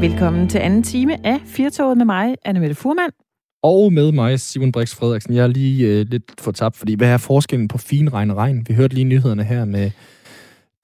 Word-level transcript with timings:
Velkommen 0.00 0.48
til 0.48 0.58
anden 0.58 0.82
time 0.82 1.26
af 1.26 1.40
Firtoget 1.44 1.96
med 1.96 2.04
mig, 2.04 2.36
Anne 2.44 2.60
Mette 2.60 2.74
Furman. 2.74 3.10
Og 3.62 3.92
med 3.92 4.12
mig, 4.12 4.40
Simon 4.40 4.72
Brix 4.72 4.94
Frederiksen. 4.94 5.34
Jeg 5.34 5.42
er 5.42 5.46
lige 5.46 5.88
øh, 5.88 6.06
lidt 6.06 6.40
for 6.40 6.52
tabt, 6.52 6.76
fordi 6.76 6.94
hvad 6.94 7.08
er 7.08 7.18
forskellen 7.18 7.68
på 7.68 7.78
fin 7.78 8.12
regn 8.12 8.30
og 8.30 8.36
regn? 8.36 8.68
Vi 8.68 8.74
hørte 8.74 8.94
lige 8.94 9.04
nyhederne 9.04 9.44
her 9.44 9.64
med 9.64 9.90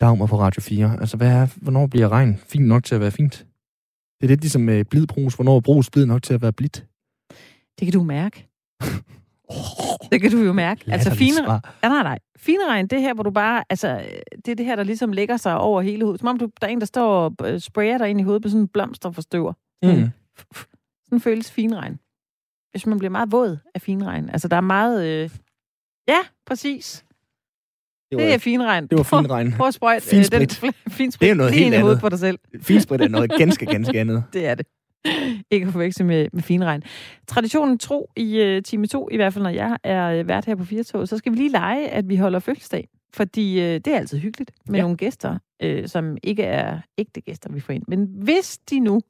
Dagmar 0.01 0.27
på 0.27 0.39
Radio 0.39 0.63
4. 0.63 0.97
Altså, 1.01 1.17
hvad 1.17 1.29
er, 1.29 1.47
hvornår 1.57 1.87
bliver 1.87 2.09
regn 2.09 2.41
fint 2.49 2.67
nok 2.67 2.85
til 2.85 2.95
at 2.95 3.01
være 3.01 3.11
fint? 3.11 3.47
Det 4.21 4.27
er 4.27 4.29
lidt 4.29 4.41
ligesom 4.41 4.63
med 4.63 4.85
blidbrus. 4.85 5.35
Hvornår 5.35 5.61
brus 5.61 5.91
blid 5.91 6.07
nok 6.07 6.23
til 6.23 6.35
at 6.35 6.43
være 6.43 6.53
blidt? 6.53 6.85
Det 7.79 7.87
kan 7.87 7.93
du 7.93 8.03
mærke. 8.03 8.49
Det 10.13 10.21
kan 10.21 10.31
du 10.31 10.39
jo 10.39 10.53
mærke. 10.53 10.85
Altså 10.93 11.15
fine, 11.15 11.53
ja, 11.83 11.89
nej, 11.89 12.03
nej. 12.03 12.19
Fineregn, 12.37 12.87
det 12.87 12.97
er 12.97 13.01
her, 13.01 13.15
hvor 13.15 13.23
du 13.23 13.31
bare, 13.31 13.65
altså, 13.71 14.03
det 14.45 14.49
er 14.53 14.55
det 14.57 14.67
her, 14.67 14.77
der 14.77 14.83
ligesom 14.83 15.13
lægger 15.13 15.37
sig 15.37 15.59
over 15.59 15.83
hele 15.83 16.05
hovedet. 16.05 16.21
Som 16.21 16.29
om 16.29 16.39
du, 16.39 16.49
der 16.61 16.67
er 16.67 16.71
en, 16.71 16.81
der 16.81 16.87
står 16.87 17.09
og 17.41 17.53
øh, 17.53 17.61
sprayer 17.61 17.99
dig 17.99 18.09
ind 18.09 18.21
i 18.21 18.23
hovedet 18.23 18.43
på 18.43 18.49
sådan 18.49 18.61
en 18.61 18.69
blomsterforstøver. 18.69 19.53
Mm. 19.83 20.11
Sådan 21.05 21.21
føles 21.21 21.51
finregn. 21.51 21.99
Hvis 22.71 22.87
man 22.87 22.99
bliver 22.99 23.11
meget 23.11 23.33
våd 23.33 23.59
af 23.75 23.83
finregn. 23.83 24.31
Altså, 24.31 24.49
der 24.49 24.57
er 24.57 24.61
meget... 24.61 25.07
Øh... 25.07 25.31
Ja, 26.09 26.19
præcis. 26.47 27.05
Det 28.11 28.19
Det 28.19 28.27
er 28.27 28.31
var, 28.31 28.39
finregn. 28.39 28.87
det 28.87 28.99
var 28.99 29.05
fin 29.05 29.31
regn. 29.31 29.53
Prøv 29.53 29.67
at 29.69 29.75
sprøjte 29.75 30.17
øh, 30.17 30.25
den 30.25 30.25
sprit. 30.25 30.75
fin 30.89 31.13
sprit 31.13 31.21
Det 31.27 31.31
er 31.31 31.35
noget 31.35 31.53
helt 31.53 31.67
ind 31.67 31.75
i 31.75 31.79
hovedet 31.79 31.95
andet. 31.95 32.01
på 32.01 32.09
dig 32.09 32.19
selv. 32.19 32.39
Finsprit 32.63 33.01
er 33.01 33.09
noget 33.09 33.33
ganske, 33.39 33.67
ganske 33.67 34.01
andet. 34.01 34.25
Det 34.33 34.47
er 34.47 34.55
det. 34.55 34.67
Ikke 35.51 35.67
at 35.67 35.73
forveksle 35.73 36.05
med, 36.05 36.29
med 36.33 36.43
finregn. 36.43 36.83
Traditionen 37.27 37.79
tro 37.79 38.11
i 38.17 38.57
uh, 38.57 38.63
time 38.63 38.87
2, 38.87 39.09
i 39.13 39.17
hvert 39.17 39.33
fald 39.33 39.43
når 39.43 39.51
jeg 39.51 39.77
er 39.85 40.21
uh, 40.21 40.29
vært 40.29 40.45
her 40.45 40.55
på 40.55 40.65
Firtog, 40.65 41.09
så 41.09 41.19
skal 41.19 41.33
vi 41.33 41.37
lige 41.37 41.51
lege, 41.51 41.89
at 41.89 42.09
vi 42.09 42.17
holder 42.17 42.39
fødselsdag. 42.39 42.89
Fordi 43.15 43.57
uh, 43.59 43.63
det 43.65 43.87
er 43.87 43.97
altid 43.97 44.19
hyggeligt 44.19 44.51
med 44.69 44.75
ja. 44.75 44.83
Nogle 44.83 44.97
gæster, 44.97 45.39
uh, 45.65 45.87
som 45.87 46.17
ikke 46.23 46.43
er 46.43 46.79
ægte 46.99 47.21
gæster, 47.21 47.53
vi 47.53 47.61
får 47.61 47.73
ind. 47.73 47.83
Men 47.89 48.09
hvis 48.23 48.59
de 48.59 48.81
nu 48.81 49.01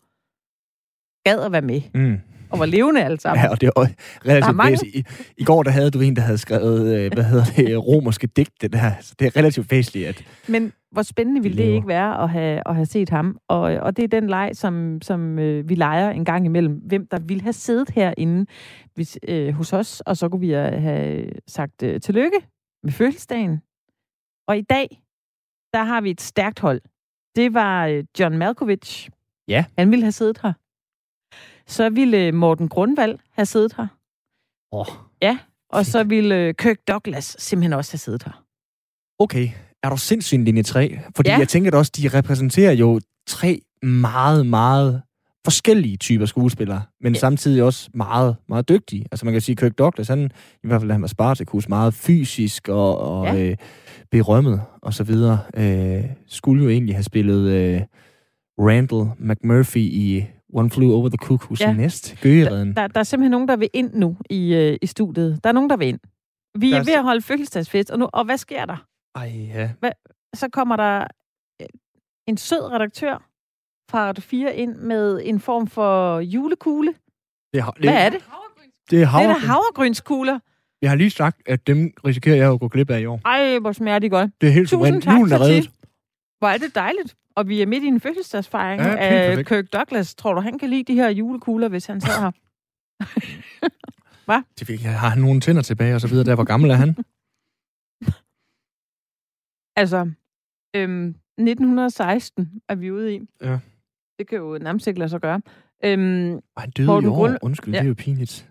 gad 1.25 1.41
at 1.41 1.53
være 1.53 1.63
med, 1.63 1.81
Mm. 1.95 2.19
Og 2.51 2.59
var 2.59 2.67
levende 2.67 3.05
alle 3.05 3.21
sammen, 3.21 3.45
Ja, 3.45 3.51
og 3.51 3.61
det 3.61 3.67
er 3.67 3.71
også 3.77 3.93
Der 4.25 4.31
er 4.31 4.35
relativt 4.35 4.57
mange. 4.57 4.71
væsentligt. 4.71 5.09
I, 5.31 5.33
I 5.37 5.45
går 5.45 5.63
der 5.63 5.71
havde 5.71 5.91
du 5.91 6.01
en, 6.01 6.17
der 6.17 6.23
havde 6.23 6.39
skrevet, 6.39 6.97
øh, 6.99 7.13
hvad 7.15 7.25
hedder 7.25 7.45
det, 7.45 7.79
romerske 7.89 8.27
digte. 8.27 8.69
Der. 8.69 8.91
Så 9.01 9.15
det 9.19 9.27
er 9.27 9.37
relativt 9.37 9.71
væsentligt, 9.71 10.09
at 10.09 10.25
Men 10.49 10.73
hvor 10.93 11.03
spændende 11.03 11.43
ville 11.43 11.57
det 11.57 11.69
ikke 11.75 11.89
være 11.89 12.23
at 12.23 12.31
have, 12.31 12.63
at 12.67 12.75
have 12.75 12.87
set 12.87 13.09
ham? 13.11 13.39
Og, 13.49 13.61
og 13.61 13.97
det 13.97 14.03
er 14.05 14.09
den 14.09 14.27
leg, 14.31 14.51
som, 14.55 14.99
som 15.03 15.39
øh, 15.39 15.69
vi 15.69 15.75
leger 15.75 16.11
en 16.11 16.25
gang 16.25 16.47
imellem. 16.47 16.75
Hvem 16.75 17.07
der 17.07 17.19
ville 17.19 17.43
have 17.43 17.53
siddet 17.53 17.91
herinde 17.91 18.47
hvis, 18.95 19.19
øh, 19.29 19.55
hos 19.55 19.73
os, 19.73 20.01
og 20.01 20.17
så 20.17 20.29
kunne 20.29 20.41
vi 20.41 20.51
have 20.51 21.31
sagt 21.47 21.83
øh, 21.83 22.01
tillykke 22.01 22.37
med 22.83 22.93
fødselsdagen. 22.93 23.61
Og 24.49 24.59
i 24.59 24.63
dag, 24.63 25.03
der 25.73 25.85
har 25.85 26.01
vi 26.01 26.11
et 26.11 26.21
stærkt 26.21 26.61
hold. 26.61 26.81
Det 27.37 27.55
var 27.55 27.87
øh, 27.87 28.05
John 28.21 28.39
Malkovich. 28.39 29.09
Ja. 29.49 29.65
Han 29.79 29.91
ville 29.91 30.05
have 30.05 30.13
siddet 30.13 30.39
her. 30.43 30.53
Så 31.69 31.91
ville 31.91 32.27
øh, 32.27 32.35
Morten 32.35 32.69
Grundvald 32.69 33.19
have 33.33 33.47
siddet 33.47 33.73
her. 33.77 33.87
Åh, 34.73 34.87
Ja, 35.23 35.39
og 35.71 35.87
så 35.87 36.05
ville 36.05 36.37
øh, 36.37 36.55
Kirk 36.55 36.77
Douglas 36.89 37.37
simpelthen 37.39 37.73
også 37.73 37.93
have 37.93 37.99
siddet 37.99 38.23
her. 38.23 38.45
okay, 39.19 39.49
er 39.83 39.91
du 39.91 39.97
sindssyg 39.97 40.39
linje 40.39 40.63
3? 40.63 40.99
Fordi 41.17 41.31
Ja. 41.31 41.39
jeg 41.39 41.49
tænker 41.49 41.71
da 41.71 41.77
også, 41.77 41.93
de 41.97 42.09
repræsenterer 42.09 42.73
jo 42.73 43.01
tre 43.29 43.61
meget, 43.83 44.47
meget 44.47 45.03
forskellige 45.45 45.97
typer 45.97 46.27
skuespillere, 46.27 46.83
men 47.01 47.13
Ja. 47.15 47.19
samtidig 47.19 47.63
også 47.63 47.91
meget, 47.95 48.37
meget 48.49 48.69
dygtige. 48.69 49.07
Altså 49.13 49.25
man 49.27 49.35
kan 49.35 49.41
sige, 49.41 49.57
Kirk 49.57 49.79
Douglas, 49.79 50.09
han, 50.09 50.31
i 50.65 50.67
hvert 50.67 50.81
fald 50.81 50.91
han 50.93 51.01
var 51.03 51.09
Spartacus, 51.09 51.69
meget 51.69 51.95
fysisk 51.95 52.69
og, 52.69 52.99
og 52.99 53.27
ja. 53.27 53.43
øh, 53.51 53.57
berømmet 54.11 54.63
og 54.83 54.95
så 54.95 55.05
videre. 55.05 55.39
Øh, 55.57 56.05
skulle 56.27 56.63
jo 56.65 56.71
egentlig 56.71 56.95
have 56.95 57.03
spillet 57.03 57.51
øh, 57.51 57.81
Randall 58.59 59.11
McMurphy 59.19 59.77
i 59.79 60.27
One 60.57 60.71
Flew 60.71 60.93
Over 60.93 61.09
the 61.09 61.19
Cuckoo's 61.25 61.61
Ja. 61.61 61.73
Nest, 61.73 62.15
Gøgeredden. 62.23 62.77
Der, 62.77 62.87
der 62.87 63.01
er 63.01 63.05
simpelthen 63.05 63.31
nogen, 63.31 63.49
der 63.49 63.57
vil 63.57 63.69
ind 63.73 63.95
nu 63.95 64.17
i, 64.31 64.55
øh, 64.55 64.77
i 64.83 64.87
studiet. 64.87 65.41
Der 65.45 65.49
er 65.51 65.53
nogen, 65.55 65.71
der 65.71 65.77
vil 65.77 65.89
ind. 65.89 65.99
Vi 66.59 66.71
Der 66.71 66.77
er 66.77 66.81
er 66.81 66.85
ved 66.85 66.93
at 66.95 67.03
holde 67.03 67.23
fødselsdagsfest, 67.23 67.91
og, 67.91 67.99
nu, 67.99 68.09
og 68.13 68.25
hvad 68.25 68.39
sker 68.39 68.65
der? 68.65 68.77
Ej, 69.15 69.33
ja. 69.55 69.71
Så 70.35 70.49
kommer 70.53 70.77
der 70.77 71.07
øh, 71.63 71.67
en 72.29 72.37
sød 72.37 72.73
redaktør 72.73 73.29
fra 73.91 74.07
Radio 74.09 74.23
4 74.23 74.57
ind 74.57 74.75
med 74.77 75.21
en 75.25 75.41
form 75.41 75.67
for 75.67 76.21
julekugle. 76.21 76.95
Det, 77.53 77.61
er- 77.61 77.71
det, 77.71 77.81
Hvad 77.85 78.07
er 78.07 78.11
det? 78.11 78.19
Det 78.21 78.23
er 78.23 78.91
Det 78.91 79.03
er 79.03 79.07
havre. 79.07 79.25
der 79.29 79.35
havregrynskugler. 79.39 80.39
Jeg 80.83 80.91
har 80.91 80.97
lige 80.97 81.11
sagt, 81.11 81.43
at 81.47 81.67
dem 81.67 81.93
risikerer 82.05 82.37
jeg 82.37 82.53
at 82.53 82.61
gå 82.61 82.69
glip 82.69 82.91
af 82.91 83.01
i 83.01 83.07
år. 83.07 83.21
Ej, 83.25 83.59
hvor 83.59 83.73
smager 83.73 83.99
de 83.99 84.09
godt. 84.11 84.31
Det 84.41 84.47
er 84.49 84.53
helt 84.53 84.69
Tusind 84.69 84.79
suverænt. 84.79 85.05
tak 85.05 85.19
Julen 85.19 85.33
er 85.33 85.41
reddet. 85.41 85.71
Det. 86.37 86.41
Hvor 86.41 86.49
er 86.49 86.59
det 86.59 86.75
dejligt. 86.75 87.17
Og 87.35 87.49
vi 87.49 87.63
er 87.63 87.67
midt 87.67 87.85
i 87.85 87.87
en 87.87 88.01
fødselsdagsfejring 88.01 88.83
Ja, 88.83 88.97
af 88.97 89.31
perfekt. 89.31 89.49
Kirk 89.49 89.73
Douglas. 89.73 90.15
Tror 90.15 90.35
du, 90.35 90.41
han 90.41 90.59
kan 90.59 90.71
lide 90.71 90.85
de 90.93 90.95
her 90.95 91.09
julekugler, 91.09 91.69
hvis 91.69 91.87
han 91.87 92.01
sidder 92.01 92.21
her? 92.21 92.31
Det 94.59 94.67
fik 94.67 94.85
jeg. 94.85 95.01
Har 95.01 95.09
han 95.09 95.19
nogle 95.19 95.41
tænder 95.41 95.63
tilbage 95.63 95.95
og 95.95 96.01
så 96.01 96.09
videre? 96.09 96.25
Der, 96.25 96.35
hvor 96.35 96.45
gammel 96.45 96.71
er 96.71 96.75
han? 96.75 96.89
Altså, 99.77 100.11
øhm, 100.77 101.09
1916 101.39 102.63
er 102.69 102.75
vi 102.75 102.91
ude 102.91 103.15
i. 103.15 103.21
Ja. 103.43 103.59
Det 104.19 104.29
kan 104.29 104.39
jo 104.39 104.59
nærmest 104.59 104.87
ikke 104.87 104.99
lade 104.99 105.09
sig 105.11 105.21
gøre. 105.21 105.41
Øhm, 105.85 106.41
han 106.57 106.71
døde 106.71 106.87
Morten 106.87 107.11
i 107.11 107.13
år. 107.13 107.17
Grund- 107.17 107.39
Undskyld, 107.43 107.75
Ja. 107.75 107.79
det 107.81 107.85
er 107.85 107.89
jo 107.89 107.95
pinligt. 107.95 108.51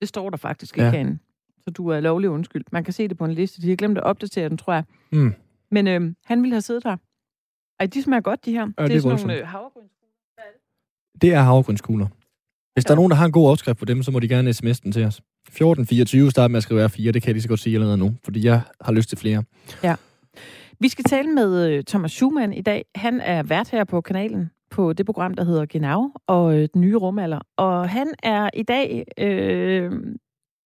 det 0.00 0.08
står 0.08 0.30
der 0.30 0.36
faktisk 0.36 0.74
ikke 0.76 0.84
Ja. 0.84 0.90
herinde. 0.90 1.18
Så 1.64 1.70
du 1.70 1.88
er 1.88 2.00
lovlig 2.00 2.30
undskyld. 2.30 2.64
Man 2.72 2.84
kan 2.84 2.92
se 2.92 3.08
det 3.08 3.18
på 3.18 3.24
en 3.24 3.32
liste. 3.34 3.62
De 3.62 3.68
har 3.68 3.76
glemt 3.76 3.98
at 3.98 4.04
opdatere 4.04 4.48
den, 4.48 4.58
tror 4.58 4.72
jeg. 4.72 4.84
Mm. 5.12 5.34
Men 5.74 5.86
øhm, 5.86 6.16
han 6.24 6.42
ville 6.42 6.54
have 6.54 6.62
siddet 6.62 6.84
her. 6.84 6.96
Ej, 7.80 7.86
de 7.86 8.02
smager 8.02 8.20
godt, 8.20 8.44
de 8.44 8.52
her. 8.52 8.64
det, 8.66 8.74
det 8.78 8.90
er 8.90 8.96
er 8.96 9.00
sådan 9.00 9.18
nogle 9.18 9.40
øh, 9.40 9.46
havregryn. 9.46 9.88
Det 11.20 11.34
er 11.34 11.40
havregrynskugler. 11.40 12.06
Hvis 12.74 12.84
der 12.84 12.90
er 12.90 12.96
nogen, 12.96 13.10
der 13.10 13.16
har 13.16 13.26
en 13.26 13.32
god 13.32 13.50
opskrift 13.50 13.78
på 13.78 13.84
dem, 13.84 14.02
så 14.02 14.10
må 14.10 14.18
de 14.20 14.28
gerne 14.28 14.52
sms 14.52 14.80
den 14.80 14.92
til 14.92 15.04
os. 15.04 15.16
1424, 15.16 16.30
start 16.30 16.50
med 16.50 16.56
at 16.56 16.62
skrive 16.62 16.84
R4, 16.84 17.10
det 17.10 17.22
kan 17.22 17.26
jeg 17.26 17.34
lige 17.34 17.42
så 17.42 17.48
godt 17.48 17.60
sige 17.60 17.74
allerede 17.74 17.98
nu, 17.98 18.14
fordi 18.24 18.46
jeg 18.46 18.60
har 18.80 18.92
lyst 18.92 19.08
til 19.08 19.18
flere. 19.18 19.44
Vi 20.80 20.88
skal 20.88 21.04
tale 21.04 21.28
med 21.28 21.70
øh, 21.70 21.84
Thomas 21.84 22.12
Schumann 22.12 22.52
i 22.52 22.62
dag. 22.62 22.84
Han 22.94 23.20
er 23.20 23.42
vært 23.42 23.70
her 23.70 23.84
på 23.84 24.00
kanalen 24.00 24.50
på 24.70 24.92
det 24.92 25.06
program, 25.06 25.34
der 25.34 25.44
hedder 25.44 25.66
Genau 25.66 26.10
og 26.26 26.58
øh, 26.58 26.68
Den 26.74 26.80
Nye 26.80 26.96
Rumalder. 26.96 27.40
Og 27.56 27.88
han 27.88 28.06
er 28.22 28.50
i 28.54 28.62
dag 28.62 29.04
øh, 29.18 29.92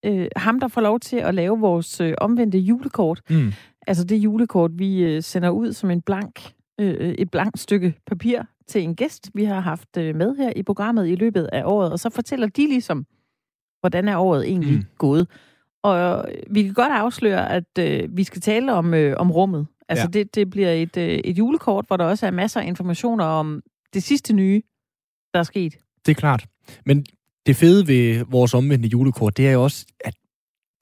øh, 0.05 0.29
ham, 0.37 0.61
der 0.61 0.69
får 0.69 0.81
lov 0.81 1.01
til 1.01 1.17
at 1.17 1.35
lave 1.35 1.61
vores 1.61 2.01
øh, 2.01 2.15
omvendte 2.21 2.59
julekort. 2.59 3.21
Mm. 3.31 3.53
Altså 3.89 4.05
det 4.05 4.17
julekort, 4.17 4.71
vi 4.75 5.03
øh, 5.03 5.23
sender 5.23 5.51
ud 5.51 5.73
som 5.73 5.91
en 5.91 6.03
blank, 6.03 6.53
øh, 6.81 6.95
et 6.95 7.31
blankt 7.31 7.59
stykke 7.59 7.95
papir 8.07 8.43
til 8.67 8.83
en 8.83 8.97
gæst, 8.97 9.31
vi 9.35 9.45
har 9.45 9.61
haft 9.61 9.97
øh, 9.99 10.15
med 10.17 10.37
her 10.37 10.53
i 10.57 10.63
programmet 10.63 11.09
i 11.09 11.15
løbet 11.15 11.49
af 11.53 11.63
året. 11.65 11.93
Og 11.93 11.99
så 11.99 12.11
fortæller 12.11 12.47
de 12.47 12.67
ligesom, 12.67 13.07
hvordan 13.81 14.09
er 14.09 14.17
året 14.17 14.49
egentlig 14.49 14.75
mm. 14.77 14.85
Gået. 14.99 15.29
Og 15.83 15.99
øh, 15.99 16.35
vi 16.51 16.63
kan 16.63 16.75
godt 16.75 16.93
afsløre, 16.93 17.53
at 17.53 17.79
øh, 17.79 18.17
vi 18.17 18.25
skal 18.25 18.41
tale 18.41 18.73
om, 18.73 18.95
øh, 18.95 19.17
om 19.17 19.31
rummet. 19.31 19.67
Altså 19.89 20.05
Ja. 20.05 20.19
det, 20.19 20.35
det 20.35 20.51
bliver 20.51 20.73
et, 20.73 20.97
øh, 20.97 21.09
et 21.09 21.39
julekort, 21.39 21.87
hvor 21.87 21.97
der 21.97 22.05
også 22.05 22.27
er 22.27 22.31
masser 22.31 22.61
af 22.61 22.67
informationer 22.67 23.25
om 23.25 23.63
det 23.95 24.03
sidste 24.03 24.33
nye, 24.33 24.63
der 25.35 25.41
er 25.41 25.45
sket. 25.45 25.79
Det 26.07 26.13
er 26.13 26.15
klart. 26.15 26.47
Men 26.87 27.07
det 27.47 27.57
fede 27.57 27.89
ved 27.89 28.25
vores 28.25 28.55
omvendte 28.55 28.89
julekort, 28.89 29.37
det 29.37 29.49
er 29.49 29.53
jo 29.53 29.65
også, 29.65 29.87
at 30.01 30.15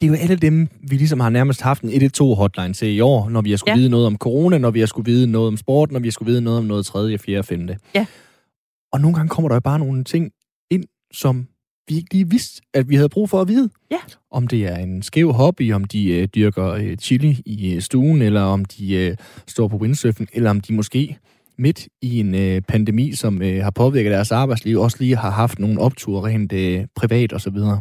det 0.01 0.07
er 0.07 0.11
jo 0.11 0.15
alle 0.15 0.37
dem, 0.37 0.69
vi 0.91 0.97
ligesom 0.97 1.21
har 1.21 1.31
nærmest 1.31 1.61
haft 1.63 1.83
en 1.83 1.91
112-hotline 1.91 2.75
til 2.75 2.89
i 2.97 3.01
år, 3.01 3.29
når 3.29 3.41
vi 3.43 3.51
har 3.51 3.57
skulle 3.57 3.71
Ja. 3.73 3.77
ja. 3.77 3.81
vide 3.81 3.91
noget 3.91 4.07
om 4.07 4.17
corona, 4.19 4.59
når 4.59 4.71
vi 4.71 4.81
har 4.81 4.87
skulle 4.87 5.11
vide 5.13 5.27
noget 5.27 5.49
om 5.49 5.57
sport, 5.57 5.93
når 5.93 6.01
vi 6.01 6.07
har 6.09 6.13
skulle 6.13 6.31
vide 6.31 6.41
noget 6.41 6.59
om 6.59 6.65
noget 6.65 6.87
tredje, 6.87 7.19
fjerde, 7.19 7.43
femte. 7.43 7.79
Ja. 7.95 8.07
Og 8.93 9.01
nogle 9.01 9.15
gange 9.17 9.29
kommer 9.29 9.49
der 9.49 9.57
jo 9.57 9.61
bare 9.61 9.79
nogle 9.79 10.05
ting 10.05 10.31
ind, 10.71 10.85
som 11.13 11.47
vi 11.89 11.97
ikke 11.97 12.15
lige 12.15 12.31
vidste, 12.31 12.63
at 12.75 12.89
vi 12.89 12.95
havde 12.95 13.09
brug 13.09 13.31
for 13.31 13.41
at 13.41 13.49
vide. 13.49 13.71
Ja. 13.91 13.97
Om 14.31 14.47
det 14.49 14.65
er 14.67 14.77
en 14.77 15.03
skæv 15.03 15.33
hobby, 15.33 15.73
om 15.73 15.85
de 15.85 16.09
øh, 16.09 16.29
dyrker 16.35 16.67
øh, 16.67 16.97
chili 16.97 17.43
i 17.47 17.75
øh, 17.75 17.83
stuen, 17.83 18.23
eller 18.23 18.41
om 18.41 18.65
de 18.65 18.95
øh, 18.95 19.17
står 19.47 19.69
på 19.69 19.77
windsurfen, 19.77 20.29
eller 20.33 20.51
om 20.51 20.61
de 20.61 20.73
måske 20.73 21.19
midt 21.59 21.89
i 22.03 22.21
en 22.21 22.35
øh, 22.35 22.61
pandemi, 22.63 23.13
som 23.13 23.43
øh, 23.43 23.63
har 23.63 23.71
påvirket 23.71 24.13
deres 24.13 24.33
arbejdsliv, 24.33 24.79
også 24.81 24.97
lige 25.01 25.17
har 25.17 25.31
haft 25.31 25.59
nogle 25.59 25.81
opture 25.81 26.27
rent 26.29 26.53
øh, 26.53 26.87
privat 26.97 27.33
og 27.33 27.41
så 27.41 27.51
videre. 27.51 27.81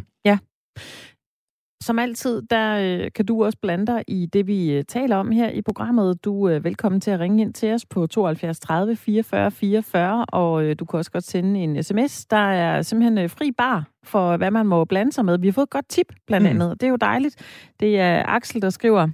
Som 1.82 1.98
altid, 1.98 2.42
der 2.50 2.78
øh, 3.04 3.10
kan 3.14 3.26
du 3.26 3.44
også 3.44 3.58
blande 3.62 3.86
dig 3.86 4.04
i 4.08 4.26
det, 4.32 4.46
vi 4.46 4.72
øh, 4.72 4.84
taler 4.84 5.16
om 5.16 5.30
her 5.30 5.50
i 5.50 5.62
programmet. 5.62 6.24
Du 6.24 6.44
er 6.44 6.58
velkommen 6.58 7.00
til 7.00 7.10
at 7.10 7.20
ringe 7.20 7.42
ind 7.42 7.54
til 7.54 7.72
os 7.74 7.86
på 7.86 8.06
72 8.06 8.60
30 8.60 8.96
44 8.96 9.50
44, 9.50 10.24
og 10.24 10.64
øh, 10.64 10.76
du 10.78 10.84
kan 10.84 10.98
også 10.98 11.10
godt 11.10 11.24
sende 11.24 11.60
en 11.60 11.82
sms. 11.82 12.26
Der 12.26 12.36
er 12.36 12.82
simpelthen 12.82 13.18
øh, 13.18 13.30
fri 13.30 13.52
bar 13.52 13.88
for, 14.04 14.36
hvad 14.36 14.50
man 14.50 14.66
må 14.66 14.84
blande 14.84 15.12
sig 15.12 15.24
med. 15.24 15.38
Vi 15.38 15.46
har 15.46 15.52
fået 15.52 15.66
et 15.66 15.70
godt 15.70 15.88
tip, 15.88 16.12
blandt 16.26 16.44
Mm. 16.44 16.50
andet. 16.50 16.80
Det 16.80 16.86
er 16.86 16.90
jo 16.90 16.96
dejligt. 16.96 17.36
Det 17.80 18.00
er 18.00 18.24
Axel, 18.26 18.62
der 18.62 18.70
skriver, 18.70 19.08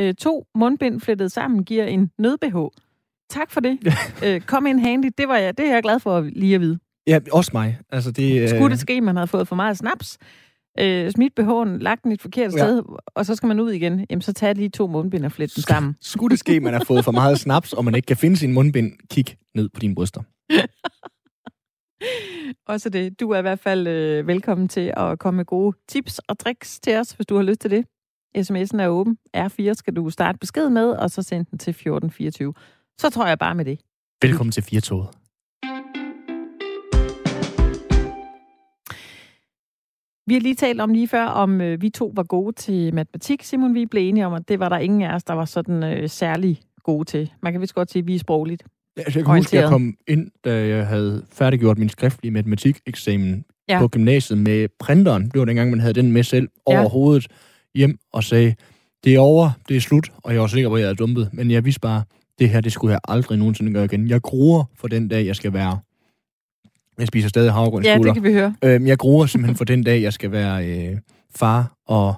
øh, 0.00 0.14
to 0.14 0.46
mundbind 0.54 1.00
flettet 1.00 1.32
sammen 1.32 1.64
giver 1.64 1.84
en 1.84 2.10
nød-BH. 2.18 2.56
Tak 3.30 3.50
for 3.50 3.60
det. 3.60 3.78
øh, 4.26 4.40
kom 4.40 4.66
ind 4.66 4.80
handy. 4.80 5.10
Det, 5.18 5.28
var 5.28 5.36
jeg, 5.36 5.58
det 5.58 5.66
er 5.66 5.74
jeg 5.74 5.82
glad 5.82 6.00
for 6.00 6.20
lige 6.20 6.54
at 6.54 6.60
vide. 6.60 6.78
Ja, 7.06 7.18
også 7.32 7.50
mig. 7.54 7.78
Altså, 7.92 8.10
det, 8.10 8.42
øh, 8.42 8.48
Skulle 8.48 8.70
det 8.70 8.78
ske, 8.80 9.00
man 9.00 9.16
havde 9.16 9.26
fået 9.26 9.48
for 9.48 9.56
meget 9.56 9.76
snaps, 9.76 10.18
øh, 10.80 11.10
smidt 11.10 11.40
BH'en, 11.40 11.68
lagt 11.82 12.04
den 12.04 12.12
et 12.12 12.22
forkert 12.22 12.52
Ja. 12.52 12.58
sted, 12.58 12.82
og 13.06 13.26
så 13.26 13.34
skal 13.34 13.46
man 13.46 13.60
ud 13.60 13.70
igen, 13.72 14.06
jamen 14.10 14.22
så 14.22 14.32
tag 14.32 14.54
lige 14.54 14.68
to 14.68 14.86
mundbind 14.86 15.24
og 15.24 15.32
flet 15.32 15.56
dem 15.56 15.62
sammen. 15.62 15.96
Skulle 16.00 16.30
det 16.30 16.38
ske, 16.38 16.60
man 16.60 16.72
har 16.72 16.84
fået 16.84 17.04
for 17.04 17.12
meget 17.12 17.38
snaps, 17.44 17.72
og 17.72 17.84
man 17.84 17.94
ikke 17.94 18.06
kan 18.06 18.16
finde 18.16 18.36
sin 18.36 18.52
mundbind, 18.52 18.92
kig 19.10 19.24
ned 19.54 19.68
på 19.68 19.80
dine 19.80 19.94
bryster. 19.94 20.22
Også 22.66 22.88
det. 22.88 23.20
Du 23.20 23.30
er 23.30 23.38
i 23.38 23.42
hvert 23.42 23.58
fald 23.58 23.86
øh, 23.86 24.26
velkommen 24.26 24.68
til 24.68 24.92
at 24.96 25.18
komme 25.18 25.36
med 25.36 25.44
gode 25.44 25.76
tips 25.88 26.18
og 26.18 26.38
tricks 26.38 26.80
til 26.80 26.96
os, 26.96 27.12
hvis 27.12 27.26
du 27.26 27.36
har 27.36 27.42
lyst 27.42 27.60
til 27.60 27.70
det. 27.70 27.84
SMS'en 28.38 28.80
er 28.82 28.88
åben. 28.88 29.18
R4 29.36 29.72
skal 29.74 29.96
du 29.96 30.10
starte 30.10 30.38
besked 30.38 30.70
med, 30.70 30.90
og 30.90 31.10
så 31.10 31.22
sende 31.22 31.50
den 31.50 31.58
til 31.58 31.70
1424. 31.70 32.54
Så 33.00 33.10
tror 33.10 33.26
jeg 33.26 33.38
bare 33.38 33.54
med 33.54 33.64
det. 33.64 33.78
Velkommen 34.22 34.52
til 34.52 34.62
4 34.62 34.80
Vi 40.28 40.34
har 40.34 40.40
lige 40.40 40.54
talt 40.54 40.80
om 40.80 40.92
lige 40.92 41.08
før, 41.08 41.24
om 41.24 41.60
øh, 41.60 41.82
vi 41.82 41.90
to 41.90 42.12
var 42.14 42.22
gode 42.22 42.56
til 42.56 42.94
matematik. 42.94 43.42
Simon, 43.42 43.74
vi 43.74 43.86
blev 43.86 44.08
enige 44.08 44.26
om, 44.26 44.34
at 44.34 44.48
det 44.48 44.60
var 44.60 44.68
der 44.68 44.78
ingen 44.78 45.02
af 45.02 45.14
os, 45.14 45.24
der 45.24 45.34
var 45.34 45.44
sådan 45.44 45.84
øh, 45.84 46.08
særlig 46.08 46.60
gode 46.82 47.04
til. 47.04 47.30
Man 47.42 47.52
kan 47.52 47.60
vist 47.60 47.74
godt 47.74 47.90
sige, 47.90 48.00
at 48.00 48.06
vi 48.06 48.14
er 48.14 48.18
sprogligt. 48.18 48.64
Altså, 48.96 49.18
jeg 49.18 49.26
kan 49.26 49.36
huske, 49.36 49.56
at 49.56 49.62
jeg 49.62 49.70
kom 49.70 49.94
ind, 50.08 50.30
da 50.44 50.66
jeg 50.66 50.86
havde 50.86 51.24
færdiggjort 51.32 51.78
min 51.78 51.88
skriftlige 51.88 52.32
matematikeksamen 52.32 53.44
ja. 53.68 53.78
på 53.78 53.88
gymnasiet 53.88 54.38
med 54.38 54.68
printeren. 54.78 55.24
Det 55.24 55.38
var 55.38 55.44
dengang, 55.44 55.70
man 55.70 55.80
havde 55.80 55.94
den 55.94 56.12
med 56.12 56.22
selv 56.22 56.48
over 56.66 56.80
ja. 56.80 56.88
hovedet 56.88 57.26
hjem 57.74 57.98
og 58.12 58.24
sagde, 58.24 58.54
det 59.04 59.14
er 59.14 59.20
over, 59.20 59.50
det 59.68 59.76
er 59.76 59.80
slut, 59.80 60.12
og 60.16 60.32
jeg 60.32 60.40
var 60.40 60.46
sikker 60.46 60.68
på, 60.68 60.74
at 60.74 60.80
jeg 60.80 60.86
havde 60.86 60.96
dumpet. 60.96 61.30
Men 61.32 61.50
jeg 61.50 61.64
vidste 61.64 61.80
bare, 61.80 62.02
det 62.38 62.48
her, 62.48 62.60
det 62.60 62.72
skulle 62.72 62.92
jeg 62.92 63.00
aldrig 63.08 63.38
nogensinde 63.38 63.72
gøre 63.72 63.84
igen. 63.84 64.08
Jeg 64.08 64.22
gruer 64.22 64.64
for 64.74 64.88
den 64.88 65.08
dag, 65.08 65.26
jeg 65.26 65.36
skal 65.36 65.52
være 65.52 65.78
jeg 66.98 67.08
spiser 67.08 67.28
stadig 67.28 67.52
havregrøn 67.52 67.84
Ja, 67.84 67.98
det 67.98 68.14
kan 68.14 68.22
vi 68.22 68.32
høre. 68.32 68.54
Øhm, 68.64 68.86
jeg 68.86 68.98
gruer 68.98 69.26
simpelthen 69.26 69.56
for 69.56 69.64
den 69.64 69.84
dag, 69.84 70.02
jeg 70.02 70.12
skal 70.12 70.32
være 70.32 70.66
øh, 70.66 70.96
far 71.36 71.72
og 71.86 72.14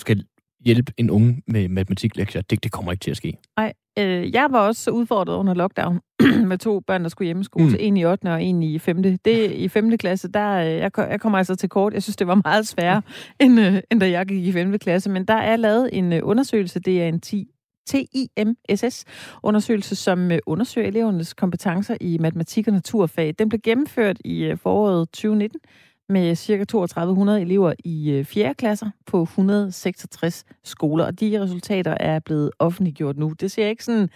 skal 0.00 0.24
hjælpe 0.64 0.92
en 0.96 1.10
unge 1.10 1.42
med 1.46 1.68
matematiklektier. 1.68 2.42
Det, 2.42 2.64
det 2.64 2.72
kommer 2.72 2.92
ikke 2.92 3.02
til 3.02 3.10
at 3.10 3.16
ske. 3.16 3.38
Nej, 3.56 3.72
øh, 3.98 4.34
jeg 4.34 4.46
var 4.50 4.60
også 4.60 4.90
udfordret 4.90 5.36
under 5.36 5.54
lockdown 5.54 6.00
med 6.50 6.58
to 6.58 6.80
børn, 6.80 7.02
der 7.02 7.08
skulle 7.08 7.26
hjemmeskole. 7.26 7.68
Mm. 7.68 7.76
En 7.78 7.96
i 7.96 8.04
8. 8.04 8.32
og 8.32 8.42
en 8.42 8.62
i 8.62 8.78
5. 8.78 9.02
Det, 9.02 9.52
I 9.52 9.68
5. 9.68 9.98
klasse, 9.98 10.28
der, 10.28 10.54
øh, 10.54 10.66
jeg, 10.66 10.90
jeg 10.96 11.20
kommer 11.20 11.38
altså 11.38 11.54
til 11.54 11.68
kort. 11.68 11.94
Jeg 11.94 12.02
synes, 12.02 12.16
det 12.16 12.26
var 12.26 12.40
meget 12.44 12.68
sværere, 12.68 13.02
end, 13.40 13.60
øh, 13.60 13.80
end 13.90 14.00
da 14.00 14.10
jeg 14.10 14.26
gik 14.26 14.46
i 14.46 14.52
5. 14.52 14.78
klasse. 14.78 15.10
Men 15.10 15.24
der 15.24 15.34
er 15.34 15.56
lavet 15.56 15.90
en 15.92 16.12
øh, 16.12 16.20
undersøgelse, 16.22 16.80
det 16.80 17.02
er 17.02 17.08
en 17.08 17.20
10 17.20 17.48
TIMSS-undersøgelse, 17.88 19.96
som 19.96 20.32
øh, 20.32 20.38
undersøger 20.46 20.88
elevernes 20.88 21.34
kompetencer 21.34 21.96
i 22.00 22.18
matematik 22.18 22.68
og 22.68 22.74
naturfag. 22.74 23.34
Den 23.38 23.48
blev 23.48 23.60
gennemført 23.60 24.16
i 24.24 24.44
øh, 24.44 24.58
foråret 24.58 25.08
2019 25.08 25.60
med 26.08 26.36
ca. 26.36 26.64
3200 26.64 27.40
elever 27.40 27.72
i 27.84 28.10
øh, 28.10 28.24
4. 28.24 28.54
Klasser 28.54 28.90
på 29.06 29.22
166 29.22 30.44
skoler, 30.64 31.04
og 31.04 31.20
de 31.20 31.42
resultater 31.42 31.96
er 32.00 32.18
blevet 32.18 32.50
offentliggjort 32.58 33.16
nu. 33.16 33.32
Det 33.40 33.50
ser 33.50 33.66
ikke 33.66 33.84
sådan 33.84 34.08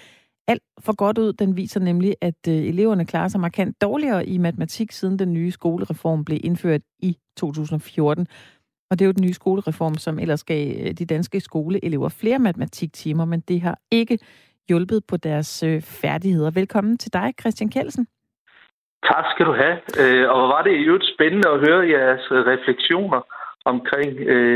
alt 0.47 0.63
for 0.81 0.97
godt 0.97 1.19
ud. 1.19 1.33
Den 1.33 1.57
viser 1.57 1.81
nemlig, 1.81 2.17
at 2.21 2.49
eleverne 2.49 3.05
klarer 3.05 3.29
sig 3.29 3.41
markant 3.41 3.81
dårligere 3.81 4.27
i 4.27 4.39
matematik, 4.39 4.93
siden 4.93 5.19
den 5.19 5.33
nye 5.33 5.51
skolereform 5.51 6.25
blev 6.25 6.39
indført 6.45 6.81
i 6.99 7.17
2014. 7.37 8.27
Og 8.93 8.99
det 8.99 9.05
er 9.05 9.11
jo 9.11 9.19
den 9.19 9.27
nye 9.27 9.41
skolereform, 9.43 9.95
som 9.95 10.19
ellers 10.19 10.45
gav 10.45 10.65
øh, 10.81 10.91
de 11.01 11.07
danske 11.15 11.41
skoleelever 11.41 12.09
flere 12.09 12.39
matematiktimer, 12.39 13.25
men 13.25 13.41
det 13.41 13.61
har 13.61 13.79
ikke 13.91 14.19
hjulpet 14.69 15.01
på 15.09 15.17
deres 15.17 15.63
øh, 15.63 15.81
færdigheder. 15.81 16.51
Velkommen 16.51 16.99
til 16.99 17.13
dig, 17.13 17.29
Christian 17.41 17.71
Kelsen. 17.71 18.07
Tak 19.11 19.25
skal 19.33 19.47
du 19.47 19.55
have. 19.63 19.77
Øh, 20.03 20.31
og 20.37 20.43
var 20.55 20.63
det 20.63 20.75
jo 20.89 20.95
spændende 21.15 21.49
at 21.55 21.61
høre 21.67 21.81
jeres 21.95 22.25
refleksioner 22.53 23.21
omkring, 23.65 24.11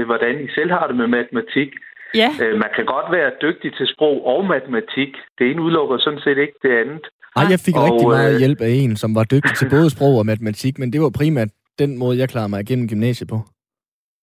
hvordan 0.09 0.35
I 0.45 0.49
selv 0.57 0.71
har 0.71 0.87
det 0.87 0.97
med 0.97 1.07
matematik. 1.19 1.69
Ja. 2.15 2.31
Man 2.65 2.71
kan 2.77 2.87
godt 2.95 3.09
være 3.13 3.31
dygtig 3.43 3.71
til 3.79 3.87
sprog 3.95 4.27
og 4.27 4.41
matematik. 4.55 5.11
Det 5.39 5.51
ene 5.51 5.63
udelukker 5.63 5.99
sådan 5.99 6.21
set 6.25 6.39
ikke 6.39 6.59
det 6.63 6.73
andet. 6.83 7.05
Ej, 7.37 7.45
jeg 7.51 7.61
fik 7.67 7.77
og, 7.77 7.85
rigtig 7.85 8.09
meget 8.09 8.39
hjælp 8.39 8.61
af 8.61 8.73
en, 8.83 8.97
som 8.97 9.15
var 9.15 9.25
dygtig 9.25 9.55
til 9.57 9.69
både 9.71 9.91
sprog 9.91 10.15
og 10.19 10.27
matematik, 10.27 10.79
men 10.79 10.93
det 10.93 11.01
var 11.01 11.13
primært 11.21 11.49
den 11.79 11.99
måde, 11.99 12.19
jeg 12.19 12.29
klarede 12.29 12.49
mig 12.49 12.61
igennem 12.61 12.89
gymnasiet 12.89 13.29
på. 13.29 13.39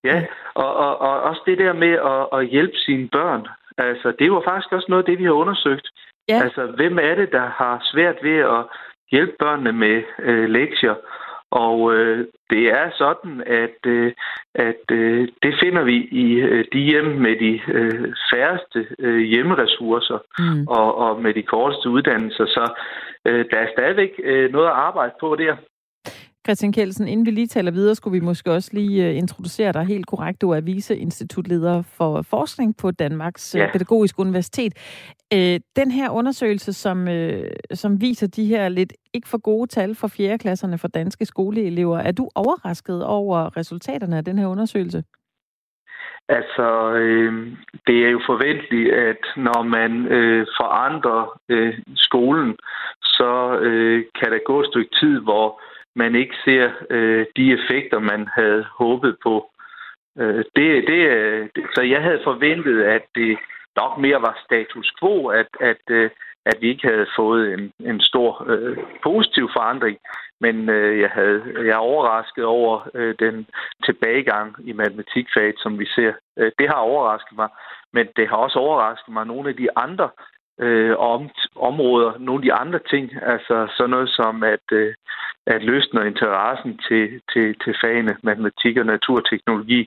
Ja, 0.04 0.26
og, 0.54 0.76
og, 0.76 1.02
og 1.02 1.22
også 1.22 1.42
det 1.46 1.58
der 1.58 1.74
med 1.74 1.94
at, 2.14 2.40
at 2.40 2.48
hjælpe 2.48 2.78
sine 2.78 3.08
børn. 3.08 3.48
Altså, 3.78 4.14
det 4.20 4.32
var 4.32 4.42
faktisk 4.46 4.72
også 4.74 4.86
noget 4.90 5.04
af 5.04 5.06
det, 5.06 5.20
vi 5.20 5.24
har 5.24 5.32
undersøgt. 5.32 5.88
Ja. 6.30 6.40
Altså, 6.44 6.66
hvem 6.66 7.00
er 7.00 7.16
det, 7.16 7.32
der 7.32 7.48
har 7.48 7.82
svært 7.92 8.16
ved 8.24 8.38
at 8.38 8.66
hjælpe 9.12 9.34
børnene 9.40 9.72
med 9.72 10.04
øh, 10.20 10.50
lektier? 10.50 10.96
Og 11.52 11.94
øh, 11.94 12.28
det 12.50 12.64
er 12.68 12.90
sådan, 12.98 13.44
at, 13.46 13.80
øh, 13.86 14.14
at 14.56 14.86
øh, 14.92 15.28
det 15.44 15.54
finder 15.64 15.84
vi 15.84 15.98
i 16.12 16.34
øh, 16.34 16.66
de 16.74 16.80
hjem 16.80 17.06
med 17.06 17.36
de 17.36 17.62
øh, 17.68 18.14
færreste 18.34 18.88
øh, 19.00 19.20
hjemmeressourcer 19.20 20.20
mm. 20.40 20.68
og, 20.68 20.98
og 20.98 21.22
med 21.22 21.34
de 21.34 21.44
korteste 21.44 21.90
uddannelser. 21.90 22.46
Så 22.46 22.74
øh, 23.28 23.46
der 23.52 23.58
er 23.58 23.68
stadigvæk 23.78 24.12
øh, 24.24 24.52
noget 24.52 24.68
at 24.68 24.74
arbejde 24.74 25.14
på 25.20 25.36
der. 25.36 25.56
Christian 26.46 26.74
Kjeldsen, 26.74 27.08
inden 27.08 27.26
vi 27.26 27.32
lige 27.32 27.48
taler 27.48 27.72
videre, 27.72 27.96
skulle 27.96 28.20
vi 28.20 28.26
måske 28.26 28.52
også 28.52 28.70
lige 28.74 29.10
øh, 29.10 29.18
introducere 29.18 29.72
dig 29.72 29.86
helt 29.86 30.06
korrekt. 30.08 30.42
Du 30.42 30.50
er 30.50 30.62
viceinstitutleder 30.62 31.82
for 31.82 32.22
forskning 32.22 32.78
på 32.78 32.92
Danmarks 32.92 33.56
øh, 33.56 33.60
ja. 33.60 33.72
Pædagogiske 33.72 34.20
Universitet. 34.20 34.74
Øh, 35.34 35.60
den 35.76 35.92
her 35.92 36.10
undersøgelse, 36.10 36.74
som, 36.74 37.08
som 37.74 38.02
viser 38.02 38.28
de 38.28 38.46
her 38.46 38.70
lidt 38.70 38.94
ikke 39.14 39.30
for 39.30 39.38
gode 39.38 39.68
tal 39.68 39.96
for 39.96 40.08
4. 40.08 40.38
klasserne 40.38 40.78
for 40.78 40.88
danske 40.88 41.26
skoleelever, 41.26 41.98
er 42.00 42.12
du 42.12 42.30
overrasket 42.36 43.06
over 43.06 43.58
resultaterne 43.58 44.18
af 44.18 44.26
den 44.26 44.38
her 44.40 44.48
undersøgelse? 44.48 45.04
Altså, 46.30 46.94
øh, 46.94 47.34
det 47.88 48.06
er 48.06 48.10
jo 48.10 48.22
forventeligt, 48.26 48.94
at 48.94 49.22
når 49.38 49.64
man 49.64 49.92
øh, 50.08 50.48
forandrer 50.60 51.40
øh, 51.50 51.74
skolen, 51.96 52.58
så 53.04 53.60
øh, 53.62 54.06
kan 54.20 54.32
der 54.32 54.40
gå 54.46 54.60
et 54.62 54.68
stykke 54.68 54.96
tid, 55.02 55.20
hvor 55.20 55.62
man 55.96 56.16
ikke 56.16 56.36
ser 56.46 56.72
øh, 56.90 57.26
de 57.36 57.54
effekter, 57.54 58.00
man 58.00 58.28
havde 58.36 58.66
håbet 58.80 59.18
på. 59.24 59.50
Øh, 60.20 60.44
det, 60.56 60.88
det, 60.88 61.02
øh, 61.18 61.50
så 61.76 61.82
jeg 61.82 62.02
havde 62.02 62.22
forventet, 62.24 62.84
at 62.84 63.02
det 63.16 63.38
nok 63.76 63.98
mere 63.98 64.22
var 64.22 64.42
status 64.46 64.94
quo, 65.00 65.28
at, 65.28 65.48
at, 65.60 65.84
øh, 65.90 66.10
at 66.46 66.58
vi 66.62 66.70
ikke 66.70 66.88
havde 66.88 67.08
fået 67.16 67.54
en, 67.54 67.72
en 67.80 68.02
stor 68.02 68.46
øh, 68.50 68.78
positiv 69.04 69.50
forandring. 69.54 69.98
Men 70.42 70.70
øh, 70.70 71.00
jeg, 71.00 71.10
havde, 71.10 71.42
jeg 71.58 71.74
er 71.74 71.88
overrasket 71.92 72.46
over 72.46 72.90
øh, 72.94 73.16
den 73.20 73.48
tilbagegang 73.86 74.56
i 74.70 74.74
matematikfaget, 74.74 75.56
som 75.58 75.80
vi 75.80 75.86
ser. 75.86 76.14
Øh, 76.38 76.52
det 76.60 76.68
har 76.68 76.82
overrasket 76.92 77.36
mig, 77.36 77.50
men 77.94 78.08
det 78.16 78.28
har 78.30 78.36
også 78.36 78.60
overrasket 78.60 79.14
mig 79.14 79.26
nogle 79.26 79.50
af 79.50 79.56
de 79.56 79.78
andre 79.78 80.10
øh, 80.60 80.96
om, 80.98 81.30
områder, 81.56 82.12
nogle 82.20 82.40
af 82.40 82.46
de 82.46 82.54
andre 82.54 82.80
ting, 82.90 83.12
altså 83.22 83.68
sådan 83.78 83.90
noget 83.90 84.10
som 84.10 84.44
at, 84.44 84.68
øh, 84.72 84.94
at 85.48 85.64
løsne 85.64 86.08
interessen 86.08 86.80
til, 86.88 87.22
til, 87.34 87.56
til 87.64 87.74
fagene 87.84 88.18
matematik 88.24 88.78
og 88.78 88.86
naturteknologi 88.86 89.82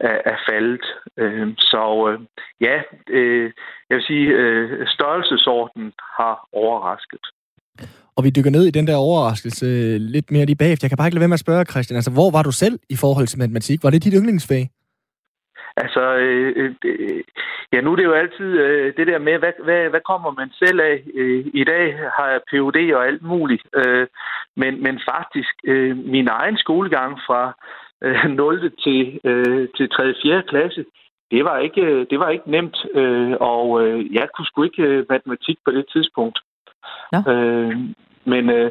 er, 0.00 0.18
er 0.24 0.36
faldet. 0.48 0.84
Øh, 1.16 1.48
så 1.58 1.82
øh, 2.10 2.20
ja, 2.60 2.76
øh, 3.10 3.52
jeg 3.88 3.96
vil 3.96 4.04
sige, 4.04 4.26
øh, 4.28 4.86
størrelsesordenen 4.86 5.92
har 6.18 6.48
overrasket. 6.52 7.24
Og 8.16 8.24
vi 8.24 8.30
dykker 8.30 8.50
ned 8.50 8.64
i 8.66 8.70
den 8.70 8.86
der 8.86 8.96
overraskelse 8.96 9.66
øh, 9.66 9.96
lidt 10.00 10.30
mere 10.30 10.46
lige 10.46 10.56
bagefter. 10.56 10.84
Jeg 10.84 10.90
kan 10.90 10.96
bare 10.96 11.08
ikke 11.08 11.14
lade 11.14 11.20
være 11.26 11.34
med 11.34 11.40
at 11.42 11.46
spørge, 11.46 11.64
Christian, 11.64 11.96
altså 11.96 12.10
hvor 12.10 12.30
var 12.30 12.42
du 12.42 12.52
selv 12.52 12.78
i 12.88 12.96
forhold 12.96 13.26
til 13.26 13.38
matematik? 13.38 13.82
Var 13.82 13.90
det 13.90 14.04
dit 14.04 14.14
yndlingsfag? 14.16 14.70
Altså, 15.76 16.14
øh, 16.16 16.74
øh, 16.84 17.22
ja, 17.72 17.80
nu 17.80 17.92
er 17.92 17.96
det 17.96 18.04
jo 18.04 18.12
altid 18.12 18.58
øh, 18.58 18.96
det 18.96 19.06
der 19.06 19.18
med, 19.18 19.38
hvad, 19.38 19.52
hvad, 19.64 19.90
hvad 19.90 20.00
kommer 20.00 20.30
man 20.30 20.50
selv 20.62 20.80
af? 20.80 21.02
Øh, 21.14 21.46
I 21.54 21.64
dag 21.64 21.98
har 22.16 22.28
jeg 22.28 22.40
PUD 22.50 22.92
og 22.94 23.06
alt 23.06 23.22
muligt, 23.22 23.62
øh, 23.74 24.06
men, 24.56 24.82
men 24.82 25.00
faktisk 25.12 25.54
øh, 25.64 25.96
min 25.96 26.28
egen 26.28 26.56
skolegang 26.56 27.18
fra 27.26 27.52
øh, 28.02 28.30
0. 28.30 28.72
til, 28.84 29.20
øh, 29.24 29.68
til 29.76 29.88
3. 29.90 30.14
4. 30.22 30.42
klasse, 30.48 30.84
det 31.30 31.44
var 31.44 31.58
ikke, 31.58 32.04
det 32.10 32.18
var 32.18 32.28
ikke 32.28 32.50
nemt, 32.50 32.76
øh, 32.94 33.32
og 33.40 33.86
øh, 33.86 34.14
jeg 34.14 34.28
kunne 34.36 34.46
sgu 34.46 34.62
ikke 34.62 34.82
øh, 34.82 35.06
matematik 35.10 35.58
på 35.64 35.70
det 35.70 35.86
tidspunkt. 35.92 36.38
Ja. 37.12 37.32
Øh, 37.32 37.76
men 38.24 38.50
øh, 38.50 38.70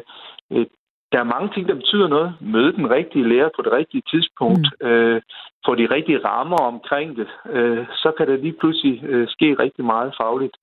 der 1.12 1.18
er 1.20 1.32
mange 1.34 1.48
ting, 1.54 1.68
der 1.68 1.74
betyder 1.74 2.08
noget. 2.08 2.34
Møde 2.40 2.72
den 2.72 2.90
rigtige 2.90 3.28
lærer 3.28 3.48
på 3.56 3.62
det 3.62 3.72
rigtige 3.72 4.02
tidspunkt. 4.12 4.66
Mm. 4.80 4.86
Øh, 4.86 5.22
få 5.66 5.74
de 5.74 5.86
rigtige 5.94 6.24
rammer 6.24 6.56
omkring 6.72 7.16
det. 7.16 7.28
Øh, 7.50 7.86
så 7.92 8.12
kan 8.16 8.26
der 8.26 8.36
lige 8.36 8.56
pludselig 8.60 9.04
øh, 9.04 9.28
ske 9.28 9.56
rigtig 9.58 9.84
meget 9.84 10.14
fagligt. 10.20 10.56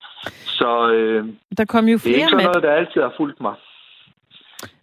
Så 0.58 0.90
øh, 0.92 1.28
der 1.58 1.64
kom 1.64 1.84
jo 1.88 1.98
flere 1.98 2.14
det 2.14 2.20
er 2.20 2.24
ikke 2.24 2.30
sådan 2.30 2.44
noget, 2.44 2.62
der 2.62 2.72
altid 2.72 3.00
har 3.00 3.14
fulgt 3.16 3.40
mig. 3.40 3.54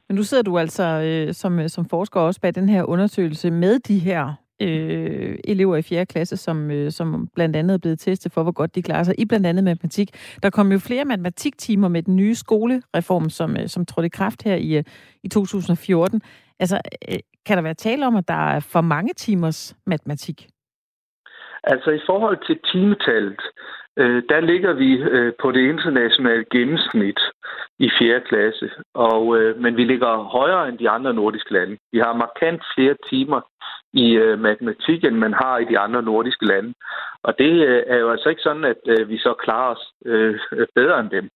Men 0.07 0.15
nu 0.15 0.23
sidder 0.23 0.43
du 0.43 0.57
altså 0.57 0.83
øh, 0.83 1.33
som, 1.33 1.67
som 1.67 1.85
forsker 1.89 2.19
også 2.19 2.41
bag 2.41 2.55
den 2.55 2.69
her 2.69 2.83
undersøgelse 2.83 3.51
med 3.51 3.79
de 3.79 3.99
her 3.99 4.33
øh, 4.61 5.37
elever 5.43 5.75
i 5.75 5.81
4. 5.81 6.05
klasse, 6.05 6.37
som, 6.37 6.71
øh, 6.71 6.91
som 6.91 7.27
blandt 7.35 7.55
andet 7.55 7.73
er 7.73 7.77
blevet 7.77 7.99
testet 7.99 8.31
for, 8.31 8.43
hvor 8.43 8.51
godt 8.51 8.75
de 8.75 8.81
klarer 8.81 9.03
sig 9.03 9.15
i 9.19 9.25
blandt 9.25 9.47
andet 9.47 9.63
matematik. 9.63 10.09
Der 10.43 10.49
kom 10.49 10.71
jo 10.71 10.79
flere 10.79 11.05
matematiktimer 11.05 11.87
med 11.87 12.03
den 12.03 12.15
nye 12.15 12.35
skolereform, 12.35 13.29
som, 13.29 13.57
øh, 13.57 13.67
som 13.67 13.85
trådte 13.85 14.05
i 14.05 14.09
kraft 14.09 14.43
her 14.43 14.55
i, 14.55 14.77
øh, 14.77 14.83
i 15.23 15.27
2014. 15.29 16.21
Altså, 16.59 16.81
øh, 17.09 17.19
kan 17.45 17.57
der 17.57 17.63
være 17.63 17.73
tale 17.73 18.07
om, 18.07 18.15
at 18.15 18.27
der 18.27 18.49
er 18.55 18.59
for 18.59 18.81
mange 18.81 19.13
timers 19.13 19.75
matematik? 19.85 20.47
Altså 21.63 21.91
i 21.91 21.99
forhold 22.05 22.37
til 22.47 22.59
timetallet, 22.71 23.41
øh, 23.97 24.23
der 24.29 24.39
ligger 24.39 24.73
vi 24.73 24.91
øh, 24.97 25.33
på 25.41 25.51
det 25.51 25.69
internationale 25.69 26.45
gennemsnit. 26.51 27.19
i 27.79 27.89
4. 27.99 28.21
klasse. 28.29 28.69
Og, 28.93 29.37
øh, 29.37 29.61
men 29.61 29.77
vi 29.77 29.83
ligger 29.83 30.23
højere 30.37 30.69
end 30.69 30.77
de 30.77 30.89
andre 30.89 31.13
nordiske 31.13 31.53
lande. 31.53 31.77
Vi 31.91 31.99
har 31.99 32.13
markant 32.13 32.61
flere 32.75 32.95
timer 33.09 33.41
i 34.03 34.07
øh, 34.23 34.39
matematik, 34.39 35.03
end 35.03 35.15
man 35.15 35.33
har 35.33 35.57
i 35.57 35.65
de 35.65 35.79
andre 35.79 36.01
nordiske 36.03 36.45
lande. 36.45 36.73
Og 37.23 37.37
det 37.37 37.51
øh, 37.67 37.83
er 37.87 37.97
jo 37.97 38.11
altså 38.11 38.29
ikke 38.29 38.41
sådan, 38.41 38.65
at 38.65 38.81
øh, 38.85 39.09
vi 39.09 39.17
så 39.17 39.33
klarer 39.33 39.75
os 39.75 39.85
øh, 40.05 40.39
bedre 40.75 40.99
end 40.99 41.09
dem. 41.09 41.29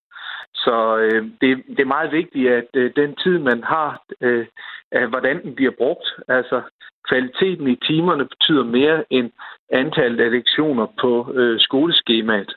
Så 0.56 0.98
øh, 0.98 1.24
det, 1.42 1.64
det 1.68 1.80
er 1.80 1.96
meget 1.96 2.12
vigtigt, 2.12 2.52
at 2.52 2.70
øh, 2.74 2.92
den 2.96 3.16
tid, 3.16 3.40
man 3.40 3.64
har, 3.64 4.04
øh, 4.22 4.46
at 4.92 5.10
hvordan 5.10 5.44
den 5.44 5.56
bliver 5.56 5.72
brugt, 5.78 6.08
altså 6.28 6.62
kvaliteten 7.10 7.68
i 7.68 7.76
timerne 7.76 8.26
betyder 8.26 8.64
mere 8.64 9.04
end 9.10 9.32
antallet 9.72 10.20
af 10.26 10.32
lektioner 10.32 10.88
på 11.02 11.34
øh, 11.34 11.60
skoleskemaet. 11.60 12.54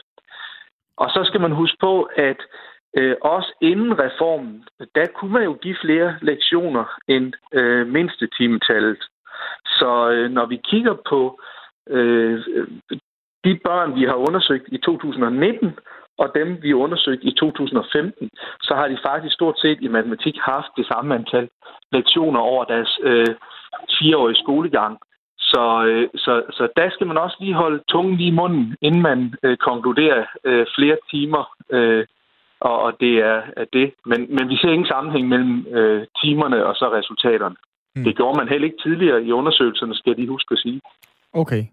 Og 0.97 1.09
så 1.11 1.21
skal 1.25 1.41
man 1.41 1.53
huske 1.53 1.77
på, 1.81 2.03
at 2.03 2.41
øh, 2.99 3.17
også 3.21 3.53
inden 3.61 3.99
reformen, 3.99 4.65
der 4.95 5.07
kunne 5.07 5.33
man 5.33 5.43
jo 5.45 5.53
give 5.53 5.77
flere 5.85 6.17
lektioner 6.23 6.85
end 7.09 7.33
øh, 7.53 7.87
mindste 7.87 8.29
timetallet. 8.39 8.99
Så 9.79 10.11
øh, 10.11 10.31
når 10.31 10.47
vi 10.47 10.57
kigger 10.71 10.95
på 11.09 11.41
øh, 11.91 12.41
de 13.45 13.61
børn, 13.65 13.95
vi 13.95 14.05
har 14.05 14.15
undersøgt 14.15 14.67
i 14.69 14.79
2019, 14.79 15.79
og 16.19 16.33
dem, 16.35 16.63
vi 16.63 16.73
undersøgte 16.73 17.27
i 17.27 17.35
2015, 17.35 18.31
så 18.63 18.75
har 18.75 18.89
de 18.89 18.99
faktisk 19.07 19.35
stort 19.35 19.59
set 19.59 19.79
i 19.81 19.89
matematik 19.89 20.37
haft 20.39 20.71
det 20.77 20.87
samme 20.87 21.15
antal 21.15 21.49
lektioner 21.93 22.41
over 22.41 22.65
deres 22.65 22.99
øh, 23.03 23.35
fireårige 23.99 24.43
skolegang. 24.43 24.99
Så, 25.39 25.85
øh, 25.87 26.09
så, 26.15 26.43
så 26.51 26.69
der 26.77 26.91
skal 26.91 27.07
man 27.07 27.19
også 27.19 27.37
lige 27.41 27.55
holde 27.55 27.83
tungen 27.89 28.17
lige 28.17 28.29
i 28.29 28.39
munden, 28.41 28.77
inden 28.83 29.03
man 29.03 29.35
øh, 29.43 29.57
konkluderer 29.57 30.25
øh, 30.45 30.67
flere 30.77 30.97
timer, 31.11 31.55
øh, 31.71 32.07
og, 32.61 32.83
og 32.83 32.93
det 33.01 33.15
er, 33.19 33.43
er 33.57 33.65
det. 33.73 33.95
Men, 34.07 34.21
men 34.37 34.49
vi 34.49 34.57
ser 34.57 34.69
ingen 34.69 34.87
sammenhæng 34.87 35.29
mellem 35.29 35.67
øh, 35.67 36.07
timerne 36.23 36.67
og 36.67 36.75
så 36.75 36.93
resultaterne. 36.93 37.57
Mm. 37.97 38.05
Det 38.05 38.17
gjorde 38.17 38.37
man 38.39 38.49
heller 38.49 38.67
ikke 38.69 38.83
tidligere 38.87 39.25
i 39.25 39.33
undersøgelserne, 39.33 39.95
skal 39.95 40.17
de 40.17 40.27
huske 40.29 40.53
at 40.53 40.59
sige. 40.59 40.81
Okay. 41.33 41.65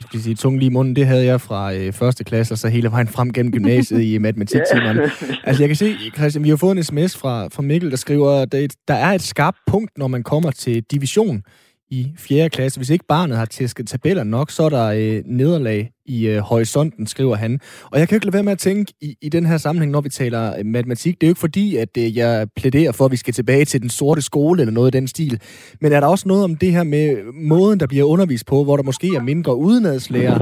Jeg 0.00 0.08
skal 0.08 0.20
sige, 0.20 0.34
tung 0.34 0.58
lige 0.58 0.70
i 0.70 0.72
munden, 0.72 0.96
det 0.96 1.06
havde 1.06 1.24
jeg 1.24 1.40
fra 1.40 1.74
øh, 1.74 1.92
første 1.92 2.24
klasse, 2.24 2.54
og 2.54 2.58
så 2.58 2.68
hele 2.68 2.90
vejen 2.90 3.08
frem 3.08 3.32
gennem 3.32 3.52
gymnasiet 3.52 4.02
i 4.02 4.18
matematiktimerne. 4.18 5.00
Altså, 5.46 5.62
jeg 5.62 5.68
kan 5.68 5.76
se, 5.76 5.94
Christian, 6.16 6.44
vi 6.44 6.48
har 6.48 6.56
fået 6.56 6.76
en 6.76 6.82
sms 6.82 7.20
fra, 7.20 7.48
fra 7.48 7.62
Mikkel, 7.62 7.90
der 7.90 7.96
skriver, 7.96 8.30
at 8.30 8.52
der 8.88 8.94
er 8.94 9.12
et 9.12 9.22
skarpt 9.22 9.58
punkt, 9.66 9.98
når 9.98 10.08
man 10.08 10.22
kommer 10.22 10.50
til 10.50 10.82
division 10.82 11.42
i 11.94 12.14
4. 12.18 12.48
klasse. 12.48 12.78
Hvis 12.78 12.90
ikke 12.90 13.04
barnet 13.08 13.36
har 13.36 13.44
tæsket 13.44 13.88
tabeller 13.88 14.24
nok, 14.24 14.50
så 14.50 14.62
er 14.62 14.68
der 14.68 14.86
øh, 14.86 15.22
nederlag 15.26 15.90
i 16.06 16.28
øh, 16.28 16.38
horisonten, 16.38 17.06
skriver 17.06 17.36
han. 17.36 17.60
Og 17.92 17.98
jeg 17.98 18.08
kan 18.08 18.16
ikke 18.16 18.26
lade 18.26 18.34
være 18.34 18.42
med 18.42 18.52
at 18.52 18.58
tænke 18.58 18.92
i, 19.00 19.14
i 19.22 19.28
den 19.28 19.46
her 19.46 19.56
sammenhæng, 19.56 19.92
når 19.92 20.00
vi 20.00 20.08
taler 20.08 20.58
øh, 20.58 20.66
matematik. 20.66 21.14
Det 21.20 21.26
er 21.26 21.28
jo 21.28 21.30
ikke 21.30 21.40
fordi, 21.40 21.76
at 21.76 21.88
øh, 21.98 22.16
jeg 22.16 22.46
plæderer 22.56 22.92
for, 22.92 23.04
at 23.04 23.10
vi 23.10 23.16
skal 23.16 23.34
tilbage 23.34 23.64
til 23.64 23.82
den 23.82 23.90
sorte 23.90 24.22
skole 24.22 24.60
eller 24.60 24.74
noget 24.74 24.94
i 24.94 24.98
den 24.98 25.08
stil. 25.08 25.40
Men 25.80 25.92
er 25.92 26.00
der 26.00 26.06
også 26.06 26.28
noget 26.28 26.44
om 26.44 26.56
det 26.56 26.72
her 26.72 26.84
med 26.84 27.32
måden, 27.32 27.80
der 27.80 27.86
bliver 27.86 28.04
undervist 28.04 28.46
på, 28.46 28.64
hvor 28.64 28.76
der 28.76 28.84
måske 28.84 29.08
er 29.16 29.22
mindre 29.22 29.56
udenadslærer, 29.56 30.38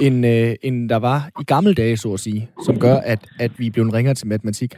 end, 0.00 0.26
øh, 0.26 0.54
end 0.62 0.88
der 0.88 0.96
var 0.96 1.18
i 1.40 1.44
gamle 1.44 1.74
dage, 1.74 1.96
så 1.96 2.12
at 2.12 2.20
sige, 2.20 2.50
som 2.66 2.78
gør, 2.80 2.96
at, 2.96 3.20
at 3.40 3.50
vi 3.58 3.66
er 3.66 3.70
blevet 3.70 3.94
ringere 3.94 4.14
til 4.14 4.28
matematik? 4.28 4.74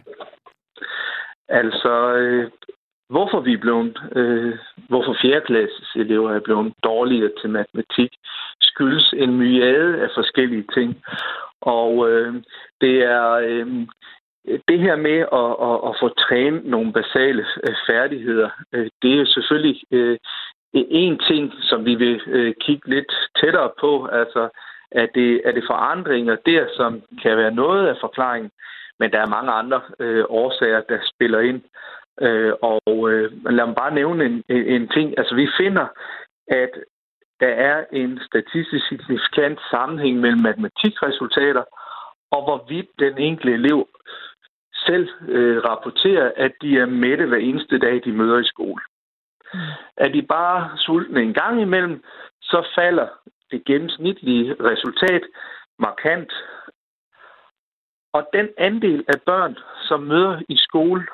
Altså, 1.48 1.92
øh, 2.18 2.50
hvorfor 3.08 3.40
vi 3.40 3.52
er 3.52 3.58
blevet, 3.58 3.98
øh, 4.16 4.58
hvorfor 4.88 5.16
fjerdeklasses 5.22 5.90
elever 5.96 6.32
er 6.32 6.40
blevet 6.40 6.72
dårligere 6.84 7.32
til 7.40 7.50
matematik, 7.50 8.10
skyldes 8.60 9.14
en 9.16 9.36
myade 9.36 10.02
af 10.02 10.08
forskellige 10.14 10.66
ting. 10.74 11.02
Og 11.60 12.10
øh, 12.10 12.34
det 12.80 13.04
er 13.04 13.30
øh, 13.32 13.66
det 14.68 14.78
her 14.78 14.96
med 14.96 15.18
at, 15.40 15.50
at, 15.68 15.78
at 15.88 15.96
få 16.00 16.08
trænet 16.08 16.64
nogle 16.64 16.92
basale 16.92 17.46
øh, 17.68 17.76
færdigheder, 17.88 18.50
øh, 18.72 18.88
det 19.02 19.20
er 19.20 19.24
selvfølgelig 19.26 19.82
øh, 19.90 20.18
en 20.74 21.18
ting, 21.18 21.52
som 21.62 21.84
vi 21.84 21.94
vil 21.94 22.20
øh, 22.26 22.54
kigge 22.60 22.90
lidt 22.90 23.12
tættere 23.40 23.70
på. 23.80 24.06
Altså, 24.06 24.48
er 24.90 25.06
det, 25.14 25.40
er 25.44 25.52
det 25.52 25.64
forandringer 25.66 26.36
der, 26.46 26.66
som 26.76 27.02
kan 27.22 27.36
være 27.36 27.54
noget 27.54 27.88
af 27.88 27.96
forklaringen, 28.00 28.50
men 28.98 29.10
der 29.12 29.20
er 29.20 29.34
mange 29.36 29.52
andre 29.52 29.80
øh, 30.00 30.24
årsager, 30.28 30.80
der 30.80 30.98
spiller 31.14 31.40
ind. 31.40 31.62
Øh, 32.20 32.52
og 32.62 33.10
øh, 33.10 33.32
lad 33.56 33.66
mig 33.66 33.74
bare 33.74 33.94
nævne 33.94 34.24
en, 34.24 34.44
en 34.48 34.88
ting. 34.88 35.18
Altså, 35.18 35.34
vi 35.34 35.48
finder, 35.60 35.86
at 36.48 36.70
der 37.40 37.48
er 37.48 37.84
en 37.92 38.20
statistisk 38.26 38.88
signifikant 38.88 39.58
sammenhæng 39.70 40.20
mellem 40.20 40.42
matematikresultater 40.42 41.64
og 42.30 42.44
hvorvidt 42.44 42.90
den 42.98 43.18
enkelte 43.18 43.52
elev 43.52 43.88
selv 44.86 45.08
øh, 45.28 45.58
rapporterer, 45.64 46.32
at 46.36 46.52
de 46.62 46.78
er 46.78 46.86
mætte 46.86 47.26
hver 47.26 47.38
eneste 47.38 47.78
dag, 47.78 48.04
de 48.04 48.12
møder 48.12 48.38
i 48.38 48.44
skole. 48.54 48.82
Mm. 49.54 49.60
Er 49.96 50.08
de 50.08 50.22
bare 50.22 50.78
sultne 50.78 51.22
en 51.22 51.34
gang 51.34 51.60
imellem, 51.60 52.04
så 52.42 52.66
falder 52.74 53.08
det 53.50 53.64
gennemsnitlige 53.64 54.56
resultat 54.60 55.22
markant. 55.78 56.32
Og 58.12 58.28
den 58.32 58.48
andel 58.58 59.04
af 59.08 59.20
børn, 59.26 59.56
som 59.88 60.00
møder 60.02 60.42
i 60.48 60.56
skole 60.56 61.06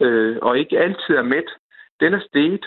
øh, 0.00 0.38
og 0.42 0.58
ikke 0.58 0.78
altid 0.78 1.14
er 1.16 1.22
mæt, 1.22 1.48
den 2.00 2.14
er 2.14 2.20
steget. 2.28 2.66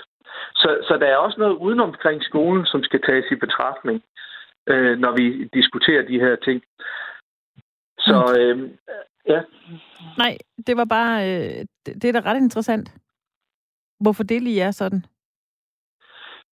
Så, 0.55 0.77
så 0.87 0.97
der 1.01 1.07
er 1.07 1.17
også 1.17 1.39
noget 1.39 1.55
udenomkring 1.55 2.23
skolen, 2.23 2.65
som 2.65 2.83
skal 2.83 3.01
tages 3.01 3.25
i 3.31 3.35
betragtning, 3.35 4.03
øh, 4.67 4.99
når 4.99 5.11
vi 5.17 5.49
diskuterer 5.53 6.07
de 6.07 6.19
her 6.19 6.35
ting. 6.35 6.63
Så 7.99 8.35
øh, 8.39 8.71
ja. 9.27 9.41
Nej, 10.17 10.37
det 10.67 10.77
var 10.77 10.85
bare, 10.85 11.15
øh, 11.29 11.65
det, 11.85 12.01
det 12.01 12.05
er 12.05 12.21
da 12.21 12.29
ret 12.29 12.37
interessant. 12.37 12.93
Hvorfor 13.99 14.23
det 14.23 14.43
lige 14.43 14.61
er 14.61 14.71
sådan? 14.71 15.05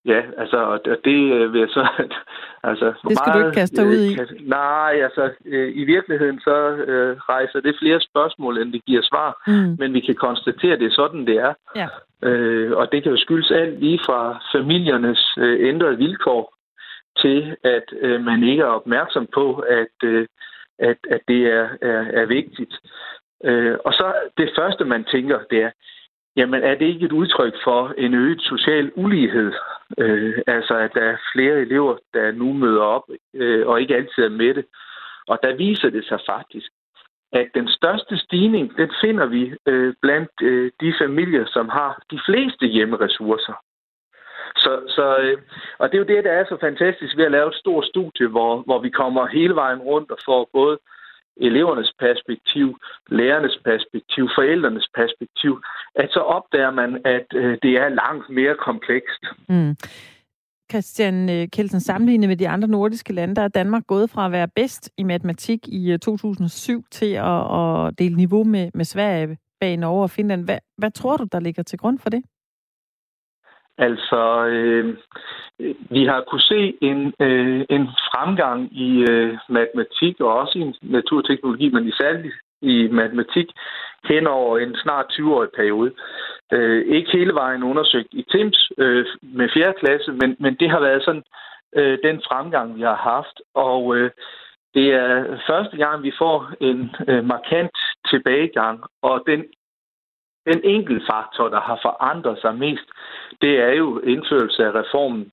Ja, 0.06 0.22
altså, 0.36 0.78
det 1.04 1.32
øh, 1.32 1.52
vil 1.52 1.60
jeg 1.60 1.68
så... 1.68 1.86
altså, 2.70 2.86
det 3.08 3.18
skal 3.18 3.32
meget, 3.32 3.42
du 3.42 3.46
ikke 3.46 3.60
kaste 3.60 3.76
dig 3.76 3.86
ud 3.86 4.02
i. 4.10 4.14
Kan, 4.14 4.28
nej, 4.40 4.92
altså, 5.06 5.30
øh, 5.46 5.76
i 5.76 5.84
virkeligheden 5.84 6.40
så 6.40 6.56
øh, 6.90 7.16
rejser 7.16 7.60
det 7.60 7.76
flere 7.82 8.00
spørgsmål, 8.00 8.58
end 8.58 8.72
det 8.72 8.84
giver 8.84 9.02
svar. 9.02 9.42
Mm. 9.46 9.76
Men 9.78 9.94
vi 9.94 10.00
kan 10.00 10.14
konstatere, 10.14 10.72
at 10.72 10.80
det 10.80 10.86
er 10.86 11.00
sådan, 11.02 11.26
det 11.26 11.36
er. 11.36 11.54
Ja. 11.76 11.88
Øh, 12.28 12.72
og 12.76 12.92
det 12.92 13.02
kan 13.02 13.12
jo 13.12 13.18
skyldes 13.18 13.50
alt 13.50 13.80
lige 13.80 14.00
fra 14.06 14.40
familiernes 14.54 15.34
øh, 15.38 15.68
ændrede 15.68 15.96
vilkår 15.96 16.54
til, 17.22 17.56
at 17.64 17.86
øh, 18.00 18.24
man 18.24 18.42
ikke 18.42 18.62
er 18.62 18.76
opmærksom 18.80 19.26
på, 19.34 19.54
at, 19.58 19.96
øh, 20.04 20.26
at, 20.78 20.96
at 21.10 21.20
det 21.28 21.42
er, 21.46 21.68
er, 21.82 22.02
er 22.20 22.26
vigtigt. 22.26 22.74
Øh, 23.44 23.76
og 23.84 23.92
så 23.92 24.12
det 24.38 24.50
første, 24.58 24.84
man 24.84 25.04
tænker, 25.04 25.38
det 25.50 25.62
er, 25.62 25.70
jamen 26.36 26.62
er 26.62 26.74
det 26.74 26.86
ikke 26.86 27.06
et 27.06 27.12
udtryk 27.12 27.54
for 27.64 27.94
en 27.98 28.14
øget 28.14 28.42
social 28.42 28.92
ulighed? 28.94 29.52
Øh, 29.98 30.38
altså, 30.46 30.74
at 30.74 30.90
der 30.94 31.00
er 31.00 31.16
flere 31.32 31.60
elever, 31.60 31.96
der 32.14 32.32
nu 32.32 32.52
møder 32.52 32.82
op, 32.82 33.02
øh, 33.34 33.66
og 33.66 33.80
ikke 33.80 33.96
altid 33.96 34.24
er 34.24 34.28
med 34.28 34.54
det. 34.54 34.64
Og 35.28 35.38
der 35.42 35.56
viser 35.56 35.90
det 35.90 36.04
sig 36.04 36.20
faktisk, 36.26 36.70
at 37.32 37.48
den 37.54 37.68
største 37.68 38.18
stigning, 38.18 38.76
den 38.76 38.90
finder 39.00 39.26
vi 39.26 39.54
øh, 39.66 39.94
blandt 40.02 40.30
øh, 40.42 40.70
de 40.80 40.94
familier, 41.00 41.44
som 41.46 41.68
har 41.68 42.02
de 42.10 42.20
fleste 42.26 42.66
hjemmeressourcer. 42.66 43.56
Så, 44.56 44.72
så, 44.88 45.16
øh, 45.18 45.38
og 45.78 45.88
det 45.88 45.94
er 45.94 45.98
jo 45.98 46.16
det, 46.16 46.24
der 46.24 46.32
er 46.32 46.44
så 46.44 46.56
fantastisk 46.60 47.16
ved 47.16 47.24
at 47.24 47.30
lave 47.30 47.48
et 47.48 47.54
stort 47.54 47.86
studie, 47.86 48.28
hvor, 48.28 48.62
hvor 48.66 48.78
vi 48.78 48.90
kommer 48.90 49.26
hele 49.26 49.54
vejen 49.54 49.78
rundt 49.78 50.10
og 50.10 50.18
får 50.24 50.48
både 50.52 50.78
elevernes 51.36 51.92
perspektiv, 51.98 52.78
lærernes 53.08 53.58
perspektiv, 53.64 54.28
forældrenes 54.38 54.88
perspektiv, 54.94 55.52
at 55.94 56.08
så 56.10 56.20
opdager 56.20 56.70
man, 56.70 56.90
at 57.04 57.26
øh, 57.34 57.58
det 57.62 57.72
er 57.82 57.88
langt 57.88 58.30
mere 58.30 58.54
komplekst. 58.54 59.22
Mm. 59.48 59.76
Christian 60.70 61.30
øh, 61.30 61.48
Kelsen, 61.52 61.80
sammenlignet 61.80 62.28
med 62.28 62.36
de 62.36 62.48
andre 62.48 62.68
nordiske 62.68 63.12
lande, 63.12 63.34
der 63.34 63.42
er 63.42 63.48
Danmark 63.48 63.86
gået 63.86 64.10
fra 64.10 64.26
at 64.26 64.32
være 64.32 64.48
bedst 64.48 64.90
i 64.96 65.02
matematik 65.02 65.68
i 65.68 65.92
øh, 65.92 65.98
2007 65.98 66.84
til 66.90 67.12
at, 67.12 67.58
at 67.58 67.98
dele 67.98 68.16
niveau 68.16 68.44
med, 68.44 68.70
med 68.74 68.84
Sverige 68.84 69.36
bag 69.60 69.76
Norge 69.76 70.02
og 70.02 70.10
Finland. 70.10 70.44
Hvad, 70.44 70.58
hvad 70.78 70.90
tror 70.90 71.16
du, 71.16 71.26
der 71.32 71.40
ligger 71.40 71.62
til 71.62 71.78
grund 71.78 71.98
for 71.98 72.10
det? 72.10 72.22
Altså, 73.78 74.46
øh, 74.46 74.96
vi 75.90 76.04
har 76.04 76.20
kunne 76.20 76.40
se 76.40 76.74
en, 76.80 77.14
øh, 77.20 77.64
en 77.70 77.88
fremgang 78.10 78.76
i 78.76 79.04
øh, 79.10 79.38
matematik 79.48 80.20
og 80.20 80.38
også 80.40 80.58
i 80.58 80.72
naturteknologi, 80.82 81.70
men 81.70 81.88
især 81.88 82.22
i 82.62 82.88
matematik 82.88 83.46
hen 84.04 84.26
over 84.26 84.58
en 84.58 84.76
snart 84.76 85.06
20-årig 85.12 85.50
periode. 85.56 85.92
Øh, 86.52 86.86
ikke 86.86 87.10
hele 87.12 87.34
vejen 87.34 87.62
undersøgt 87.62 88.08
i 88.12 88.22
TIMS 88.30 88.72
øh, 88.78 89.06
med 89.22 89.48
4. 89.54 89.74
klasse, 89.80 90.12
men, 90.12 90.36
men 90.40 90.54
det 90.54 90.70
har 90.70 90.80
været 90.80 91.02
sådan 91.04 91.24
øh, 91.76 91.98
den 92.04 92.22
fremgang, 92.28 92.76
vi 92.76 92.82
har 92.82 92.96
haft. 92.96 93.40
Og 93.54 93.96
øh, 93.96 94.10
det 94.74 94.86
er 94.92 95.38
første 95.46 95.76
gang, 95.76 96.02
vi 96.02 96.12
får 96.18 96.52
en 96.60 96.90
øh, 97.08 97.24
markant 97.24 97.76
tilbagegang, 98.10 98.80
og 99.02 99.24
den 99.26 99.44
den 100.46 100.60
enkelte 100.64 101.06
faktor, 101.10 101.48
der 101.48 101.60
har 101.60 101.78
forandret 101.82 102.38
sig 102.40 102.54
mest, 102.54 102.88
det 103.42 103.60
er 103.60 103.72
jo 103.72 103.98
indførelse 103.98 104.64
af 104.64 104.72
reformen 104.74 105.32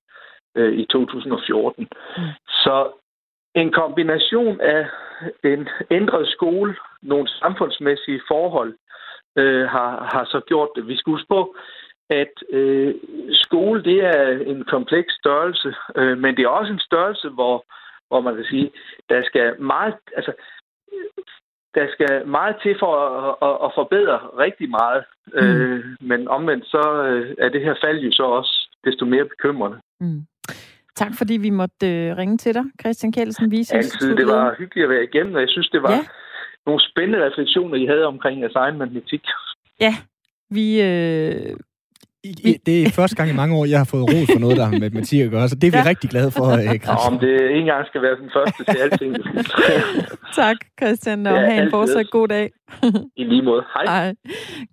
øh, 0.54 0.72
i 0.72 0.84
2014. 0.84 1.88
Mm. 2.16 2.22
Så 2.48 2.92
en 3.54 3.72
kombination 3.72 4.60
af 4.60 4.86
en 5.44 5.68
ændret 5.90 6.28
skole, 6.28 6.76
nogle 7.02 7.28
samfundsmæssige 7.28 8.22
forhold, 8.28 8.74
øh, 9.36 9.68
har, 9.68 10.08
har 10.12 10.24
så 10.24 10.40
gjort 10.40 10.68
det. 10.76 10.88
Vi 10.88 10.96
skal 10.96 11.10
huske 11.10 11.28
på, 11.28 11.56
at 12.10 12.34
øh, 12.50 12.94
skole 13.30 13.84
det 13.84 14.04
er 14.04 14.28
en 14.46 14.64
kompleks 14.64 15.14
størrelse, 15.14 15.74
øh, 15.96 16.18
men 16.18 16.36
det 16.36 16.44
er 16.44 16.48
også 16.48 16.72
en 16.72 16.86
størrelse, 16.88 17.28
hvor, 17.28 17.64
hvor 18.08 18.20
man 18.20 18.34
kan 18.36 18.44
sige, 18.44 18.72
der 19.08 19.22
skal 19.24 19.60
meget, 19.60 19.94
altså, 20.16 20.32
der 21.74 21.86
skal 21.94 22.26
meget 22.26 22.56
til 22.62 22.76
for 22.78 22.92
at, 23.06 23.36
at, 23.48 23.56
at 23.66 23.70
forbedre 23.74 24.18
rigtig 24.44 24.70
meget. 24.70 25.04
Mm. 25.26 25.38
Øh, 25.38 25.84
men 26.00 26.28
omvendt 26.28 26.64
så 26.66 26.84
øh, 27.08 27.34
er 27.38 27.48
det 27.48 27.60
her 27.60 27.74
fald 27.84 27.98
jo 27.98 28.12
så 28.12 28.22
også 28.22 28.54
desto 28.84 29.04
mere 29.04 29.24
bekymrende. 29.24 29.78
Mm. 30.00 30.20
Tak 30.96 31.12
fordi 31.18 31.36
vi 31.36 31.50
måtte 31.50 31.86
øh, 31.86 32.16
ringe 32.16 32.38
til 32.38 32.54
dig, 32.54 32.64
Christian 32.80 33.12
Kjeldsen, 33.12 33.50
vise 33.50 33.76
Altid. 33.76 34.16
Det 34.16 34.26
var 34.26 34.54
hyggeligt 34.58 34.84
at 34.84 34.90
være 34.90 35.04
igennem, 35.04 35.34
og 35.34 35.40
jeg 35.40 35.48
synes, 35.48 35.68
det 35.68 35.82
var 35.82 35.92
ja. 35.92 36.00
nogle 36.66 36.80
spændende 36.90 37.26
refleksioner, 37.26 37.74
I 37.74 37.86
havde 37.86 38.06
omkring 38.06 38.40
jeres 38.40 38.54
egen 38.54 38.78
matematik. 38.78 39.24
Ja, 39.80 39.94
vi, 40.50 40.82
øh, 40.82 41.56
i, 42.24 42.56
det 42.66 42.82
er 42.82 42.90
første 42.90 43.16
gang 43.16 43.30
i 43.30 43.32
mange 43.32 43.56
år, 43.56 43.64
jeg 43.64 43.78
har 43.78 43.84
fået 43.84 44.02
ros 44.02 44.28
for 44.32 44.38
noget, 44.38 44.56
der 44.56 44.64
har 44.64 44.70
med 44.70 44.80
matematik 44.80 45.20
at 45.20 45.30
gøre, 45.30 45.48
så 45.48 45.54
det 45.54 45.66
er 45.66 45.70
vi 45.70 45.76
ja. 45.76 45.88
rigtig 45.88 46.10
glade 46.10 46.30
for, 46.30 46.46
øh, 46.46 46.64
Christian. 46.64 47.12
om 47.12 47.18
det 47.18 47.34
en 47.58 47.66
gang 47.66 47.86
skal 47.86 48.02
være 48.02 48.16
den 48.22 48.30
første 48.36 48.64
til 48.64 48.78
alting. 48.84 49.16
tak, 50.42 50.56
Christian, 50.80 51.26
og 51.26 51.36
ja, 51.36 51.50
have 51.50 51.62
en 51.64 51.70
fortsat 51.70 52.10
god 52.10 52.28
dag. 52.28 52.50
I 53.16 53.24
lige 53.24 53.42
måde. 53.42 53.62
Hej. 53.74 53.84
Hej. 53.86 54.14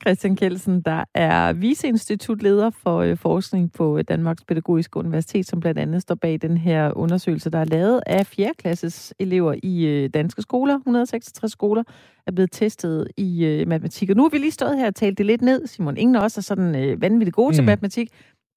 Christian 0.02 0.36
Kelsen, 0.36 0.82
der 0.82 1.04
er 1.16 1.54
viceinstitutleder 1.54 2.70
for 2.84 2.98
øh, 2.98 3.18
forskning 3.18 3.74
på 3.74 3.98
øh, 3.98 4.04
Danmarks 4.10 4.44
Pædagogiske 4.44 4.98
Universitet, 4.98 5.46
som 5.46 5.60
blandt 5.60 5.80
andet 5.80 6.02
står 6.02 6.16
bag 6.16 6.40
den 6.42 6.58
her 6.58 6.98
undersøgelse, 6.98 7.50
der 7.50 7.60
er 7.60 7.66
lavet 7.66 8.02
af 8.08 8.26
4. 8.26 8.52
klasses 8.58 9.14
elever 9.20 9.56
i 9.64 10.08
danske 10.14 10.42
skoler. 10.42 10.76
166 10.76 11.52
skoler 11.52 11.84
er 12.28 12.32
blevet 12.32 12.52
testet 12.52 13.08
i 13.18 13.64
matematik. 13.68 14.10
Og 14.10 14.16
nu 14.16 14.24
har 14.24 14.30
vi 14.30 14.38
lige 14.38 14.52
stået 14.52 14.78
her 14.78 14.88
og 14.88 14.96
talt 14.96 15.18
det 15.18 15.26
lidt 15.26 15.42
ned. 15.42 15.68
Simon, 15.68 15.98
ingen 15.98 16.16
af 16.16 16.26
os 16.26 16.38
er 16.38 16.42
sådan 16.42 16.76
øh, 16.76 17.02
vanvittigt 17.02 17.36
gode 17.42 17.52
mm. 17.52 17.56
til 17.56 17.64
matematik. 17.64 18.08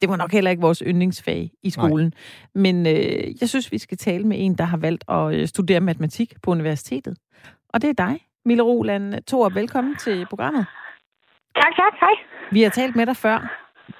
Det 0.00 0.08
var 0.08 0.16
nok 0.16 0.32
heller 0.32 0.50
ikke 0.50 0.60
vores 0.60 0.82
yndlingsfag 0.86 1.50
i 1.62 1.70
skolen. 1.70 2.12
Nej. 2.54 2.62
Men 2.64 2.86
øh, 2.86 3.40
jeg 3.40 3.48
synes, 3.48 3.72
vi 3.72 3.78
skal 3.78 3.98
tale 3.98 4.24
med 4.24 4.36
en, 4.40 4.54
der 4.54 4.64
har 4.64 4.76
valgt 4.76 5.04
at 5.08 5.34
øh, 5.34 5.46
studere 5.46 5.80
matematik 5.80 6.34
på 6.42 6.50
universitetet. 6.50 7.14
Og 7.68 7.82
det 7.82 7.90
er 7.90 8.06
dig, 8.06 8.20
Mille 8.44 8.62
Roland 8.62 9.14
Thor. 9.26 9.48
Velkommen 9.48 9.96
til 9.96 10.26
programmet. 10.26 10.66
Tak, 11.56 11.72
tak. 11.76 11.92
Hej. 12.00 12.14
Vi 12.52 12.62
har 12.62 12.70
talt 12.70 12.96
med 12.96 13.06
dig 13.06 13.16
før 13.16 13.38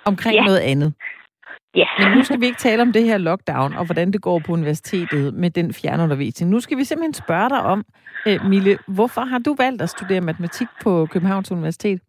omkring 0.05 0.35
ja. 0.35 0.45
noget 0.45 0.59
andet. 0.59 0.93
Ja. 1.75 1.87
Men 1.99 2.17
nu 2.17 2.25
skal 2.25 2.41
vi 2.41 2.47
ikke 2.47 2.59
tale 2.59 2.83
om 2.83 2.93
det 2.93 3.05
her 3.05 3.19
lockdown, 3.19 3.75
og 3.75 3.85
hvordan 3.85 4.13
det 4.13 4.23
går 4.23 4.39
på 4.39 4.53
universitetet 4.53 5.35
med 5.35 5.51
den 5.51 5.75
fjernundervisning. 5.75 6.51
Nu 6.51 6.61
skal 6.61 6.79
vi 6.79 6.85
simpelthen 6.85 7.15
spørge 7.15 7.49
dig 7.49 7.63
om, 7.63 7.85
øh, 8.27 8.45
Mille, 8.45 8.79
hvorfor 8.89 9.21
har 9.21 9.39
du 9.39 9.55
valgt 9.55 9.83
at 9.83 9.91
studere 9.91 10.21
matematik 10.21 10.69
på 10.83 11.07
Københavns 11.11 11.53
Universitet? 11.53 12.01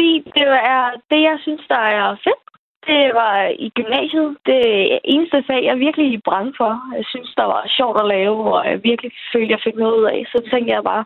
Fordi 0.00 0.18
det 0.38 0.48
er 0.76 0.84
det, 1.10 1.22
jeg 1.30 1.38
synes, 1.42 1.62
der 1.68 1.82
er 1.98 2.16
fedt. 2.24 2.42
Det 2.86 3.02
var 3.20 3.36
i 3.66 3.68
gymnasiet. 3.78 4.36
Det 4.46 4.62
eneste 5.04 5.44
fag, 5.48 5.64
jeg 5.64 5.78
virkelig 5.78 6.22
brændte 6.28 6.54
for. 6.56 6.72
Jeg 6.96 7.04
synes, 7.12 7.30
der 7.40 7.44
var 7.44 7.62
sjovt 7.76 8.00
at 8.00 8.08
lave, 8.16 8.36
og 8.54 8.70
jeg 8.70 8.84
virkelig 8.84 9.12
følte, 9.32 9.52
jeg 9.52 9.60
fik 9.64 9.76
noget 9.76 9.94
ud 10.00 10.04
af. 10.04 10.26
Så 10.32 10.38
tænkte 10.50 10.72
jeg 10.72 10.84
bare, 10.84 11.04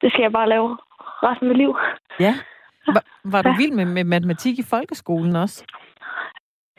det 0.00 0.08
skal 0.12 0.22
jeg 0.22 0.32
bare 0.32 0.48
lave 0.48 0.78
resten 1.26 1.46
af 1.46 1.48
mit 1.50 1.58
liv. 1.62 1.72
Ja. 2.20 2.34
Var, 2.96 3.04
var 3.32 3.42
du 3.42 3.52
vild 3.60 3.74
med, 3.78 3.86
med 3.96 4.04
matematik 4.04 4.58
i 4.58 4.68
folkeskolen 4.70 5.36
også? 5.36 5.58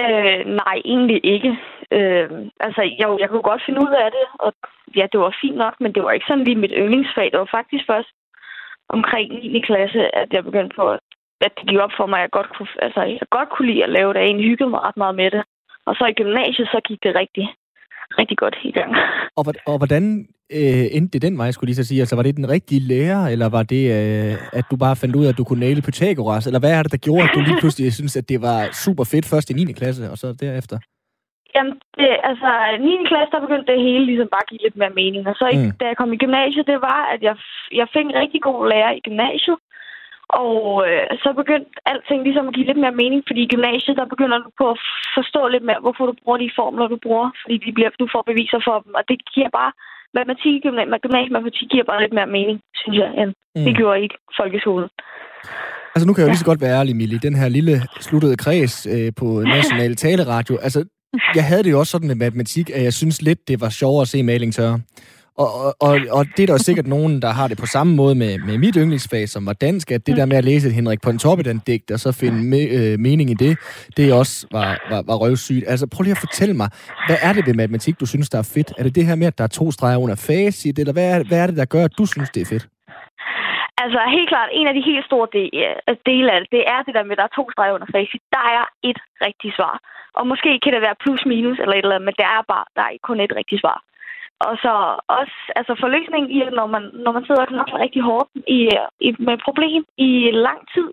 Øh, 0.05 0.39
nej, 0.61 0.75
egentlig 0.85 1.19
ikke. 1.23 1.51
Øh, 1.91 2.29
altså, 2.59 2.81
jo, 3.03 3.17
jeg 3.21 3.29
kunne 3.29 3.49
godt 3.51 3.63
finde 3.65 3.81
ud 3.85 3.93
af 4.03 4.09
det, 4.17 4.25
og 4.45 4.53
ja, 4.95 5.05
det 5.11 5.19
var 5.19 5.37
fint 5.41 5.57
nok, 5.57 5.75
men 5.79 5.93
det 5.95 6.03
var 6.03 6.11
ikke 6.11 6.25
sådan 6.27 6.43
lige 6.43 6.61
mit 6.63 6.73
yndlingsfag. 6.77 7.29
Det 7.31 7.39
var 7.39 7.55
faktisk 7.57 7.83
først 7.87 8.11
omkring 8.89 9.33
9. 9.33 9.59
klasse, 9.59 10.15
at 10.15 10.33
jeg 10.33 10.43
begyndte 10.43 10.75
på, 10.75 10.97
at 11.45 11.51
det 11.57 11.67
gik 11.69 11.79
op 11.85 11.93
for 11.99 12.05
mig, 12.05 12.17
at 12.19 12.25
jeg 12.25 12.31
godt 12.37 12.49
kunne, 12.55 12.71
altså, 12.85 13.01
jeg 13.01 13.19
godt 13.37 13.49
kunne 13.49 13.69
lide 13.71 13.83
at 13.83 13.95
lave 13.97 14.13
det. 14.13 14.19
Jeg 14.19 14.27
egentlig 14.27 14.49
hyggede 14.49 14.69
mig 14.69 14.81
ret 14.87 14.97
meget 14.97 15.15
med 15.21 15.29
det. 15.35 15.43
Og 15.87 15.93
så 15.95 16.03
i 16.05 16.19
gymnasiet, 16.21 16.67
så 16.73 16.79
gik 16.87 16.99
det 17.03 17.15
rigtig, 17.21 17.45
rigtig 18.19 18.37
godt 18.37 18.55
i 18.63 18.71
gang. 18.71 18.91
Og, 19.37 19.43
og 19.71 19.77
hvordan 19.77 20.03
øh, 20.59 20.85
endte 20.97 21.13
det 21.13 21.21
den 21.21 21.37
vej, 21.37 21.51
skulle 21.51 21.67
lige 21.67 21.81
så 21.81 21.87
sige? 21.87 21.99
Altså, 22.01 22.15
var 22.15 22.23
det 22.23 22.35
den 22.41 22.49
rigtige 22.49 22.87
lærer, 22.91 23.21
eller 23.33 23.49
var 23.49 23.63
det, 23.63 23.83
øh, 23.97 24.35
at 24.59 24.65
du 24.71 24.75
bare 24.85 24.95
fandt 24.95 25.15
ud 25.15 25.25
af, 25.25 25.29
at 25.29 25.37
du 25.37 25.43
kunne 25.43 25.65
næle 25.67 25.81
Pythagoras? 25.81 26.47
Eller 26.47 26.59
hvad 26.59 26.73
er 26.73 26.83
det, 26.83 26.91
der 26.91 27.05
gjorde, 27.07 27.23
at 27.23 27.35
du 27.35 27.39
lige 27.39 27.61
pludselig 27.61 27.93
synes, 27.93 28.17
at 28.17 28.29
det 28.29 28.39
var 28.41 28.59
super 28.85 29.05
fedt 29.11 29.25
først 29.31 29.49
i 29.49 29.53
9. 29.53 29.73
klasse, 29.79 30.03
og 30.11 30.17
så 30.17 30.27
derefter? 30.45 30.77
Jamen, 31.55 31.73
det, 31.99 32.09
altså, 32.29 32.49
9. 32.79 33.09
klasse, 33.09 33.31
der 33.33 33.45
begyndte 33.45 33.71
det 33.71 33.85
hele 33.87 34.05
ligesom 34.05 34.29
bare 34.33 34.45
at 34.45 34.49
give 34.49 34.63
lidt 34.65 34.77
mere 34.81 34.97
mening. 35.01 35.21
Og 35.31 35.35
så, 35.41 35.45
mm. 35.53 35.71
da 35.79 35.83
jeg 35.87 35.97
kom 35.97 36.13
i 36.13 36.21
gymnasiet, 36.23 36.67
det 36.71 36.79
var, 36.89 37.01
at 37.13 37.21
jeg, 37.27 37.35
jeg 37.79 37.87
fik 37.93 38.05
en 38.05 38.19
rigtig 38.21 38.41
god 38.47 38.59
lærer 38.71 38.91
i 38.95 39.05
gymnasiet. 39.07 39.57
Og 40.43 40.59
øh, 40.87 41.03
så 41.23 41.29
begyndte 41.41 41.71
alting 41.91 42.19
ligesom 42.23 42.47
at 42.47 42.55
give 42.55 42.67
lidt 42.69 42.83
mere 42.83 42.99
mening, 43.01 43.21
fordi 43.27 43.41
i 43.43 43.51
gymnasiet, 43.53 43.99
der 43.99 44.13
begynder 44.13 44.37
du 44.45 44.49
på 44.59 44.65
at 44.73 44.79
forstå 45.17 45.41
lidt 45.53 45.65
mere, 45.69 45.83
hvorfor 45.83 46.05
du 46.09 46.13
bruger 46.21 46.39
de 46.43 46.55
formler, 46.59 46.85
du 46.93 46.99
bruger, 47.05 47.27
fordi 47.41 47.55
de 47.65 47.71
bliver, 47.75 47.89
du 48.01 48.07
får 48.13 48.23
beviser 48.31 48.59
for 48.67 48.75
dem. 48.83 48.91
Og 48.99 49.03
det 49.09 49.17
giver 49.33 49.49
bare 49.59 49.71
matematik, 50.17 50.55
gymnasiet 51.03 51.35
matematik 51.37 51.67
giver 51.73 51.85
bare 51.91 52.01
lidt 52.03 52.15
mere 52.17 52.29
mening, 52.37 52.57
synes 52.81 52.97
jeg, 53.03 53.09
end 53.19 53.31
mm. 53.55 53.65
det 53.65 53.73
gjorde 53.79 53.99
i 54.05 54.07
folkeskolen. 54.39 54.89
Altså 55.93 56.05
nu 56.07 56.13
kan 56.13 56.21
jeg 56.21 56.27
jo 56.27 56.33
lige 56.33 56.43
så 56.45 56.51
godt 56.51 56.65
være 56.65 56.77
ærlig, 56.79 56.95
Mille, 56.95 57.25
den 57.27 57.35
her 57.41 57.49
lille 57.57 57.75
sluttede 58.07 58.37
kreds 58.43 58.75
øh, 58.95 59.09
på 59.19 59.27
national 59.57 59.95
taleradio. 59.95 60.55
Altså, 60.65 60.79
jeg 61.35 61.45
havde 61.49 61.63
det 61.63 61.71
jo 61.71 61.79
også 61.79 61.91
sådan 61.91 62.07
med 62.07 62.15
matematik, 62.15 62.69
at 62.69 62.83
jeg 62.83 62.93
synes 62.93 63.21
lidt, 63.21 63.47
det 63.47 63.61
var 63.61 63.69
sjovere 63.69 64.01
at 64.01 64.07
se 64.07 64.23
maling 64.23 64.53
tørre. 64.53 64.79
Og, 65.43 65.49
og, 65.65 65.71
og, 65.87 65.93
og 66.17 66.23
det 66.35 66.41
er 66.43 66.47
der 66.47 66.53
jo 66.53 66.67
sikkert 66.69 66.87
nogen, 66.87 67.21
der 67.21 67.31
har 67.39 67.47
det 67.47 67.57
på 67.57 67.65
samme 67.65 67.95
måde 67.95 68.15
med, 68.15 68.39
med 68.47 68.57
mit 68.57 68.75
yndlingsfag, 68.81 69.29
som 69.29 69.45
var 69.45 69.53
dansk, 69.53 69.91
at 69.91 70.07
det 70.07 70.17
der 70.17 70.25
med 70.25 70.37
at 70.37 70.45
læse 70.45 70.67
et 70.67 70.73
Henrik 70.73 71.01
Pontoppidan-digt, 71.01 71.91
og 71.91 71.99
så 71.99 72.09
finde 72.21 72.39
me, 72.51 72.61
øh, 72.77 72.99
mening 73.07 73.29
i 73.29 73.37
det, 73.45 73.53
det 73.97 74.13
også 74.13 74.47
var, 74.51 74.69
var, 74.91 75.01
var 75.09 75.15
røvsygt. 75.15 75.63
Altså 75.67 75.85
prøv 75.87 76.01
lige 76.03 76.17
at 76.19 76.25
fortælle 76.27 76.55
mig, 76.61 76.69
hvad 77.07 77.19
er 77.27 77.33
det 77.33 77.47
ved 77.47 77.53
matematik, 77.53 77.99
du 77.99 78.05
synes, 78.05 78.29
der 78.29 78.39
er 78.39 78.49
fedt? 78.55 78.69
Er 78.77 78.83
det 78.83 78.95
det 78.95 79.05
her 79.05 79.15
med, 79.15 79.27
at 79.27 79.37
der 79.37 79.43
er 79.43 79.53
to 79.59 79.71
streger 79.71 79.97
under 79.97 80.15
facit, 80.27 80.79
eller 80.79 80.93
hvad 80.93 81.07
er, 81.13 81.23
hvad 81.29 81.39
er 81.43 81.47
det, 81.47 81.57
der 81.57 81.65
gør, 81.65 81.83
at 81.83 81.97
du 81.97 82.05
synes, 82.05 82.29
det 82.29 82.41
er 82.41 82.49
fedt? 82.53 82.67
Altså 83.83 83.99
helt 84.17 84.29
klart, 84.33 84.49
en 84.59 84.67
af 84.67 84.73
de 84.77 84.83
helt 84.89 85.05
store 85.09 85.27
øh, 85.89 85.95
dele 86.09 86.29
af 86.33 86.39
det, 86.41 86.49
det 86.55 86.63
er 86.73 86.79
det 86.85 86.93
der 86.97 87.03
med, 87.03 87.15
at 87.15 87.21
der 87.21 87.27
er 87.29 87.37
to 87.39 87.45
streger 87.53 87.73
under 87.77 87.89
facit. 87.95 88.23
Der 88.37 88.45
er 88.57 88.63
et 88.89 88.99
rigtigt 89.27 89.55
svar. 89.57 89.75
Og 90.19 90.23
måske 90.31 90.49
kan 90.63 90.73
det 90.73 90.81
være 90.87 91.01
plus 91.03 91.21
minus 91.31 91.57
eller 91.59 91.75
et 91.75 91.85
eller 91.85 91.95
andet, 91.95 92.09
men 92.09 92.19
der 92.21 92.29
er 92.37 92.41
bare 92.53 92.65
der 92.77 92.83
er 92.87 93.05
kun 93.07 93.19
et 93.19 93.33
rigtigt 93.39 93.61
svar. 93.63 93.77
Og 94.45 94.53
så 94.63 94.73
også 95.19 95.37
altså 95.59 95.73
forløsning 95.83 96.23
i, 96.35 96.39
når 96.59 96.67
man, 96.75 96.83
når 97.05 97.11
man 97.11 97.25
sidder 97.25 97.41
og 97.41 97.47
knokler 97.47 97.83
rigtig 97.85 98.01
hårdt 98.09 98.29
i, 98.57 98.59
i, 99.07 99.09
med 99.25 99.33
et 99.33 99.45
problem 99.47 99.81
i 99.97 100.09
lang 100.47 100.59
tid, 100.73 100.89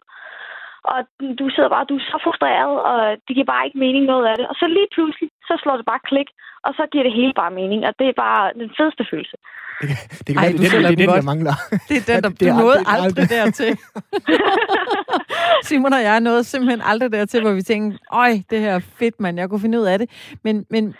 og 0.92 0.98
du 1.40 1.46
sidder 1.54 1.70
bare, 1.74 1.88
du 1.90 1.96
er 1.96 2.10
så 2.12 2.18
frustreret, 2.24 2.76
og 2.90 2.98
det 3.26 3.32
giver 3.36 3.52
bare 3.52 3.66
ikke 3.66 3.82
mening 3.84 4.04
noget 4.12 4.26
af 4.30 4.34
det. 4.38 4.46
Og 4.50 4.54
så 4.60 4.66
lige 4.76 4.90
pludselig, 4.94 5.28
så 5.48 5.54
slår 5.62 5.76
det 5.76 5.86
bare 5.92 6.06
klik, 6.10 6.28
og 6.66 6.72
så 6.78 6.82
giver 6.92 7.04
det 7.04 7.14
hele 7.20 7.34
bare 7.40 7.52
mening, 7.60 7.80
og 7.88 7.92
det 7.98 8.06
er 8.08 8.16
bare 8.26 8.42
den 8.60 8.70
fedeste 8.78 9.04
følelse. 9.10 9.36
Det 9.80 9.86
kan, 9.90 9.98
det 10.26 10.30
kan 10.32 10.38
Ej, 10.38 10.42
være, 10.42 10.58
det, 10.58 10.74
er 10.74 11.06
den, 11.06 11.16
jeg 11.20 11.30
mangler. 11.32 11.56
Det 11.88 11.96
er 11.96 12.04
den, 12.12 12.22
der 12.24 12.30
det, 12.40 12.56
nåede 12.62 12.78
aldrig, 12.78 13.04
aldrig 13.04 13.26
dertil. 13.36 13.72
Simon 15.68 15.92
og 15.92 16.02
jeg 16.02 16.20
nåede 16.20 16.44
simpelthen 16.44 16.80
aldrig 16.90 17.12
dertil, 17.12 17.40
hvor 17.40 17.52
vi 17.52 17.62
tænkte, 17.62 17.98
øj, 18.12 18.32
det 18.50 18.60
her 18.60 18.74
er 18.74 18.84
fedt, 18.98 19.20
mand, 19.20 19.38
jeg 19.38 19.48
kunne 19.48 19.60
finde 19.60 19.80
ud 19.80 19.86
af 19.92 19.98
det. 19.98 20.08
Men, 20.44 20.66
men 20.70 20.94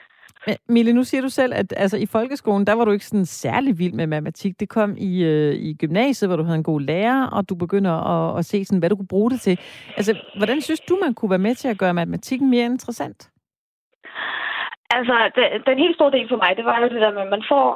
men 0.46 0.56
Mille, 0.68 0.92
nu 0.92 1.04
siger 1.04 1.22
du 1.22 1.28
selv, 1.28 1.52
at 1.54 1.74
altså, 1.76 1.96
i 1.96 2.06
folkeskolen, 2.06 2.66
der 2.66 2.72
var 2.72 2.84
du 2.84 2.90
ikke 2.90 3.06
sådan 3.06 3.26
særlig 3.26 3.78
vild 3.78 3.92
med 3.92 4.06
matematik. 4.06 4.60
Det 4.60 4.68
kom 4.68 4.94
i, 4.98 5.24
øh, 5.24 5.54
i 5.54 5.74
gymnasiet, 5.74 6.28
hvor 6.28 6.36
du 6.36 6.42
havde 6.42 6.58
en 6.58 6.70
god 6.72 6.80
lærer, 6.80 7.26
og 7.26 7.48
du 7.48 7.54
begynder 7.54 7.94
at, 8.14 8.38
at 8.38 8.44
se, 8.44 8.64
sådan, 8.64 8.78
hvad 8.78 8.90
du 8.90 8.96
kunne 8.96 9.14
bruge 9.14 9.30
det 9.30 9.40
til. 9.40 9.58
Altså, 9.96 10.12
hvordan 10.36 10.60
synes 10.60 10.80
du, 10.80 10.98
man 11.02 11.14
kunne 11.14 11.30
være 11.30 11.46
med 11.48 11.54
til 11.54 11.68
at 11.68 11.78
gøre 11.78 11.94
matematikken 11.94 12.50
mere 12.50 12.64
interessant? 12.64 13.30
Altså, 14.96 15.16
det, 15.36 15.44
den 15.66 15.78
helt 15.84 15.96
store 15.96 16.14
del 16.16 16.28
for 16.28 16.36
mig, 16.42 16.50
det 16.56 16.64
var 16.64 16.76
jo 16.80 16.88
det 16.94 17.00
der 17.04 17.12
med, 17.16 17.22
at 17.26 17.34
man 17.36 17.44
får... 17.52 17.66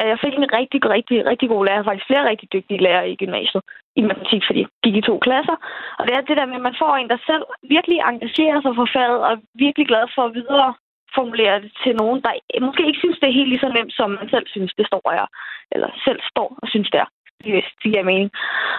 at 0.00 0.06
jeg 0.12 0.18
fik 0.24 0.34
en 0.34 0.52
rigtig, 0.58 0.80
rigtig, 0.96 1.26
rigtig 1.30 1.48
god 1.48 1.66
lærer. 1.66 1.84
Faktisk 1.84 2.06
flere 2.10 2.28
rigtig 2.30 2.48
dygtige 2.52 2.82
lærere 2.86 3.10
i 3.10 3.16
gymnasiet 3.22 3.62
i 3.96 4.00
matematik, 4.08 4.42
fordi 4.46 4.60
jeg 4.60 4.70
gik 4.84 4.96
i 4.96 5.08
to 5.08 5.14
klasser. 5.26 5.56
Og 5.98 6.02
det 6.06 6.12
er 6.14 6.20
det 6.20 6.36
der 6.36 6.46
med, 6.46 6.60
at 6.60 6.68
man 6.68 6.80
får 6.82 6.92
en, 6.96 7.08
der 7.12 7.26
selv 7.30 7.44
virkelig 7.74 7.98
engagerer 8.10 8.58
sig 8.62 8.72
for 8.78 8.88
faget, 8.96 9.18
og 9.24 9.30
er 9.32 9.40
virkelig 9.64 9.86
glad 9.92 10.04
for 10.14 10.22
at 10.26 10.34
videre 10.40 10.70
formulere 11.18 11.56
det 11.62 11.72
til 11.82 11.92
nogen, 12.02 12.18
der 12.24 12.32
måske 12.66 12.86
ikke 12.86 13.02
synes, 13.02 13.18
det 13.18 13.28
er 13.28 13.38
helt 13.38 13.50
lige 13.50 13.64
så 13.64 13.70
nemt, 13.76 13.94
som 13.98 14.10
man 14.20 14.28
selv 14.34 14.46
synes, 14.54 14.72
det 14.78 14.86
står 14.86 15.06
jeg, 15.18 15.26
Eller 15.74 15.88
selv 16.06 16.20
står 16.32 16.48
og 16.62 16.68
synes, 16.72 16.90
det 16.92 17.00
er. 17.04 17.08
Hvis 17.54 17.68
det 17.82 17.88
giver 17.92 18.10
mening. 18.10 18.30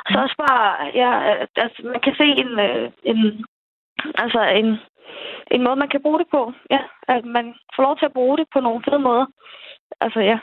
Så 0.09 0.15
også 0.25 0.37
bare, 0.45 0.65
ja, 1.01 1.11
altså, 1.63 1.79
man 1.93 2.01
kan 2.05 2.15
se 2.21 2.27
en, 2.43 2.51
øh, 2.67 2.85
en, 3.11 3.19
altså 4.23 4.41
en, 4.59 4.67
en 5.55 5.63
måde, 5.65 5.75
man 5.83 5.91
kan 5.93 6.01
bruge 6.01 6.19
det 6.19 6.27
på. 6.35 6.41
Ja, 6.75 6.81
at 7.15 7.25
man 7.25 7.45
får 7.75 7.83
lov 7.83 7.95
til 7.97 8.05
at 8.05 8.17
bruge 8.17 8.37
det 8.37 8.47
på 8.53 8.59
nogle 8.59 8.83
fede 8.87 9.01
måder. 9.07 9.25
Altså, 10.01 10.19
ja. 10.19 10.37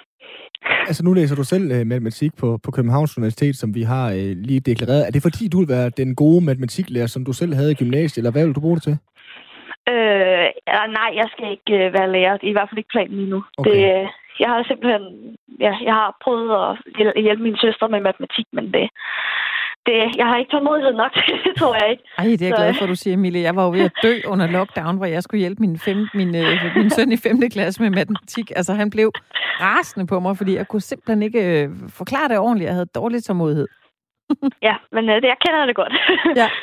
Altså, 0.89 1.05
nu 1.05 1.13
læser 1.13 1.37
du 1.37 1.45
selv 1.45 1.65
uh, 1.65 1.87
matematik 1.87 2.33
på, 2.37 2.59
på 2.65 2.71
Københavns 2.71 3.19
Universitet, 3.19 3.57
som 3.57 3.75
vi 3.75 3.83
har 3.83 4.07
uh, 4.11 4.33
lige 4.49 4.61
deklareret. 4.61 5.07
Er 5.07 5.11
det 5.11 5.23
fordi, 5.23 5.49
du 5.49 5.59
vil 5.59 5.69
være 5.69 5.91
den 5.91 6.15
gode 6.15 6.45
matematiklærer, 6.45 7.07
som 7.07 7.25
du 7.25 7.33
selv 7.33 7.55
havde 7.55 7.73
i 7.73 7.75
gymnasiet, 7.75 8.19
eller 8.19 8.33
hvad 8.33 8.47
vil 8.47 8.55
du 8.55 8.61
bruge 8.61 8.77
det 8.77 8.83
til? 8.83 8.99
Øh, 9.91 10.47
nej, 10.99 11.11
jeg 11.21 11.29
skal 11.33 11.51
ikke 11.51 11.73
øh, 11.81 11.93
være 11.97 12.13
lærer. 12.13 12.37
Det 12.37 12.47
er 12.47 12.55
i 12.55 12.59
hvert 12.59 12.69
fald 12.71 12.83
ikke 12.83 12.95
planen 12.97 13.19
endnu. 13.19 13.45
Okay. 13.59 13.71
Det, 13.71 14.09
jeg 14.41 14.49
har 14.49 14.65
simpelthen 14.71 15.05
ja, 15.61 15.73
jeg 15.89 15.95
har 15.95 16.17
prøvet 16.25 16.51
at 17.17 17.23
hjælpe 17.23 17.43
min 17.43 17.57
søster 17.57 17.89
med 17.89 18.01
matematik, 18.01 18.47
men 18.53 18.65
det, 18.75 18.85
det, 19.87 19.97
jeg 20.21 20.27
har 20.27 20.37
ikke 20.37 20.51
tålmodighed 20.51 20.93
nok 20.93 21.13
det, 21.45 21.57
tror 21.59 21.75
jeg 21.81 21.91
ikke. 21.91 22.03
Ej, 22.19 22.25
det 22.25 22.43
er 22.43 22.47
jeg 22.47 22.57
glad 22.57 22.75
for, 22.75 22.85
at 22.85 22.89
du 22.89 22.95
siger, 22.95 23.15
Emilie. 23.15 23.43
Jeg 23.43 23.57
var 23.57 23.65
jo 23.65 23.71
ved 23.71 23.85
at 23.91 23.93
dø 24.03 24.15
under 24.33 24.47
lockdown, 24.47 24.97
hvor 24.97 25.07
jeg 25.07 25.23
skulle 25.23 25.41
hjælpe 25.41 25.61
min, 25.61 25.79
fem, 25.79 25.99
min, 26.15 26.37
øh, 26.37 26.53
min 26.77 26.91
søn 26.91 27.13
i 27.13 27.17
5. 27.17 27.51
klasse 27.51 27.83
med 27.83 27.91
matematik. 27.91 28.53
Altså, 28.57 28.73
han 28.75 28.91
blev 28.91 29.13
rasende 29.61 30.07
på 30.07 30.21
mig, 30.21 30.37
fordi 30.37 30.57
jeg 30.57 30.69
kunne 30.69 30.81
simpelthen 30.81 31.23
ikke 31.23 31.43
øh, 31.51 31.69
forklare 31.89 32.29
det 32.29 32.39
ordentligt. 32.39 32.67
Jeg 32.67 32.75
havde 32.75 32.91
dårlig 32.95 33.25
tålmodighed. 33.25 33.69
ja, 34.69 34.75
men 34.93 35.09
øh, 35.09 35.17
det, 35.23 35.29
jeg 35.35 35.39
kender 35.47 35.67
det 35.67 35.77
godt. 35.77 35.95
ja. 36.37 36.49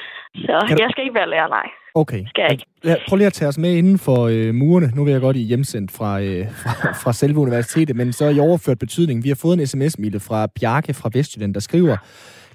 Så 0.45 0.65
kan 0.67 0.79
jeg 0.79 0.89
skal 0.91 1.03
ikke 1.03 1.15
være 1.15 1.29
lærer, 1.29 1.47
nej. 1.47 1.67
Okay. 1.97 2.25
Skal 2.27 2.41
jeg 2.41 2.51
ikke. 2.51 2.65
Ja, 2.83 2.95
prøv 3.07 3.17
lige 3.17 3.27
at 3.27 3.33
tage 3.33 3.49
os 3.49 3.57
med 3.57 3.75
inden 3.75 3.97
for 3.97 4.27
øh, 4.27 4.55
murene. 4.55 4.91
Nu 4.95 5.03
vil 5.03 5.11
jeg 5.11 5.21
godt 5.21 5.37
i 5.37 5.39
hjemsendt 5.39 5.91
fra, 5.91 6.21
øh, 6.21 6.45
fra, 6.51 6.93
fra 6.93 7.13
selve 7.13 7.39
universitetet, 7.39 7.95
men 7.95 8.13
så 8.13 8.29
i 8.29 8.39
overført 8.39 8.79
betydning. 8.79 9.23
Vi 9.23 9.29
har 9.29 9.35
fået 9.35 9.59
en 9.59 9.67
sms-mile 9.67 10.19
fra 10.19 10.47
Bjarke 10.59 10.93
fra 10.93 11.09
Vestjylland, 11.13 11.53
der 11.53 11.59
skriver, 11.59 11.97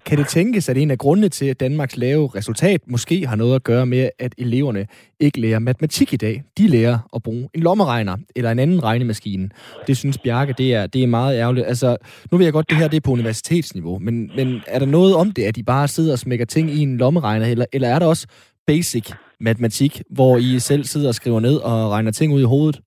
kan 0.06 0.18
det 0.18 0.26
tænkes, 0.26 0.68
at 0.68 0.76
en 0.76 0.90
af 0.90 0.98
grundene 0.98 1.28
til, 1.28 1.46
at 1.46 1.60
Danmarks 1.60 1.96
lave 1.96 2.30
resultat 2.34 2.80
måske 2.86 3.26
har 3.26 3.36
noget 3.36 3.54
at 3.54 3.64
gøre 3.64 3.86
med, 3.86 4.08
at 4.18 4.34
eleverne 4.38 4.86
ikke 5.20 5.40
lærer 5.40 5.58
matematik 5.58 6.12
i 6.12 6.16
dag? 6.16 6.42
De 6.58 6.68
lærer 6.68 6.98
at 7.14 7.22
bruge 7.22 7.48
en 7.54 7.60
lommeregner 7.60 8.16
eller 8.36 8.50
en 8.50 8.58
anden 8.58 8.84
regnemaskine. 8.84 9.48
Det 9.86 9.96
synes 9.96 10.18
Bjarke, 10.18 10.54
det 10.58 10.74
er, 10.74 10.86
det 10.86 11.02
er 11.02 11.06
meget 11.06 11.38
ærgerligt. 11.38 11.66
Altså, 11.66 11.96
nu 12.30 12.38
ved 12.38 12.46
jeg 12.46 12.52
godt, 12.52 12.70
det 12.70 12.78
her 12.78 12.88
det 12.88 12.96
er 12.96 13.00
på 13.00 13.12
universitetsniveau, 13.12 13.98
men, 13.98 14.30
men 14.36 14.60
er 14.66 14.78
der 14.78 14.86
noget 14.86 15.14
om 15.14 15.30
det, 15.30 15.42
at 15.42 15.56
de 15.56 15.62
bare 15.62 15.88
sidder 15.88 16.12
og 16.12 16.18
smækker 16.18 16.44
ting 16.44 16.70
i 16.70 16.78
en 16.78 16.96
lommeregner, 16.96 17.46
eller, 17.46 17.64
eller 17.72 17.88
er 17.88 17.98
der 17.98 18.06
også 18.06 18.26
basic 18.66 19.10
matematik, 19.48 19.92
hvor 20.16 20.32
I 20.36 20.58
selv 20.58 20.84
sidder 20.84 21.08
og 21.08 21.14
skriver 21.14 21.40
ned 21.40 21.56
og 21.70 21.78
regner 21.94 22.10
ting 22.10 22.34
ud 22.34 22.40
i 22.40 22.52
hovedet? 22.54 22.78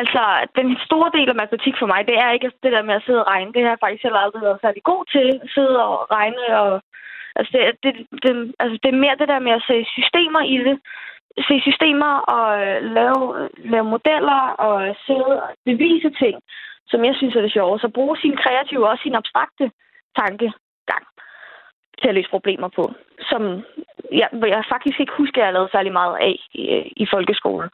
Altså, 0.00 0.22
den 0.60 0.68
store 0.86 1.10
del 1.16 1.28
af 1.30 1.40
matematik 1.42 1.74
for 1.78 1.88
mig, 1.92 2.00
det 2.10 2.16
er 2.24 2.30
ikke 2.30 2.50
det 2.64 2.72
der 2.76 2.82
med 2.88 2.94
at 2.98 3.04
sidde 3.06 3.22
og 3.24 3.30
regne. 3.32 3.52
Det 3.54 3.62
har 3.62 3.72
jeg 3.72 3.82
faktisk 3.84 4.02
heller 4.02 4.20
aldrig 4.24 4.42
været 4.42 4.62
særlig 4.64 4.82
god 4.92 5.02
til. 5.14 5.28
At 5.44 5.50
sidde 5.54 5.76
og 5.86 5.94
regne 6.16 6.44
og... 6.62 6.72
Altså, 7.38 7.50
det, 7.54 7.62
det, 7.84 7.92
det, 8.24 8.32
altså, 8.62 8.76
det 8.82 8.88
er 8.90 9.02
mere 9.04 9.20
det 9.20 9.28
der 9.32 9.46
med 9.46 9.52
at 9.58 9.66
se 9.68 9.76
systemer 9.96 10.42
i 10.54 10.56
det. 10.66 10.76
Se 11.48 11.56
systemer 11.68 12.12
og 12.36 12.46
øh, 12.66 12.78
lave, 12.98 13.48
lave 13.72 13.86
modeller 13.94 14.40
og 14.66 14.76
sidde 15.06 15.32
og 15.46 15.50
bevise 15.70 16.10
ting, 16.22 16.36
som 16.90 17.00
jeg 17.04 17.14
synes 17.16 17.34
er 17.36 17.42
det 17.44 17.52
sjove. 17.52 17.78
Så 17.78 17.88
bruge 17.98 18.16
sin 18.22 18.36
kreative 18.42 18.88
og 18.90 18.98
sin 19.02 19.14
abstrakte 19.20 19.66
tanke 20.20 20.52
til 22.00 22.08
at 22.08 22.14
løse 22.14 22.30
problemer 22.30 22.68
på. 22.76 22.84
Som 23.30 23.42
jeg, 24.12 24.28
jeg 24.32 24.62
faktisk 24.74 25.00
ikke 25.00 25.12
husker, 25.18 25.40
at 25.40 25.46
jeg 25.46 25.52
lavede 25.52 25.70
særlig 25.72 25.92
meget 25.92 26.16
af 26.28 26.36
i, 26.52 26.64
i 27.02 27.06
folkeskolen. 27.12 27.70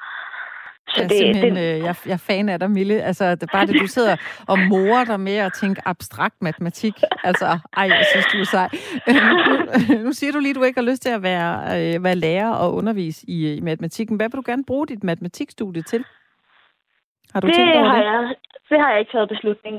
Så 0.88 1.00
jeg 1.00 1.10
det, 1.10 1.42
det, 1.42 1.50
øh, 1.50 1.78
jeg, 1.86 1.94
jeg 2.06 2.12
er 2.12 2.24
fan 2.26 2.48
af 2.48 2.58
dig, 2.58 2.70
Mille. 2.70 3.02
Altså, 3.02 3.30
det 3.30 3.42
er 3.42 3.52
bare 3.52 3.66
det, 3.66 3.80
du 3.80 3.86
sidder 3.86 4.16
og 4.48 4.58
morer 4.58 5.04
dig 5.04 5.20
med 5.20 5.36
at 5.36 5.52
tænke 5.52 5.82
abstrakt 5.84 6.42
matematik. 6.42 6.94
Altså, 7.24 7.46
ej, 7.76 7.84
jeg 7.84 8.06
synes, 8.12 8.26
du 8.32 8.38
er 8.38 8.44
sej. 8.44 8.68
nu, 9.88 10.04
nu 10.04 10.12
siger 10.12 10.32
du 10.32 10.38
lige, 10.38 10.50
at 10.50 10.56
du 10.56 10.62
ikke 10.62 10.80
har 10.80 10.90
lyst 10.90 11.02
til 11.02 11.10
at 11.10 11.22
være, 11.22 11.54
øh, 11.94 12.04
være 12.04 12.14
lærer 12.14 12.50
og 12.50 12.74
undervise 12.74 13.24
i, 13.28 13.54
i 13.54 13.60
matematikken. 13.60 14.16
Hvad 14.16 14.28
vil 14.28 14.36
du 14.36 14.42
gerne 14.46 14.64
bruge 14.64 14.86
dit 14.86 15.04
matematikstudie 15.04 15.82
til? 15.82 16.04
Har 17.32 17.40
du 17.40 17.46
det 17.46 17.54
tænkt 17.54 17.76
over 17.76 17.88
har 17.88 17.96
det? 17.96 18.04
Jeg, 18.04 18.34
det 18.70 18.78
har 18.82 18.90
jeg 18.90 19.00
ikke 19.00 19.12
taget 19.12 19.32
beslutning 19.34 19.76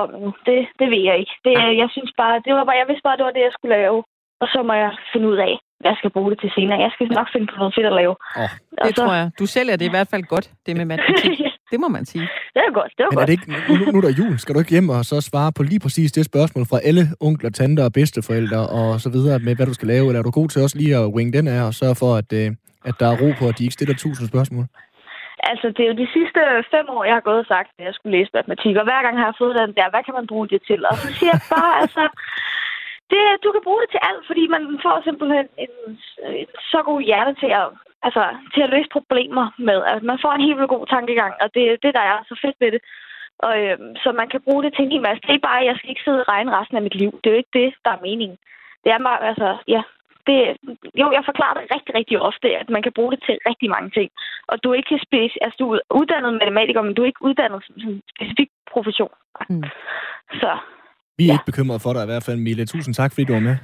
om 0.00 0.08
nu. 0.22 0.28
Det, 0.46 0.58
det 0.80 0.86
ved 0.92 1.02
jeg 1.10 1.16
ikke. 1.22 1.34
Det, 1.46 1.54
jeg 1.82 1.88
synes 1.94 2.12
bare, 2.22 2.36
det 2.46 2.52
var 2.56 2.64
bare, 2.64 2.80
jeg 2.82 2.88
vidste 2.90 3.06
bare, 3.08 3.16
det 3.18 3.26
var 3.28 3.36
det, 3.36 3.46
jeg 3.48 3.54
skulle 3.56 3.76
lave. 3.80 3.98
Og 4.42 4.46
så 4.52 4.58
må 4.68 4.72
jeg 4.84 4.92
finde 5.12 5.26
ud 5.32 5.38
af, 5.48 5.54
hvad 5.80 5.90
jeg 5.92 5.98
skal 6.00 6.10
bruge 6.16 6.30
det 6.32 6.38
til 6.40 6.50
senere. 6.56 6.78
Jeg 6.86 6.92
skal 6.94 7.06
nok 7.18 7.28
finde 7.32 7.46
på 7.50 7.56
noget 7.60 7.74
fedt 7.76 7.86
at 7.92 7.96
lave. 8.00 8.14
Oh, 8.42 8.50
det 8.86 8.96
så... 8.96 9.02
tror 9.02 9.14
jeg. 9.20 9.30
Du 9.40 9.46
sælger 9.46 9.76
det 9.76 9.86
i 9.90 9.94
hvert 9.96 10.08
fald 10.12 10.24
godt, 10.34 10.46
det 10.66 10.76
med 10.76 10.84
matematik. 10.92 11.38
det 11.72 11.78
må 11.80 11.88
man 11.96 12.04
sige. 12.12 12.26
Det 12.54 12.60
er 12.66 12.72
godt, 12.80 12.92
det 12.96 13.02
er 13.04 13.10
Men 13.10 13.16
godt. 13.16 13.22
er 13.22 13.26
det 13.26 13.36
ikke, 13.38 13.48
nu, 13.68 13.92
nu 13.92 13.98
er 13.98 14.04
der 14.08 14.14
jul. 14.20 14.38
Skal 14.38 14.54
du 14.54 14.58
ikke 14.58 14.70
hjem 14.76 14.88
og 14.88 15.04
så 15.04 15.20
svare 15.20 15.52
på 15.56 15.62
lige 15.62 15.80
præcis 15.80 16.12
det 16.12 16.24
spørgsmål 16.24 16.64
fra 16.70 16.78
alle 16.88 17.02
onkler, 17.20 17.50
tanter 17.50 17.84
og 17.84 17.92
bedsteforældre 17.92 18.60
og 18.78 19.00
så 19.00 19.08
videre 19.10 19.38
med, 19.38 19.56
hvad 19.56 19.66
du 19.66 19.74
skal 19.74 19.88
lave? 19.88 20.06
Eller 20.06 20.18
er 20.18 20.22
du 20.22 20.30
god 20.30 20.48
til 20.48 20.62
også 20.62 20.78
lige 20.78 20.96
at 20.96 21.06
wing 21.14 21.32
den 21.32 21.48
af 21.48 21.62
og 21.62 21.74
sørge 21.74 21.96
for, 22.02 22.14
at, 22.20 22.32
øh, 22.32 22.50
at 22.84 22.94
der 23.00 23.06
er 23.12 23.16
ro 23.22 23.28
på, 23.38 23.44
at 23.48 23.58
de 23.58 23.64
ikke 23.64 23.74
stiller 23.74 23.94
tusind 23.94 24.28
spørgsmål? 24.28 24.66
Altså, 25.50 25.66
det 25.74 25.82
er 25.82 25.90
jo 25.92 26.02
de 26.02 26.14
sidste 26.16 26.40
fem 26.74 26.86
år, 26.96 27.04
jeg 27.04 27.16
har 27.18 27.28
gået 27.28 27.42
og 27.44 27.50
sagt, 27.54 27.70
at 27.78 27.84
jeg 27.86 27.94
skulle 27.94 28.16
læse 28.18 28.30
matematik. 28.34 28.74
Og 28.76 28.84
hver 28.88 29.02
gang 29.02 29.14
har 29.18 29.26
jeg 29.28 29.40
fået 29.42 29.60
den 29.60 29.72
der, 29.78 29.92
hvad 29.92 30.02
kan 30.04 30.14
man 30.18 30.26
bruge 30.32 30.48
det 30.52 30.60
til? 30.68 30.80
Og 30.90 30.94
så 31.02 31.08
siger 31.16 31.32
jeg 31.36 31.44
bare, 31.56 31.72
altså, 31.82 32.02
det, 33.10 33.22
du 33.44 33.48
kan 33.52 33.66
bruge 33.66 33.80
det 33.82 33.90
til 33.90 34.04
alt, 34.08 34.24
fordi 34.26 34.44
man 34.54 34.62
får 34.84 34.96
simpelthen 35.04 35.46
en, 35.64 35.74
en 36.40 36.50
så 36.72 36.80
god 36.88 37.00
hjerne 37.08 37.34
til 37.42 37.50
at, 37.60 37.66
altså, 38.06 38.22
til 38.54 38.62
at 38.62 38.72
løse 38.74 38.90
problemer 38.96 39.46
med. 39.68 39.78
Altså, 39.90 40.04
man 40.10 40.22
får 40.22 40.32
en 40.32 40.46
helt 40.46 40.58
vildt 40.58 40.74
god 40.76 40.86
tankegang, 40.94 41.32
og 41.42 41.48
det 41.54 41.62
er 41.64 41.76
det, 41.84 41.92
der 41.98 42.04
er 42.12 42.18
så 42.30 42.34
fedt 42.44 42.58
ved 42.62 42.70
det. 42.74 42.82
Og, 43.46 43.52
øhm, 43.62 43.96
så 44.02 44.08
man 44.20 44.28
kan 44.32 44.40
bruge 44.46 44.62
det 44.64 44.72
til 44.72 44.84
en 44.84 44.92
hel 44.94 45.06
masse. 45.06 45.22
Det 45.28 45.34
er 45.34 45.48
bare, 45.48 45.60
at 45.60 45.66
jeg 45.66 45.76
skal 45.76 45.90
ikke 45.90 46.04
sidde 46.04 46.22
og 46.24 46.28
regne 46.28 46.56
resten 46.58 46.76
af 46.76 46.82
mit 46.82 46.94
liv. 47.02 47.10
Det 47.20 47.26
er 47.28 47.34
jo 47.34 47.42
ikke 47.42 47.58
det, 47.60 47.68
der 47.84 47.90
er 47.90 48.04
meningen. 48.08 48.38
Det 48.84 48.90
er 48.92 48.98
bare, 48.98 49.20
altså, 49.30 49.48
ja, 49.68 49.82
det, 50.28 50.38
jo, 51.00 51.06
jeg 51.16 51.22
forklarer 51.30 51.54
det 51.58 51.64
rigtig, 51.76 51.92
rigtig 51.98 52.16
ofte, 52.30 52.46
at 52.62 52.68
man 52.74 52.82
kan 52.86 52.92
bruge 52.98 53.12
det 53.14 53.20
til 53.26 53.34
rigtig 53.50 53.68
mange 53.76 53.90
ting. 53.98 54.08
Og 54.50 54.54
du 54.62 54.66
er 54.70 54.76
ikke 54.80 54.94
speci- 55.06 55.42
altså, 55.44 55.56
du 55.62 55.66
er 55.76 55.80
uddannet 56.00 56.32
matematiker, 56.42 56.82
men 56.86 56.94
du 56.94 57.00
er 57.02 57.06
ikke 57.12 57.24
uddannet 57.28 57.60
som 57.66 57.74
en 57.88 58.02
specifik 58.14 58.50
profession. 58.72 59.12
Mm. 59.50 59.62
Så, 60.42 60.50
Vi 61.18 61.24
er 61.24 61.28
Ja. 61.28 61.34
ikke 61.36 61.50
bekymrede 61.50 61.80
for 61.84 61.92
dig 61.92 62.02
i 62.02 62.10
hvert 62.12 62.24
fald, 62.26 62.38
Mille. 62.48 62.66
Tusind 62.66 62.94
tak, 62.94 63.10
fordi 63.12 63.24
du 63.24 63.32
var 63.38 63.40
med. 63.50 63.56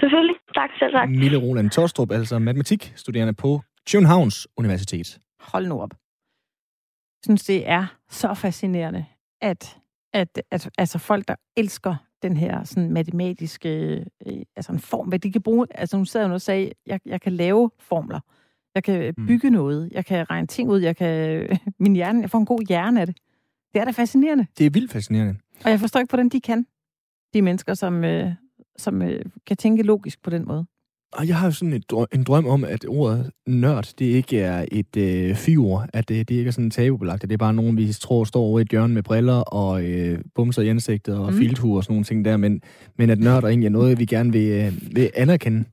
selvfølgelig. 0.00 0.36
Tak 0.54 0.70
selv 0.78 0.92
tak. 0.98 1.08
Mille 1.08 1.38
Roland 1.44 1.70
Tostrup, 1.70 2.10
altså 2.10 2.38
matematikstuderende 2.38 3.34
på 3.44 3.50
Københavns 3.92 4.48
Universitet. 4.56 5.18
Hold 5.52 5.66
nu 5.66 5.76
op. 5.84 5.90
Jeg 5.92 7.24
synes, 7.26 7.44
det 7.44 7.68
er 7.68 7.86
så 8.08 8.34
fascinerende, 8.34 9.04
at, 9.40 9.76
at, 10.12 10.42
at 10.50 10.70
altså 10.78 10.98
folk, 10.98 11.28
der 11.28 11.34
elsker 11.56 11.94
den 12.28 12.36
her 12.36 12.64
sådan 12.64 12.90
matematiske 12.92 13.68
øh, 14.26 14.36
altså 14.56 14.72
en 14.72 14.78
form, 14.78 15.08
hvad 15.08 15.18
de 15.18 15.32
kan 15.32 15.42
bruge. 15.42 15.66
Altså 15.74 15.96
hun 15.96 16.06
sad 16.06 16.26
jo 16.26 16.32
og 16.32 16.40
sagde, 16.40 16.72
jeg, 16.86 17.00
jeg 17.06 17.20
kan 17.20 17.32
lave 17.32 17.70
formler. 17.78 18.20
Jeg 18.74 18.84
kan 18.84 19.14
Mm. 19.18 19.26
bygge 19.26 19.50
noget. 19.50 19.88
Jeg 19.92 20.04
kan 20.06 20.30
regne 20.30 20.46
ting 20.46 20.70
ud. 20.70 20.80
Jeg 20.80 20.96
kan, 20.96 21.48
min 21.80 21.94
hjerne, 21.94 22.20
jeg 22.20 22.30
får 22.30 22.38
en 22.38 22.46
god 22.46 22.66
hjerne 22.68 23.00
af 23.00 23.06
det. 23.06 23.16
Det 23.74 23.80
er 23.80 23.84
da 23.84 23.90
fascinerende. 23.90 24.46
Det 24.58 24.66
er 24.66 24.70
vildt 24.70 24.92
fascinerende. 24.92 25.34
Og 25.64 25.70
jeg 25.70 25.80
forstår 25.80 26.00
ikke, 26.00 26.10
hvordan 26.10 26.28
de 26.28 26.40
kan. 26.40 26.66
De 27.34 27.42
mennesker, 27.42 27.74
som, 27.74 28.04
øh, 28.04 28.32
som 28.76 29.02
øh, 29.02 29.24
kan 29.46 29.56
tænke 29.56 29.82
logisk 29.82 30.22
på 30.22 30.30
den 30.30 30.44
måde. 30.46 30.66
Og 31.14 31.28
jeg 31.28 31.36
har 31.38 31.46
jo 31.46 31.52
sådan 31.52 31.72
et 31.72 31.90
drøm, 31.90 32.06
en 32.14 32.24
drøm 32.24 32.46
om, 32.46 32.64
at 32.64 32.84
ordet 32.88 33.30
nørd, 33.46 33.92
det 33.98 34.04
ikke 34.04 34.40
er 34.40 34.64
et 34.72 34.96
øh, 34.96 35.34
fyord, 35.36 35.88
at 35.92 36.08
det, 36.08 36.28
det 36.28 36.34
ikke 36.34 36.48
er 36.48 36.52
sådan 36.52 36.70
tabubelagt, 36.70 37.22
at 37.22 37.28
det 37.28 37.34
er 37.34 37.38
bare 37.38 37.54
nogen, 37.54 37.76
vi 37.76 37.92
tror 37.92 38.24
står 38.24 38.40
over 38.42 38.58
i 38.58 38.62
et 38.62 38.68
hjørne 38.68 38.94
med 38.94 39.02
briller 39.02 39.34
og 39.40 39.84
øh, 39.84 40.18
bumser 40.34 40.62
i 40.62 40.68
ansigtet 40.68 41.18
og 41.18 41.32
Mm. 41.32 41.38
filthue 41.38 41.76
og 41.76 41.84
sådan 41.84 41.92
nogle 41.92 42.04
ting 42.04 42.24
der, 42.24 42.36
men, 42.36 42.62
men 42.98 43.10
at 43.10 43.18
egentlig 43.44 43.66
er 43.66 43.70
noget, 43.70 43.98
vi 43.98 44.04
gerne 44.04 44.32
vil, 44.32 44.48
øh, 44.48 44.96
vil 44.96 45.10
anerkende. 45.14 45.64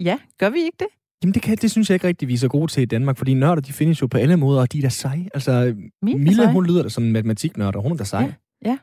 Ja, 0.00 0.18
gør 0.38 0.50
vi 0.50 0.58
ikke 0.58 0.76
det? 0.78 0.86
Jamen 1.22 1.34
det, 1.34 1.42
kan, 1.42 1.56
det 1.56 1.70
synes 1.70 1.90
jeg 1.90 1.94
ikke 1.94 2.06
rigtig, 2.06 2.28
vi 2.28 2.34
er 2.34 2.38
så 2.38 2.48
gode 2.48 2.72
til 2.72 2.82
i 2.82 2.86
Danmark, 2.86 3.18
fordi 3.18 3.34
nørder, 3.34 3.60
de 3.62 3.72
findes 3.72 4.02
jo 4.02 4.06
på 4.06 4.18
alle 4.18 4.36
måder, 4.36 4.60
og 4.60 4.72
de 4.72 4.78
er 4.78 4.82
da 4.82 4.88
seje. 4.88 5.28
Altså, 5.34 5.74
Mega 6.02 6.16
Mille, 6.18 6.34
seje. 6.34 6.52
hun 6.52 6.66
lyder 6.66 6.82
da 6.82 6.88
som 6.88 7.04
en 7.04 7.12
matematiknørd, 7.12 7.76
og 7.76 7.82
hun 7.82 7.92
er 7.92 7.96
da 7.96 8.04
sej. 8.04 8.32
Ja. 8.64 8.78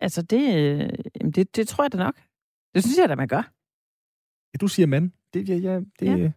Altså, 0.00 0.22
det, 0.22 0.54
øh, 0.56 0.88
det, 1.34 1.56
det 1.56 1.68
tror 1.68 1.84
jeg 1.84 1.92
da 1.92 1.98
nok. 1.98 2.14
Det 2.74 2.82
synes 2.84 2.98
jeg 2.98 3.08
da, 3.08 3.14
man 3.14 3.28
gør. 3.28 3.52
Du 4.60 4.68
siger 4.68 4.86
mand. 4.86 5.10
Det, 5.34 5.48
ja, 5.48 5.54
ja, 5.54 5.80
det, 6.00 6.06
Ja. 6.06 6.16
ja. 6.16 6.30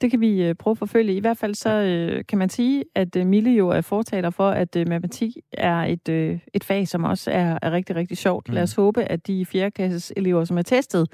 Det 0.00 0.10
kan 0.10 0.20
vi 0.20 0.42
øh, 0.42 0.54
prøve 0.54 0.72
at 0.72 0.78
forfølge. 0.78 1.14
I 1.16 1.20
hvert 1.20 1.38
fald 1.38 1.54
så 1.54 1.70
øh, 1.70 2.24
kan 2.28 2.38
man 2.38 2.48
sige, 2.48 2.84
at 2.94 3.16
øh, 3.16 3.26
Mille 3.26 3.50
jo 3.50 3.68
er 3.68 3.80
fortaler 3.80 4.30
for, 4.30 4.50
at 4.50 4.76
øh, 4.76 4.88
matematik 4.88 5.36
er 5.52 5.76
et, 5.76 6.08
øh, 6.08 6.38
et 6.54 6.64
fag, 6.64 6.88
som 6.88 7.04
også 7.04 7.30
er, 7.30 7.58
er 7.62 7.72
rigtig, 7.72 7.96
rigtig 7.96 8.16
sjovt. 8.18 8.48
Mm. 8.48 8.54
Lad 8.54 8.62
os 8.62 8.74
håbe, 8.74 9.04
at 9.04 9.26
de 9.26 9.46
4. 9.46 9.70
klasses 9.70 10.12
elever, 10.16 10.44
som 10.44 10.58
er 10.58 10.62
testet 10.62 11.08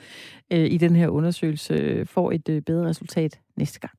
øh, 0.53 0.73
i 0.73 0.77
den 0.77 0.96
her 0.96 1.09
undersøgelse, 1.09 1.75
øh, 1.75 2.07
får 2.07 2.33
et 2.33 2.49
øh, 2.49 2.62
bedre 2.62 2.88
resultat 2.88 3.40
næste 3.57 3.81
gang. 3.81 3.92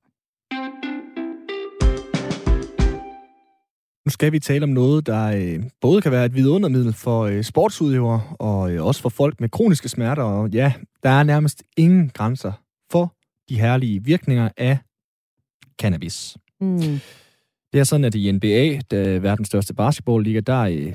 Nu 4.05 4.09
skal 4.09 4.31
vi 4.31 4.39
tale 4.39 4.63
om 4.63 4.69
noget, 4.69 5.07
der 5.07 5.25
øh, 5.27 5.63
både 5.81 6.01
kan 6.01 6.11
være 6.11 6.25
et 6.25 6.35
vidundermiddel 6.35 6.93
for 6.93 7.21
øh, 7.21 7.43
sportsudøvere 7.43 8.21
og 8.39 8.71
øh, 8.71 8.85
også 8.85 9.01
for 9.01 9.09
folk 9.09 9.41
med 9.41 9.49
kroniske 9.49 9.89
smerter. 9.89 10.23
Og 10.23 10.49
ja, 10.49 10.73
der 11.03 11.09
er 11.09 11.23
nærmest 11.23 11.63
ingen 11.77 12.09
grænser 12.09 12.51
for 12.91 13.15
de 13.49 13.59
herlige 13.59 14.03
virkninger 14.03 14.49
af 14.57 14.77
cannabis. 15.81 16.37
Mm. 16.61 16.99
Det 17.73 17.79
er 17.79 17.83
sådan, 17.83 18.05
at 18.05 18.15
i 18.15 18.31
NBA, 18.31 18.79
der 18.91 18.99
er 18.99 19.19
verdens 19.19 19.47
største 19.47 19.73
basketballliga, 19.73 20.39
der 20.39 20.61
øh, 20.61 20.93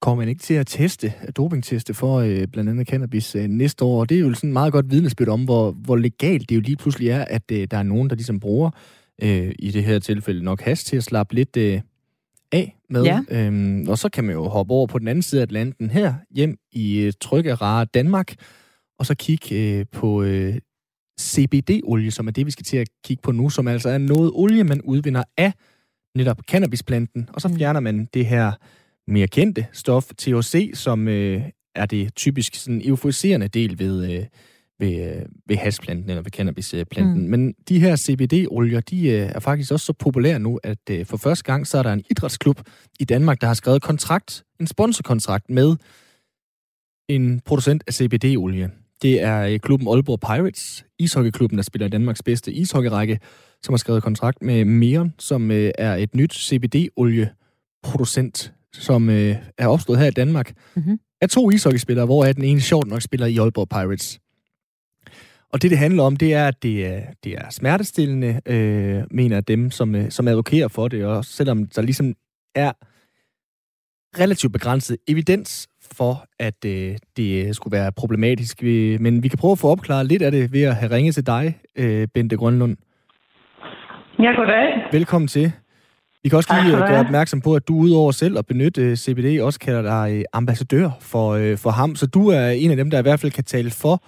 kommer 0.00 0.22
man 0.22 0.28
ikke 0.28 0.42
til 0.42 0.54
at 0.54 0.66
teste, 0.66 1.12
at 1.20 1.36
dopingteste 1.36 1.94
for 1.94 2.18
øh, 2.18 2.46
blandt 2.46 2.70
andet 2.70 2.88
cannabis 2.88 3.34
øh, 3.34 3.48
næste 3.48 3.84
år. 3.84 4.00
Og 4.00 4.08
det 4.08 4.16
er 4.16 4.20
jo 4.20 4.34
sådan 4.34 4.50
et 4.50 4.52
meget 4.52 4.72
godt 4.72 4.90
vidnesbyrd 4.90 5.28
om, 5.28 5.44
hvor, 5.44 5.70
hvor 5.70 5.96
legalt 5.96 6.48
det 6.48 6.56
jo 6.56 6.60
lige 6.60 6.76
pludselig 6.76 7.08
er, 7.08 7.24
at 7.24 7.42
øh, 7.52 7.68
der 7.70 7.76
er 7.76 7.82
nogen, 7.82 8.10
der 8.10 8.16
ligesom 8.16 8.40
bruger, 8.40 8.70
øh, 9.22 9.52
i 9.58 9.70
det 9.70 9.84
her 9.84 9.98
tilfælde 9.98 10.44
nok 10.44 10.60
has, 10.60 10.84
til 10.84 10.96
at 10.96 11.04
slappe 11.04 11.34
lidt 11.34 11.56
øh, 11.56 11.80
af 12.52 12.76
med. 12.90 13.02
Ja. 13.04 13.20
Øhm, 13.30 13.88
og 13.88 13.98
så 13.98 14.08
kan 14.08 14.24
man 14.24 14.34
jo 14.34 14.48
hoppe 14.48 14.74
over 14.74 14.86
på 14.86 14.98
den 14.98 15.08
anden 15.08 15.22
side 15.22 15.40
af 15.40 15.46
Atlanten 15.46 15.90
her, 15.90 16.14
hjem 16.30 16.56
i 16.72 16.98
øh, 17.00 17.12
trygge, 17.20 17.54
rare 17.54 17.84
Danmark, 17.84 18.34
og 18.98 19.06
så 19.06 19.14
kigge 19.14 19.54
øh, 19.54 19.86
på 19.92 20.22
øh, 20.22 20.54
CBD-olie, 21.20 22.10
som 22.10 22.26
er 22.26 22.30
det, 22.30 22.46
vi 22.46 22.50
skal 22.50 22.64
til 22.64 22.76
at 22.76 22.88
kigge 23.04 23.20
på 23.20 23.32
nu, 23.32 23.50
som 23.50 23.68
altså 23.68 23.88
er 23.88 23.98
noget 23.98 24.30
olie, 24.34 24.64
man 24.64 24.80
udvinder 24.82 25.22
af 25.36 25.52
netop 26.16 26.40
cannabisplanten, 26.50 27.28
og 27.32 27.40
så 27.40 27.48
Mm. 27.48 27.56
fjerner 27.56 27.80
man 27.80 28.08
det 28.14 28.26
her 28.26 28.52
mere 29.10 29.28
kendte 29.28 29.66
stof, 29.72 30.10
THC, 30.18 30.70
som 30.74 31.08
øh, 31.08 31.42
er 31.74 31.86
det 31.86 32.14
typisk 32.14 32.54
sådan 32.54 32.82
euforiserende 32.84 33.48
del 33.48 33.78
ved, 33.78 34.12
øh, 34.12 34.24
ved, 34.80 35.16
øh, 35.16 35.22
ved 35.46 35.56
hasplanten 35.56 36.10
eller 36.10 36.22
ved 36.22 36.30
cannabisplanten. 36.30 37.22
Mm. 37.22 37.28
Men 37.28 37.54
de 37.68 37.80
her 37.80 37.96
CBD-olier, 37.96 38.80
de 38.80 39.08
øh, 39.08 39.30
er 39.34 39.40
faktisk 39.40 39.72
også 39.72 39.86
så 39.86 39.92
populære 39.92 40.38
nu, 40.38 40.60
at 40.62 40.78
øh, 40.90 41.06
for 41.06 41.16
første 41.16 41.44
gang, 41.44 41.66
så 41.66 41.78
er 41.78 41.82
der 41.82 41.92
en 41.92 42.02
idrætsklub 42.10 42.60
i 43.00 43.04
Danmark, 43.04 43.40
der 43.40 43.46
har 43.46 43.54
skrevet 43.54 43.82
kontrakt, 43.82 44.44
en 44.60 44.66
sponsorkontrakt 44.66 45.50
med 45.50 45.76
en 47.08 47.40
producent 47.40 47.84
af 47.86 47.94
CBD-olie. 47.94 48.70
Det 49.02 49.22
er 49.22 49.58
klubben 49.58 49.88
Aalborg 49.88 50.20
Pirates, 50.20 50.84
ishockeyklubben, 50.98 51.58
der 51.58 51.62
spiller 51.62 51.86
i 51.86 51.90
Danmarks 51.90 52.22
bedste 52.22 52.52
ishockeyrække, 52.52 53.18
som 53.62 53.72
har 53.72 53.76
skrevet 53.76 54.02
kontrakt 54.02 54.42
med 54.42 54.64
Meron, 54.64 55.14
som 55.18 55.50
er 55.50 55.94
et 55.94 56.14
nyt 56.14 56.34
CBD-olieproducent, 56.34 58.52
som 58.72 59.08
er 59.08 59.66
opstået 59.66 59.98
her 59.98 60.06
i 60.06 60.10
Danmark, 60.10 60.52
mm-hmm. 60.76 61.00
af 61.20 61.28
to 61.28 61.50
ishockeyspillere, 61.50 62.06
hvor 62.06 62.24
er 62.24 62.32
den 62.32 62.44
ene 62.44 62.60
sjovt 62.60 62.88
nok 62.88 63.02
spiller 63.02 63.26
i 63.26 63.36
Aalborg 63.36 63.68
Pirates. 63.68 64.20
Og 65.52 65.62
det, 65.62 65.70
det 65.70 65.78
handler 65.78 66.02
om, 66.02 66.16
det 66.16 66.34
er, 66.34 66.48
at 66.48 66.62
det 66.62 66.86
er, 66.86 67.00
det 67.24 67.32
er 67.32 67.50
smertestillende, 67.50 68.40
øh, 68.46 69.02
mener 69.10 69.40
dem, 69.40 69.70
som, 69.70 69.94
øh, 69.94 70.10
som 70.10 70.28
advokerer 70.28 70.68
for 70.68 70.88
det, 70.88 71.04
og 71.04 71.24
selvom 71.24 71.66
der 71.66 71.82
ligesom 71.82 72.14
er 72.54 72.72
relativt 74.18 74.52
begrænset 74.52 74.96
evidens 75.08 75.68
for, 75.92 76.24
at 76.38 76.64
øh, 76.66 76.96
det 77.16 77.56
skulle 77.56 77.78
være 77.78 77.92
problematisk. 77.92 78.62
Men 79.00 79.22
vi 79.22 79.28
kan 79.28 79.38
prøve 79.38 79.52
at 79.52 79.58
få 79.58 79.68
opklaret 79.68 80.06
lidt 80.06 80.22
af 80.22 80.30
det 80.30 80.52
ved 80.52 80.62
at 80.62 80.76
have 80.76 80.92
ringet 80.92 81.14
til 81.14 81.26
dig, 81.26 81.58
øh, 81.76 82.08
Bente 82.14 82.36
Grønlund. 82.36 82.76
Ja, 84.18 84.32
goddag. 84.32 84.92
Velkommen 84.92 85.28
til. 85.28 85.52
Vi 86.22 86.28
kan 86.28 86.36
også 86.36 86.54
lige 86.64 86.76
gøre 86.76 87.00
opmærksom 87.00 87.40
på, 87.40 87.54
at 87.54 87.68
du 87.68 87.74
udover 87.74 88.12
selv 88.12 88.38
at 88.38 88.46
benytte 88.46 88.82
øh, 88.82 88.96
CBD, 88.96 89.40
også 89.40 89.60
kalder 89.60 89.82
dig 89.82 90.18
øh, 90.18 90.24
ambassadør 90.32 90.90
for, 91.00 91.30
øh, 91.30 91.58
for 91.58 91.70
ham. 91.70 91.94
Så 91.94 92.06
du 92.06 92.28
er 92.28 92.48
en 92.48 92.70
af 92.70 92.76
dem, 92.76 92.90
der 92.90 92.98
i 92.98 93.02
hvert 93.02 93.20
fald 93.20 93.32
kan 93.32 93.44
tale 93.44 93.70
for 93.70 94.02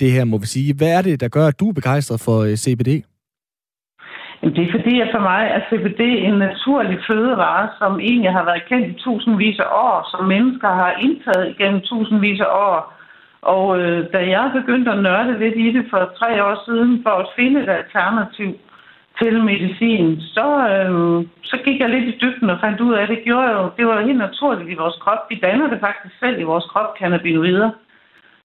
det 0.00 0.10
her, 0.12 0.24
må 0.24 0.38
vi 0.38 0.46
sige. 0.46 0.74
Hvad 0.74 0.92
er 0.98 1.02
det, 1.02 1.20
der 1.20 1.28
gør, 1.28 1.46
at 1.46 1.60
du 1.60 1.68
er 1.68 1.72
begejstret 1.72 2.20
for 2.20 2.38
øh, 2.48 2.56
CBD? 2.56 2.90
Jamen, 4.42 4.56
det 4.56 4.64
er 4.64 4.72
fordi, 4.78 5.00
at 5.00 5.08
for 5.14 5.22
mig 5.30 5.42
er 5.56 5.60
CBD 5.68 6.00
en 6.00 6.38
naturlig 6.48 6.98
fødevare, 7.08 7.68
som 7.78 8.00
egentlig 8.00 8.32
har 8.32 8.44
været 8.44 8.68
kendt 8.68 8.86
i 8.88 9.00
tusindvis 9.02 9.58
af 9.58 9.70
år, 9.86 10.08
som 10.12 10.24
mennesker 10.24 10.68
har 10.68 10.92
indtaget 11.04 11.54
igennem 11.54 11.80
tusindvis 11.80 12.40
af 12.40 12.50
år. 12.68 12.78
Og 13.42 13.80
øh, 13.80 14.12
da 14.12 14.18
jeg 14.18 14.50
begyndte 14.58 14.90
at 14.90 15.02
nørde 15.02 15.38
lidt 15.38 15.56
i 15.56 15.72
det 15.76 15.84
for 15.90 16.02
tre 16.20 16.44
år 16.44 16.56
siden, 16.66 17.02
for 17.02 17.14
at 17.22 17.30
finde 17.36 17.62
et 17.62 17.68
alternativ 17.68 18.50
til 19.20 19.44
medicin, 19.50 20.20
så, 20.20 20.48
øh, 20.74 21.26
så 21.42 21.56
gik 21.64 21.80
jeg 21.80 21.90
lidt 21.90 22.04
i 22.04 22.18
dybden 22.22 22.50
og 22.50 22.58
fandt 22.64 22.80
ud 22.80 22.94
af, 22.94 23.02
at 23.02 23.08
det 23.08 23.24
gjorde 23.24 23.50
jo, 23.50 23.70
det 23.76 23.86
var 23.86 24.06
helt 24.06 24.18
naturligt 24.18 24.70
i 24.70 24.80
vores 24.82 24.96
krop. 25.02 25.22
Vi 25.30 25.40
danner 25.42 25.70
det 25.70 25.80
faktisk 25.80 26.14
selv 26.18 26.40
i 26.40 26.50
vores 26.52 26.64
krop, 26.72 26.98
cannabinoider. 26.98 27.70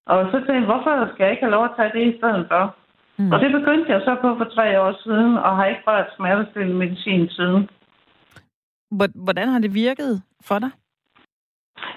Og 0.05 0.17
så 0.31 0.37
tænkte 0.37 0.53
jeg, 0.53 0.71
hvorfor 0.71 1.09
skal 1.13 1.23
jeg 1.23 1.31
ikke 1.31 1.43
have 1.43 1.55
lov 1.57 1.65
at 1.65 1.75
tage 1.77 1.91
det 1.95 2.13
i 2.13 2.17
stedet 2.17 2.45
for? 2.51 2.75
Mm. 3.17 3.31
Og 3.31 3.39
det 3.39 3.51
begyndte 3.51 3.91
jeg 3.91 4.01
så 4.01 4.15
på 4.21 4.37
for 4.37 4.47
tre 4.55 4.81
år 4.81 4.93
siden, 5.03 5.37
og 5.37 5.57
har 5.57 5.65
ikke 5.65 5.83
rørt 5.87 6.15
smertestillende 6.15 6.77
medicin 6.77 7.29
siden. 7.29 7.69
Hvordan 9.15 9.47
har 9.47 9.59
det 9.59 9.73
virket 9.73 10.21
for 10.47 10.59
dig? 10.59 10.71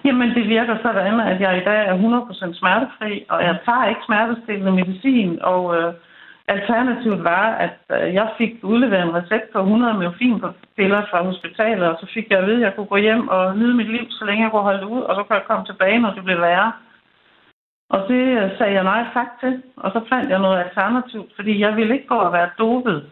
Jamen, 0.04 0.28
det 0.30 0.48
virker 0.48 0.76
sådan, 0.82 1.20
at 1.20 1.40
jeg 1.40 1.52
i 1.56 1.64
dag 1.64 1.80
er 1.86 1.96
100% 2.52 2.58
smertefri, 2.58 3.24
og 3.28 3.42
jeg 3.42 3.58
tager 3.64 3.88
ikke 3.88 4.06
smertestillende 4.06 4.72
medicin, 4.72 5.42
og 5.42 5.76
øh, 5.76 5.94
alternativet 6.48 7.24
var, 7.24 7.46
at 7.66 7.78
øh, 7.96 8.14
jeg 8.14 8.28
fik 8.38 8.52
udleveret 8.62 9.02
en 9.02 9.14
recept 9.14 9.52
på 9.52 9.58
100 9.58 9.94
morfinpiller 9.94 11.02
fra 11.10 11.24
hospitalet, 11.24 11.88
og 11.88 11.96
så 12.00 12.06
fik 12.14 12.30
jeg 12.30 12.38
at 12.38 12.46
vide, 12.46 12.56
at 12.56 12.62
jeg 12.62 12.74
kunne 12.76 12.92
gå 12.94 12.96
hjem 12.96 13.28
og 13.28 13.56
nyde 13.58 13.74
mit 13.74 13.90
liv, 13.90 14.06
så 14.10 14.24
længe 14.24 14.42
jeg 14.42 14.50
kunne 14.50 14.68
holde 14.70 14.80
det 14.80 14.92
ud, 14.96 15.00
og 15.00 15.14
så 15.16 15.22
kunne 15.22 15.38
jeg 15.38 15.48
komme 15.48 15.66
tilbage, 15.66 15.98
når 16.00 16.10
det 16.14 16.24
blev 16.24 16.40
værre. 16.40 16.72
Og 17.90 18.00
det 18.08 18.24
øh, 18.38 18.50
sagde 18.58 18.72
jeg 18.72 18.84
nej 18.84 19.04
tak 19.14 19.30
til, 19.40 19.62
og 19.76 19.90
så 19.92 20.00
fandt 20.08 20.30
jeg 20.30 20.38
noget 20.38 20.64
alternativt, 20.64 21.30
fordi 21.36 21.60
jeg 21.60 21.76
ville 21.76 21.94
ikke 21.94 22.06
gå 22.06 22.14
og 22.14 22.32
være 22.32 22.50
dopet 22.58 23.06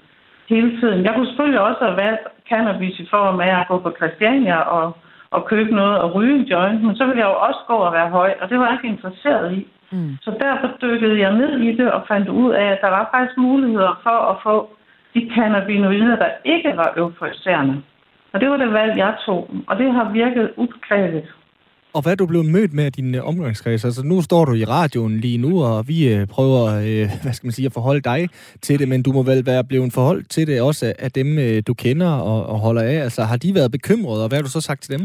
hele 0.48 0.80
tiden. 0.80 1.04
Jeg 1.04 1.14
kunne 1.14 1.26
selvfølgelig 1.26 1.60
også 1.60 1.84
have 1.84 1.96
valgt 1.96 2.26
cannabis 2.48 2.98
i 3.00 3.06
form 3.10 3.40
af 3.40 3.60
at 3.60 3.68
gå 3.68 3.78
på 3.78 3.90
Christiania 3.98 4.58
og, 4.60 4.96
og 5.30 5.44
købe 5.44 5.74
noget 5.74 5.98
og 5.98 6.14
ryge 6.14 6.36
en 6.38 6.44
joint, 6.52 6.82
men 6.82 6.96
så 6.96 7.04
ville 7.06 7.20
jeg 7.20 7.28
jo 7.32 7.38
også 7.48 7.60
gå 7.66 7.74
og 7.74 7.92
være 7.92 8.10
høj, 8.10 8.34
og 8.40 8.50
det 8.50 8.58
var 8.58 8.66
jeg 8.66 8.74
ikke 8.74 8.94
interesseret 8.96 9.52
i. 9.52 9.66
Mm. 9.92 10.16
Så 10.22 10.30
derfor 10.40 10.68
dykkede 10.82 11.20
jeg 11.20 11.32
ned 11.32 11.58
i 11.58 11.76
det 11.76 11.92
og 11.92 12.04
fandt 12.08 12.28
ud 12.28 12.52
af, 12.52 12.64
at 12.64 12.78
der 12.80 12.88
var 12.88 13.08
faktisk 13.14 13.38
muligheder 13.38 14.00
for 14.02 14.18
at 14.30 14.36
få 14.42 14.76
de 15.14 15.30
cannabinoider, 15.34 16.16
der 16.16 16.30
ikke 16.44 16.72
var 16.76 16.92
euforiserende. 16.96 17.82
Og 18.32 18.40
det 18.40 18.50
var 18.50 18.56
det 18.56 18.72
valg, 18.72 18.96
jeg 18.96 19.14
tog, 19.26 19.50
og 19.66 19.78
det 19.78 19.92
har 19.92 20.12
virket 20.12 20.52
upåklageligt. 20.56 21.34
Og 21.96 22.00
hvad 22.02 22.12
er 22.12 22.20
du 22.22 22.26
blevet 22.26 22.52
mødt 22.56 22.72
med 22.78 22.84
af 22.84 22.92
din 22.92 23.14
øh, 23.14 23.28
omgangskreds? 23.30 23.84
Altså 23.84 24.02
nu 24.10 24.16
står 24.28 24.42
du 24.44 24.52
i 24.62 24.64
radioen 24.76 25.14
lige 25.24 25.38
nu, 25.46 25.52
og 25.68 25.76
vi 25.90 25.98
øh, 26.14 26.22
prøver, 26.34 26.62
øh, 26.88 27.04
hvad 27.22 27.32
skal 27.34 27.46
man 27.46 27.56
sige, 27.58 27.66
at 27.70 27.76
forholde 27.78 28.04
dig 28.12 28.20
til 28.66 28.78
det, 28.80 28.88
men 28.92 29.02
du 29.06 29.10
må 29.16 29.22
vel 29.32 29.42
være 29.52 29.64
blevet 29.70 29.92
forholdt 29.98 30.26
til 30.34 30.44
det 30.50 30.56
også 30.68 30.86
af 31.06 31.10
dem, 31.18 31.28
øh, 31.44 31.56
du 31.68 31.74
kender 31.84 32.12
og, 32.30 32.40
og 32.52 32.58
holder 32.66 32.84
af. 32.92 32.96
Altså 33.06 33.22
har 33.30 33.38
de 33.44 33.50
været 33.58 33.70
bekymrede, 33.76 34.20
og 34.24 34.28
hvad 34.28 34.38
har 34.38 34.46
du 34.48 34.54
så 34.56 34.62
sagt 34.68 34.82
til 34.82 34.92
dem? 34.98 35.04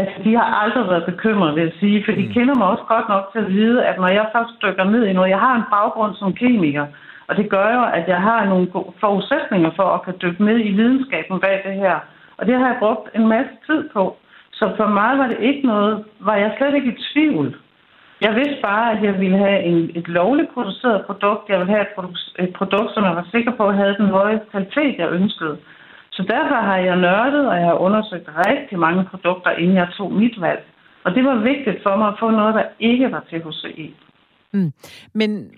Altså, 0.00 0.16
de 0.24 0.32
har 0.38 0.48
aldrig 0.62 0.84
været 0.92 1.10
bekymrede, 1.12 1.54
vil 1.54 1.64
jeg 1.68 1.76
sige, 1.82 1.98
for 2.04 2.12
de 2.18 2.24
mm. 2.26 2.32
kender 2.36 2.54
mig 2.58 2.66
også 2.72 2.86
godt 2.94 3.08
nok 3.14 3.24
til 3.32 3.40
at 3.44 3.52
vide, 3.58 3.78
at 3.88 3.96
når 4.02 4.10
jeg 4.18 4.26
først 4.34 4.54
dykker 4.62 4.86
ned 4.94 5.02
i 5.06 5.12
noget, 5.16 5.34
jeg 5.34 5.42
har 5.46 5.54
en 5.56 5.70
baggrund 5.76 6.14
som 6.20 6.30
kemiker, 6.42 6.86
og 7.28 7.32
det 7.38 7.46
gør 7.54 7.68
jo, 7.78 7.82
at 7.98 8.04
jeg 8.12 8.20
har 8.28 8.40
nogle 8.52 8.66
forudsætninger 9.02 9.70
for 9.78 9.86
at 9.94 10.04
kan 10.04 10.14
dykke 10.22 10.44
ned 10.48 10.58
i 10.68 10.72
videnskaben 10.78 11.40
bag 11.44 11.56
det 11.66 11.74
her. 11.84 11.96
Og 12.38 12.46
det 12.46 12.54
har 12.58 12.66
jeg 12.70 12.82
brugt 12.84 13.04
en 13.18 13.26
masse 13.34 13.54
tid 13.66 13.82
på. 13.96 14.02
Så 14.58 14.64
for 14.76 14.88
mig 15.00 15.18
var 15.18 15.26
det 15.26 15.40
ikke 15.40 15.66
noget, 15.66 16.04
var 16.20 16.36
jeg 16.36 16.54
slet 16.58 16.74
ikke 16.74 16.92
i 16.92 17.02
tvivl. 17.12 17.56
Jeg 18.20 18.34
vidste 18.34 18.58
bare, 18.62 18.92
at 18.92 19.02
jeg 19.02 19.20
ville 19.20 19.38
have 19.38 19.62
en, 19.62 19.90
et 19.94 20.08
lovligt 20.08 20.54
produceret 20.54 21.06
produkt. 21.06 21.48
Jeg 21.48 21.58
ville 21.58 21.72
have 21.74 21.82
et, 21.82 21.94
produ- 21.98 22.34
et 22.44 22.52
produkt, 22.52 22.94
som 22.94 23.04
jeg 23.04 23.16
var 23.16 23.26
sikker 23.30 23.52
på 23.56 23.70
havde 23.70 23.96
den 23.98 24.06
høje 24.06 24.40
kvalitet, 24.50 24.98
jeg 24.98 25.10
ønskede. 25.10 25.58
Så 26.10 26.22
derfor 26.22 26.54
har 26.54 26.76
jeg 26.76 26.96
nørdet, 26.96 27.48
og 27.48 27.56
jeg 27.56 27.66
har 27.66 27.78
undersøgt 27.86 28.28
rigtig 28.46 28.78
mange 28.78 29.04
produkter, 29.10 29.50
inden 29.50 29.76
jeg 29.76 29.88
tog 29.96 30.12
mit 30.12 30.40
valg. 30.40 30.62
Og 31.04 31.14
det 31.14 31.24
var 31.24 31.36
vigtigt 31.50 31.82
for 31.82 31.96
mig 31.96 32.08
at 32.08 32.18
få 32.18 32.30
noget, 32.30 32.54
der 32.54 32.64
ikke 32.80 33.12
var 33.12 33.20
THC 33.20 33.64
i. 33.76 33.94
Mm. 34.52 34.72
Men 35.12 35.50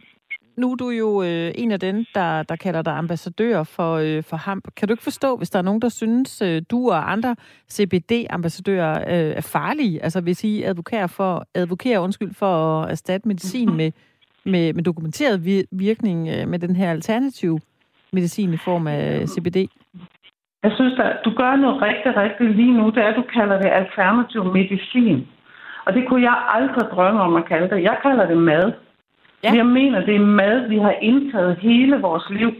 nu 0.61 0.73
er 0.73 0.77
du 0.77 0.90
jo 0.90 1.23
øh, 1.23 1.53
en 1.55 1.70
af 1.70 1.81
dem, 1.81 2.05
der, 2.14 2.42
der 2.42 2.57
kalder 2.57 2.83
dig 2.83 2.92
ambassadør 2.92 3.62
for, 3.62 3.94
øh, 3.94 4.23
for 4.23 4.37
HAMP. 4.37 4.64
Kan 4.77 4.88
du 4.88 4.94
ikke 4.94 5.03
forstå, 5.03 5.37
hvis 5.37 5.51
der 5.51 5.59
er 5.59 5.62
nogen, 5.62 5.83
der 5.83 5.88
synes, 5.88 6.42
øh, 6.42 6.62
du 6.70 6.90
og 6.90 7.12
andre 7.12 7.37
CBD-ambassadører 7.70 8.94
øh, 9.01 9.37
er 9.37 9.49
farlige? 9.53 10.03
Altså 10.03 10.20
hvis 10.20 10.44
I 10.44 10.62
advokerer, 10.62 11.07
for, 11.07 11.46
advokerer 11.55 11.99
undskyld, 11.99 12.35
for 12.35 12.83
at 12.83 12.90
erstatte 12.90 13.29
medicin 13.29 13.77
med, 13.77 13.92
med, 14.44 14.73
med 14.73 14.83
dokumenteret 14.83 15.66
virkning 15.70 16.29
øh, 16.29 16.49
med 16.49 16.59
den 16.59 16.77
her 16.77 16.90
alternativ 16.90 17.59
medicin 18.12 18.53
i 18.53 18.57
form 18.57 18.87
af 18.87 19.29
CBD? 19.29 19.57
Jeg 20.62 20.73
synes, 20.75 20.99
at 20.99 21.16
du 21.25 21.31
gør 21.31 21.57
noget 21.57 21.83
rigtig, 21.83 22.16
rigtig 22.16 22.46
lige 22.51 22.75
nu. 22.79 22.90
Det 22.90 22.99
er, 23.03 23.09
at 23.09 23.16
du 23.16 23.25
kalder 23.35 23.57
det 23.62 23.70
alternativ 23.73 24.44
medicin. 24.44 25.27
Og 25.87 25.92
det 25.94 26.09
kunne 26.09 26.23
jeg 26.23 26.37
aldrig 26.49 26.85
drømme 26.94 27.20
om 27.20 27.37
at 27.37 27.44
kalde 27.49 27.68
det. 27.70 27.83
Jeg 27.83 27.96
kalder 28.03 28.27
det 28.27 28.37
mad. 28.37 28.73
Ja. 29.44 29.53
Jeg 29.55 29.66
mener, 29.66 30.00
det 30.00 30.16
er 30.16 30.33
mad, 30.42 30.68
vi 30.68 30.79
har 30.79 30.94
indtaget 31.00 31.59
hele 31.59 31.96
vores 32.00 32.31
liv. 32.31 32.53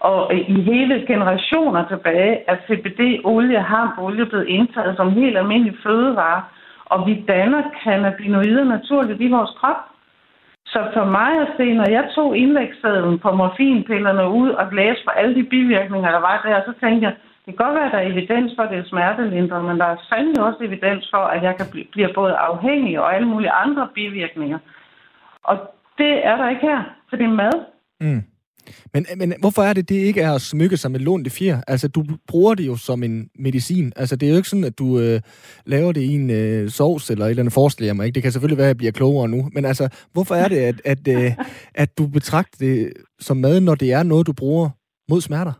Og 0.00 0.34
øh, 0.34 0.40
i 0.50 0.60
hele 0.60 1.04
generationer 1.06 1.88
tilbage 1.88 2.50
er 2.50 2.56
CBD-olie, 2.66 3.64
olie 3.98 4.26
blevet 4.26 4.48
indtaget 4.48 4.96
som 4.96 5.12
helt 5.12 5.38
almindelig 5.38 5.76
fødevare. 5.82 6.42
Og 6.84 7.06
vi 7.06 7.24
danner 7.28 7.62
cannabinoider 7.82 8.64
naturligt 8.64 9.20
i 9.20 9.30
vores 9.30 9.50
krop. 9.60 9.76
Så 10.66 10.90
for 10.94 11.04
mig 11.04 11.32
at 11.40 11.48
se, 11.56 11.74
når 11.74 11.90
jeg 11.90 12.04
tog 12.14 12.36
indlægssedlen 12.36 13.18
på 13.18 13.30
morfinpillerne 13.32 14.28
ud 14.30 14.50
og 14.50 14.72
læste 14.72 15.04
for 15.04 15.10
alle 15.10 15.34
de 15.34 15.44
bivirkninger, 15.44 16.10
der 16.10 16.20
var 16.20 16.40
der, 16.44 16.60
så 16.66 16.72
tænkte 16.80 17.04
jeg, 17.06 17.14
det 17.46 17.56
kan 17.56 17.66
godt 17.66 17.74
være, 17.74 17.86
at 17.86 17.92
der 17.92 17.98
er 17.98 18.12
evidens 18.12 18.52
for, 18.56 18.62
at 18.62 18.70
det 18.70 18.78
er 18.78 18.88
smertelindre, 18.92 19.62
men 19.62 19.78
der 19.78 19.84
er 19.84 19.96
sandelig 20.08 20.42
også 20.42 20.58
evidens 20.60 21.08
for, 21.10 21.24
at 21.34 21.42
jeg 21.42 21.56
kan 21.56 21.66
blive, 21.70 21.86
blive 21.92 22.10
både 22.14 22.34
afhængig 22.36 23.00
og 23.00 23.14
alle 23.14 23.28
mulige 23.28 23.50
andre 23.50 23.88
bivirkninger. 23.94 24.58
Og 25.44 25.56
det 25.98 26.26
er 26.26 26.36
der 26.36 26.48
ikke 26.50 26.62
her, 26.62 26.82
for 27.08 27.16
det 27.16 27.24
er 27.24 27.34
mad. 27.34 27.52
Mm. 28.00 28.22
Men, 28.94 29.06
men 29.16 29.34
hvorfor 29.40 29.62
er 29.62 29.72
det, 29.72 29.88
det 29.88 29.94
ikke 29.94 30.20
er 30.20 30.32
at 30.32 30.40
smykke 30.40 30.76
sig 30.76 30.90
med 30.90 31.00
lånte 31.00 31.30
fjer? 31.30 31.60
Altså, 31.66 31.88
du 31.88 32.04
bruger 32.28 32.54
det 32.54 32.66
jo 32.66 32.76
som 32.76 33.02
en 33.02 33.30
medicin. 33.38 33.92
Altså, 33.96 34.16
det 34.16 34.26
er 34.26 34.30
jo 34.30 34.36
ikke 34.36 34.48
sådan, 34.48 34.64
at 34.64 34.78
du 34.78 34.98
øh, 34.98 35.20
laver 35.66 35.92
det 35.92 36.00
i 36.00 36.14
en 36.14 36.30
øh, 36.30 36.68
sovs 36.68 37.10
eller 37.10 37.24
et 37.24 37.30
eller 37.30 37.42
andet 37.42 37.54
forestiller 37.54 37.94
mig. 37.94 38.06
Ikke? 38.06 38.14
Det 38.14 38.22
kan 38.22 38.32
selvfølgelig 38.32 38.58
være, 38.58 38.66
at 38.66 38.74
jeg 38.74 38.76
bliver 38.76 38.92
klogere 38.92 39.28
nu. 39.28 39.40
Men 39.52 39.64
altså, 39.64 40.06
hvorfor 40.12 40.34
er 40.34 40.48
det, 40.48 40.56
at, 40.56 40.78
at, 40.84 41.08
øh, 41.08 41.30
at 41.82 41.98
du 41.98 42.06
betragter 42.06 42.58
det 42.60 42.92
som 43.20 43.36
mad, 43.36 43.60
når 43.60 43.74
det 43.74 43.92
er 43.92 44.02
noget, 44.02 44.26
du 44.26 44.32
bruger 44.32 44.68
mod 45.10 45.20
smerter? 45.20 45.52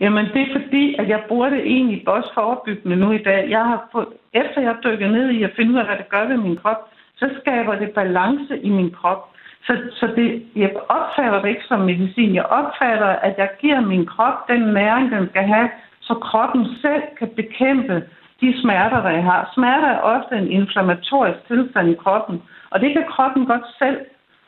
Jamen, 0.00 0.24
det 0.34 0.42
er 0.42 0.60
fordi, 0.60 0.94
at 0.98 1.08
jeg 1.08 1.20
bruger 1.28 1.48
det 1.50 1.62
egentlig 1.74 2.08
også 2.08 2.30
forebyggende 2.34 2.96
nu 2.96 3.12
i 3.12 3.22
dag. 3.22 3.50
Jeg 3.50 3.64
har 3.70 3.88
fået, 3.92 4.08
efter 4.34 4.60
jeg 4.60 4.74
dykker 4.84 5.08
ned 5.08 5.30
i 5.30 5.42
at 5.42 5.52
finde 5.56 5.72
ud 5.72 5.78
af, 5.78 5.86
hvad 5.86 5.96
det 5.96 6.08
gør 6.08 6.28
ved 6.28 6.36
min 6.36 6.56
krop, 6.56 6.80
så 7.18 7.30
skaber 7.40 7.74
det 7.74 7.90
balance 7.90 8.58
i 8.58 8.68
min 8.68 8.90
krop. 8.90 9.22
Så, 9.66 9.76
så 9.92 10.06
det, 10.16 10.42
jeg 10.56 10.70
opfatter 10.88 11.42
det 11.42 11.48
ikke 11.48 11.68
som 11.68 11.80
medicin. 11.80 12.34
Jeg 12.34 12.46
opfatter, 12.46 13.06
at 13.06 13.34
jeg 13.38 13.50
giver 13.60 13.80
min 13.80 14.06
krop 14.06 14.48
den 14.48 14.60
næring, 14.60 15.10
den 15.10 15.28
skal 15.28 15.42
have, 15.42 15.68
så 16.00 16.14
kroppen 16.14 16.66
selv 16.82 17.02
kan 17.18 17.28
bekæmpe 17.28 18.04
de 18.40 18.60
smerter, 18.60 19.02
der 19.02 19.10
jeg 19.10 19.24
har. 19.24 19.50
Smerter 19.54 19.88
er 19.88 20.00
ofte 20.00 20.36
en 20.36 20.50
inflammatorisk 20.50 21.38
tilstand 21.48 21.88
i 21.90 21.94
kroppen, 21.94 22.42
og 22.70 22.80
det 22.80 22.92
kan 22.92 23.04
kroppen 23.08 23.46
godt 23.46 23.66
selv, 23.78 23.98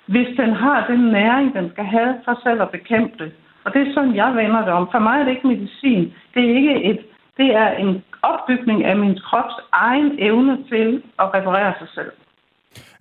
hvis 0.07 0.37
den 0.37 0.53
har 0.53 0.87
den 0.87 1.01
næring, 1.01 1.55
den 1.55 1.71
skal 1.71 1.85
have 1.85 2.15
for 2.25 2.41
selv 2.43 2.63
at 2.63 2.71
bekæmpe 2.71 3.25
det. 3.25 3.33
Og 3.65 3.75
det 3.75 3.89
er 3.89 3.95
sådan, 3.95 4.15
jeg 4.15 4.37
vender 4.37 4.65
det 4.65 4.73
om. 4.73 4.89
For 4.93 4.99
mig 4.99 5.21
er 5.21 5.25
det 5.25 5.31
ikke 5.31 5.47
medicin. 5.47 6.15
Det 6.35 6.51
er 6.51 6.55
ikke 6.57 6.85
et, 6.85 7.01
det 7.37 7.55
er 7.55 7.71
en 7.71 8.05
opbygning 8.23 8.85
af 8.85 8.97
min 8.97 9.19
krops 9.25 9.55
egen 9.73 10.17
evne 10.19 10.65
til 10.69 11.03
at 11.19 11.35
reparere 11.35 11.75
sig 11.79 11.89
selv. 11.95 12.13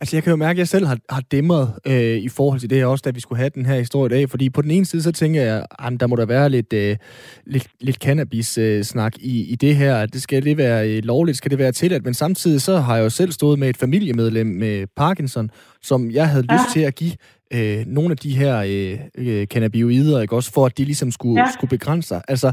Altså, 0.01 0.15
jeg 0.15 0.23
kan 0.23 0.31
jo 0.31 0.35
mærke, 0.35 0.57
at 0.57 0.59
jeg 0.59 0.67
selv 0.67 0.85
har, 0.85 0.97
har 1.09 1.21
dæmret 1.31 1.73
øh, 1.85 2.17
i 2.17 2.29
forhold 2.29 2.59
til 2.59 2.69
det 2.69 2.77
her 2.77 2.85
også, 2.85 3.01
da 3.05 3.09
vi 3.09 3.19
skulle 3.19 3.39
have 3.39 3.49
den 3.55 3.65
her 3.65 3.79
historie 3.79 4.05
i 4.05 4.09
dag. 4.09 4.29
Fordi 4.29 4.49
på 4.49 4.62
den 4.62 4.71
ene 4.71 4.85
side, 4.85 5.01
så 5.03 5.12
tænker 5.12 5.41
jeg, 5.41 5.65
at 5.79 5.93
der 5.99 6.07
må 6.07 6.15
der 6.15 6.25
være 6.25 6.49
lidt, 6.49 6.73
øh, 6.73 6.97
lidt, 7.45 7.67
lidt 7.81 7.97
cannabis-snak 7.97 9.13
øh, 9.19 9.25
i, 9.25 9.43
i 9.43 9.55
det 9.55 9.75
her. 9.75 10.05
Det 10.05 10.21
skal 10.21 10.43
det 10.43 10.57
være 10.57 10.89
øh, 10.89 11.03
lovligt? 11.03 11.38
Skal 11.38 11.51
det 11.51 11.59
være 11.59 11.71
tilladt? 11.71 12.05
Men 12.05 12.13
samtidig 12.13 12.62
så 12.62 12.77
har 12.77 12.95
jeg 12.95 13.03
jo 13.03 13.09
selv 13.09 13.31
stået 13.31 13.59
med 13.59 13.69
et 13.69 13.77
familiemedlem 13.77 14.47
med 14.47 14.88
Parkinson, 14.95 15.49
som 15.81 16.12
jeg 16.12 16.29
havde 16.29 16.45
ja. 16.49 16.55
lyst 16.55 16.73
til 16.73 16.79
at 16.79 16.95
give 16.95 17.13
øh, 17.53 17.85
nogle 17.88 18.12
af 18.12 18.17
de 18.17 18.38
her 18.38 18.57
øh, 18.67 18.99
øh, 19.17 19.47
cannabinoider, 19.47 20.21
ikke 20.21 20.35
også, 20.35 20.51
for 20.51 20.65
at 20.65 20.77
de 20.77 20.85
ligesom 20.85 21.12
skulle, 21.12 21.41
ja. 21.41 21.51
skulle 21.53 21.69
begrænse 21.69 22.07
sig. 22.07 22.21
Altså, 22.27 22.51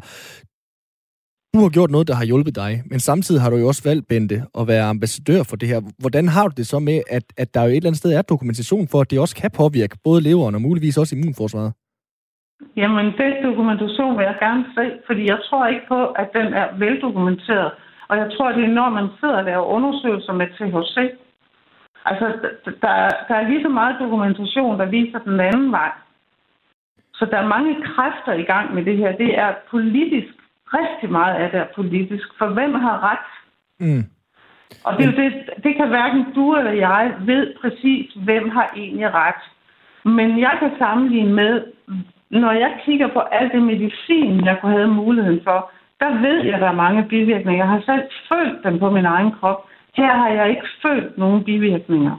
du 1.59 1.63
har 1.69 1.77
gjort 1.79 1.91
noget, 1.91 2.09
der 2.09 2.15
har 2.21 2.25
hjulpet 2.25 2.55
dig, 2.57 2.73
men 2.91 3.01
samtidig 3.01 3.41
har 3.43 3.51
du 3.51 3.57
jo 3.57 3.67
også 3.67 3.83
valgt, 3.89 4.09
Bente, 4.09 4.37
at 4.59 4.69
være 4.73 4.85
ambassadør 4.95 5.41
for 5.51 5.57
det 5.57 5.69
her. 5.69 5.81
Hvordan 6.03 6.29
har 6.29 6.45
du 6.49 6.55
det 6.57 6.67
så 6.67 6.79
med, 6.79 6.99
at, 7.17 7.25
at 7.43 7.55
der 7.55 7.63
jo 7.63 7.71
et 7.71 7.77
eller 7.77 7.91
andet 7.91 8.03
sted 8.03 8.13
er 8.13 8.23
dokumentation 8.23 8.89
for, 8.89 8.99
at 9.01 9.11
det 9.11 9.19
også 9.25 9.37
kan 9.43 9.51
påvirke 9.61 9.97
både 10.05 10.21
leveren 10.29 10.55
og 10.55 10.63
muligvis 10.63 10.99
også 10.99 11.17
immunforsvaret? 11.17 11.73
Jamen, 12.77 13.07
den 13.23 13.33
dokumentation 13.49 14.13
vil 14.19 14.25
jeg 14.31 14.37
gerne 14.47 14.65
se, 14.77 14.85
fordi 15.07 15.23
jeg 15.33 15.39
tror 15.49 15.67
ikke 15.67 15.87
på, 15.89 16.01
at 16.23 16.29
den 16.39 16.49
er 16.61 16.67
veldokumenteret. 16.85 17.71
Og 18.09 18.17
jeg 18.23 18.29
tror, 18.35 18.53
det 18.53 18.65
er, 18.65 18.79
når 18.81 18.89
man 18.99 19.09
sidder 19.21 19.39
og 19.41 19.45
laver 19.45 19.65
undersøgelser 19.77 20.33
med 20.41 20.47
THC. 20.57 20.97
Altså, 22.11 22.27
der, 22.83 22.95
der 23.29 23.35
er 23.41 23.49
lige 23.49 23.63
så 23.63 23.69
meget 23.69 23.97
dokumentation, 24.01 24.79
der 24.81 24.87
viser 24.99 25.19
den 25.19 25.41
anden 25.41 25.73
vej. 25.73 25.93
Så 27.15 27.25
der 27.31 27.39
er 27.39 27.53
mange 27.55 27.75
kræfter 27.89 28.33
i 28.33 28.47
gang 28.53 28.75
med 28.75 28.85
det 28.85 28.97
her. 28.97 29.13
Det 29.17 29.39
er 29.39 29.51
politisk 29.71 30.35
rigtig 30.75 31.11
meget 31.11 31.35
af 31.35 31.51
det 31.51 31.61
er 31.61 31.67
politisk. 31.75 32.27
For 32.39 32.47
hvem 32.47 32.75
har 32.75 33.11
ret? 33.11 33.29
Mm. 33.81 34.05
Og 34.85 34.99
det, 34.99 35.17
det, 35.17 35.33
det 35.65 35.77
kan 35.77 35.89
hverken 35.89 36.25
du 36.35 36.57
eller 36.57 36.73
jeg 36.73 37.15
ved 37.21 37.55
præcis, 37.61 38.13
hvem 38.15 38.49
har 38.49 38.73
egentlig 38.77 39.15
ret. 39.15 39.43
Men 40.05 40.41
jeg 40.41 40.57
kan 40.59 40.71
sammenligne 40.79 41.33
med, 41.33 41.65
når 42.31 42.53
jeg 42.53 42.73
kigger 42.85 43.09
på 43.09 43.21
alt 43.21 43.53
det 43.53 43.63
medicin, 43.63 44.45
jeg 44.45 44.59
kunne 44.61 44.73
have 44.73 44.89
muligheden 44.89 45.41
for, 45.45 45.71
der 46.01 46.21
ved 46.21 46.45
jeg, 46.45 46.55
at 46.55 46.61
der 46.61 46.69
er 46.69 46.83
mange 46.85 47.05
bivirkninger. 47.09 47.65
Jeg 47.65 47.69
har 47.69 47.83
selv 47.87 48.03
følt 48.33 48.65
dem 48.65 48.79
på 48.79 48.91
min 48.91 49.05
egen 49.05 49.33
krop. 49.33 49.65
Her 49.97 50.13
har 50.13 50.29
jeg 50.29 50.51
ikke 50.51 50.67
følt 50.87 51.19
nogen 51.19 51.45
bivirkninger. 51.45 52.17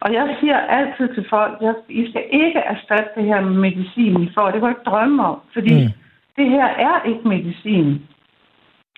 Og 0.00 0.12
jeg 0.12 0.36
siger 0.40 0.56
altid 0.56 1.14
til 1.14 1.26
folk, 1.30 1.62
at 1.62 1.74
I 1.88 2.10
skal 2.10 2.24
ikke 2.32 2.58
erstatte 2.58 3.10
det 3.16 3.24
her 3.24 3.40
med 3.40 3.56
medicin, 3.56 4.22
I 4.22 4.30
får. 4.34 4.50
Det 4.50 4.60
kan 4.60 4.68
jeg 4.68 4.70
ikke 4.70 4.90
drømme 4.90 5.26
om, 5.26 5.40
fordi 5.54 5.84
mm 5.84 6.07
det 6.38 6.48
her 6.50 6.66
er 6.66 7.02
ikke 7.10 7.28
medicin. 7.28 7.88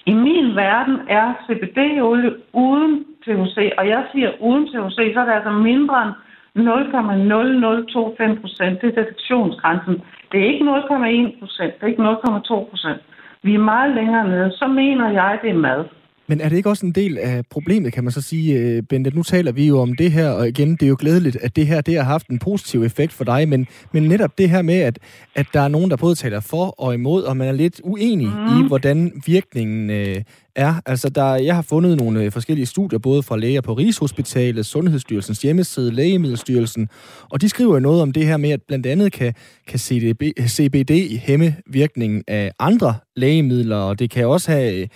I 0.06 0.14
min 0.14 0.56
verden 0.56 0.96
er 1.08 1.26
CBD-olie 1.46 2.32
uden 2.52 3.04
THC, 3.22 3.56
og 3.78 3.88
jeg 3.88 4.02
siger 4.12 4.30
uden 4.40 4.66
THC, 4.66 4.98
så 5.14 5.20
er 5.20 5.24
det 5.24 5.32
altså 5.32 5.50
mindre 5.50 5.96
end 6.02 6.14
0,0025 6.56 8.40
procent. 8.40 8.80
Det 8.80 8.88
er 8.88 9.02
detektionsgrænsen. 9.02 10.02
Det 10.32 10.40
er 10.40 10.46
ikke 10.52 10.64
0,1 10.64 11.38
procent, 11.40 11.74
det 11.74 11.82
er 11.82 11.86
ikke 11.86 12.02
0,2 12.02 12.70
procent. 12.70 13.00
Vi 13.42 13.54
er 13.54 13.58
meget 13.58 13.94
længere 13.94 14.28
nede. 14.28 14.50
Så 14.50 14.66
mener 14.66 15.08
jeg, 15.10 15.38
det 15.42 15.50
er 15.50 15.54
mad. 15.68 15.84
Men 16.30 16.40
er 16.40 16.48
det 16.48 16.56
ikke 16.56 16.68
også 16.68 16.86
en 16.86 16.92
del 16.92 17.18
af 17.18 17.42
problemet, 17.50 17.92
kan 17.92 18.04
man 18.04 18.12
så 18.12 18.20
sige, 18.20 18.58
øh, 18.58 18.82
Bente? 18.82 19.10
Nu 19.10 19.22
taler 19.22 19.52
vi 19.52 19.66
jo 19.66 19.78
om 19.78 19.96
det 19.96 20.12
her, 20.12 20.30
og 20.30 20.48
igen, 20.48 20.72
det 20.72 20.82
er 20.82 20.86
jo 20.88 20.96
glædeligt, 20.98 21.36
at 21.36 21.56
det 21.56 21.66
her 21.66 21.80
det 21.80 21.96
har 21.96 22.02
haft 22.02 22.28
en 22.28 22.38
positiv 22.38 22.82
effekt 22.82 23.12
for 23.12 23.24
dig, 23.24 23.48
men, 23.48 23.66
men 23.92 24.02
netop 24.02 24.38
det 24.38 24.50
her 24.50 24.62
med, 24.62 24.74
at, 24.74 24.98
at 25.34 25.46
der 25.54 25.60
er 25.60 25.68
nogen, 25.68 25.90
der 25.90 25.96
både 25.96 26.14
taler 26.14 26.40
for 26.40 26.80
og 26.80 26.94
imod, 26.94 27.22
og 27.22 27.36
man 27.36 27.48
er 27.48 27.52
lidt 27.52 27.80
uenig 27.84 28.26
mm. 28.26 28.64
i, 28.64 28.66
hvordan 28.66 29.22
virkningen 29.26 29.90
øh, 29.90 30.22
er. 30.56 30.74
Altså, 30.86 31.08
der, 31.08 31.34
jeg 31.34 31.54
har 31.54 31.62
fundet 31.62 31.96
nogle 31.96 32.22
øh, 32.22 32.32
forskellige 32.32 32.66
studier, 32.66 32.98
både 32.98 33.22
fra 33.22 33.36
læger 33.36 33.60
på 33.60 33.74
Rigshospitalet, 33.74 34.66
Sundhedsstyrelsens 34.66 35.42
hjemmeside, 35.42 35.92
Lægemiddelstyrelsen, 35.92 36.88
og 37.30 37.40
de 37.40 37.48
skriver 37.48 37.74
jo 37.74 37.80
noget 37.80 38.02
om 38.02 38.12
det 38.12 38.26
her 38.26 38.36
med, 38.36 38.50
at 38.50 38.62
blandt 38.68 38.86
andet 38.86 39.12
kan, 39.12 39.34
kan 39.68 39.78
CDB, 39.78 40.22
CBD 40.48 41.18
hæmme 41.18 41.56
virkningen 41.66 42.24
af 42.28 42.52
andre 42.58 42.94
lægemidler, 43.16 43.76
og 43.76 43.98
det 43.98 44.10
kan 44.10 44.26
også 44.26 44.50
have 44.50 44.88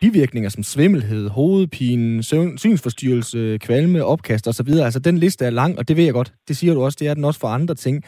bivirkninger 0.00 0.50
som 0.50 0.62
svimmelhed, 0.62 1.30
hovedpine, 1.30 2.22
synsforstyrrelse, 2.62 3.58
kvalme, 3.58 4.04
opkast 4.04 4.48
osv. 4.48 4.70
Altså 4.84 5.00
den 5.00 5.18
liste 5.18 5.44
er 5.44 5.50
lang, 5.50 5.78
og 5.78 5.88
det 5.88 5.96
ved 5.96 6.04
jeg 6.04 6.12
godt. 6.12 6.32
Det 6.48 6.56
siger 6.56 6.74
du 6.74 6.84
også, 6.84 6.96
det 7.00 7.08
er 7.08 7.14
den 7.14 7.24
også 7.24 7.40
for 7.40 7.48
andre 7.48 7.74
ting. 7.74 8.04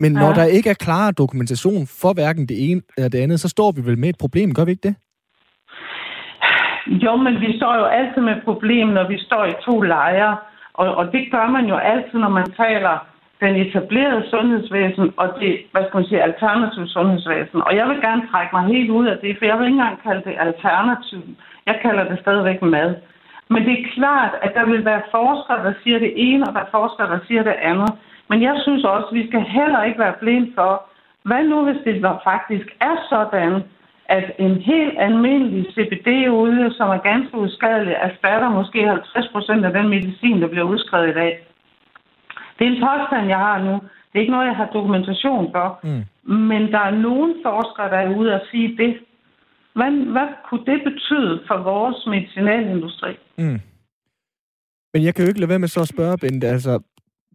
Men 0.00 0.12
ja. 0.12 0.20
når 0.20 0.32
der 0.32 0.44
ikke 0.44 0.70
er 0.70 0.74
klar 0.86 1.10
dokumentation 1.10 1.86
for 2.02 2.12
hverken 2.14 2.48
det 2.48 2.70
ene 2.70 2.80
eller 2.96 3.08
det 3.08 3.18
andet, 3.18 3.40
så 3.40 3.48
står 3.48 3.72
vi 3.76 3.80
vel 3.88 3.98
med 3.98 4.08
et 4.08 4.18
problem, 4.18 4.54
gør 4.54 4.64
vi 4.64 4.70
ikke 4.70 4.88
det? 4.88 4.94
Jo, 6.86 7.16
men 7.16 7.34
vi 7.40 7.56
står 7.58 7.74
jo 7.76 7.84
altid 7.84 8.22
med 8.22 8.32
et 8.36 8.44
problem, 8.44 8.88
når 8.88 9.08
vi 9.08 9.18
står 9.18 9.44
i 9.44 9.54
to 9.66 9.80
lejre. 9.80 10.36
Og, 10.74 10.94
og 10.94 11.04
det 11.12 11.22
gør 11.30 11.46
man 11.56 11.64
jo 11.66 11.76
altid, 11.76 12.18
når 12.18 12.28
man 12.28 12.52
taler 12.52 13.13
den 13.40 13.56
etablerede 13.56 14.30
sundhedsvæsen 14.30 15.12
og 15.16 15.28
det, 15.40 15.60
hvad 15.72 15.82
skal 15.84 15.96
man 15.96 16.06
sige, 16.06 16.22
alternative 16.22 16.88
sundhedsvæsen. 16.88 17.62
Og 17.66 17.76
jeg 17.76 17.88
vil 17.88 18.00
gerne 18.00 18.22
trække 18.30 18.52
mig 18.56 18.64
helt 18.74 18.90
ud 18.90 19.06
af 19.06 19.18
det, 19.18 19.38
for 19.38 19.44
jeg 19.44 19.58
vil 19.58 19.66
ikke 19.66 19.78
engang 19.80 20.02
kalde 20.02 20.22
det 20.28 20.34
alternativ. 20.38 21.22
Jeg 21.66 21.78
kalder 21.82 22.04
det 22.08 22.18
stadigvæk 22.20 22.62
mad. 22.62 22.94
Men 23.48 23.64
det 23.66 23.72
er 23.72 23.90
klart, 23.94 24.32
at 24.42 24.54
der 24.54 24.64
vil 24.66 24.84
være 24.84 25.02
forskere, 25.10 25.64
der 25.66 25.72
siger 25.82 25.98
det 25.98 26.12
ene, 26.16 26.46
og 26.46 26.54
der 26.54 26.60
er 26.60 26.76
forskere, 26.78 27.08
der 27.14 27.18
siger 27.28 27.42
det 27.42 27.56
andet. 27.70 27.90
Men 28.28 28.42
jeg 28.42 28.54
synes 28.62 28.84
også, 28.84 29.08
at 29.10 29.14
vi 29.14 29.26
skal 29.26 29.40
heller 29.40 29.82
ikke 29.82 29.98
være 29.98 30.20
blinde 30.20 30.52
for, 30.54 30.82
hvad 31.22 31.44
nu 31.44 31.64
hvis 31.64 31.82
det 31.84 32.06
faktisk 32.24 32.66
er 32.80 32.96
sådan, 33.08 33.62
at 34.08 34.32
en 34.38 34.56
helt 34.56 34.94
almindelig 34.98 35.66
CBD-olie, 35.74 36.72
som 36.76 36.88
er 36.90 36.98
ganske 36.98 37.36
uskadelig, 37.38 37.94
erstatter 37.94 38.48
måske 38.50 38.88
50 38.88 39.28
procent 39.32 39.64
af 39.64 39.72
den 39.72 39.88
medicin, 39.88 40.42
der 40.42 40.48
bliver 40.48 40.64
udskrevet 40.64 41.08
i 41.10 41.14
dag. 41.14 41.46
Det 42.58 42.66
er 42.66 42.70
en 42.70 42.84
påstand, 42.88 43.28
jeg 43.28 43.38
har 43.38 43.58
nu. 43.68 43.74
Det 44.08 44.14
er 44.14 44.20
ikke 44.20 44.32
noget, 44.32 44.46
jeg 44.46 44.56
har 44.56 44.70
dokumentation 44.78 45.52
for. 45.52 45.80
Mm. 45.82 46.04
Men 46.32 46.62
der 46.72 46.78
er 46.78 46.90
nogle 46.90 47.34
forskere, 47.42 47.90
der 47.90 47.96
er 47.96 48.16
ude 48.16 48.34
og 48.34 48.40
sige 48.50 48.76
det. 48.76 48.92
Hvad, 49.74 49.90
hvad 50.14 50.28
kunne 50.48 50.66
det 50.66 50.80
betyde 50.84 51.42
for 51.48 51.56
vores 51.56 52.06
medicinalindustri? 52.06 53.12
Mm. 53.38 53.60
Men 54.92 55.04
jeg 55.04 55.14
kan 55.14 55.24
jo 55.24 55.28
ikke 55.28 55.40
lade 55.40 55.48
være 55.48 55.58
med 55.58 55.68
så 55.68 55.80
at 55.80 55.88
spørge, 55.88 56.18
Bente, 56.18 56.46
altså, 56.46 56.80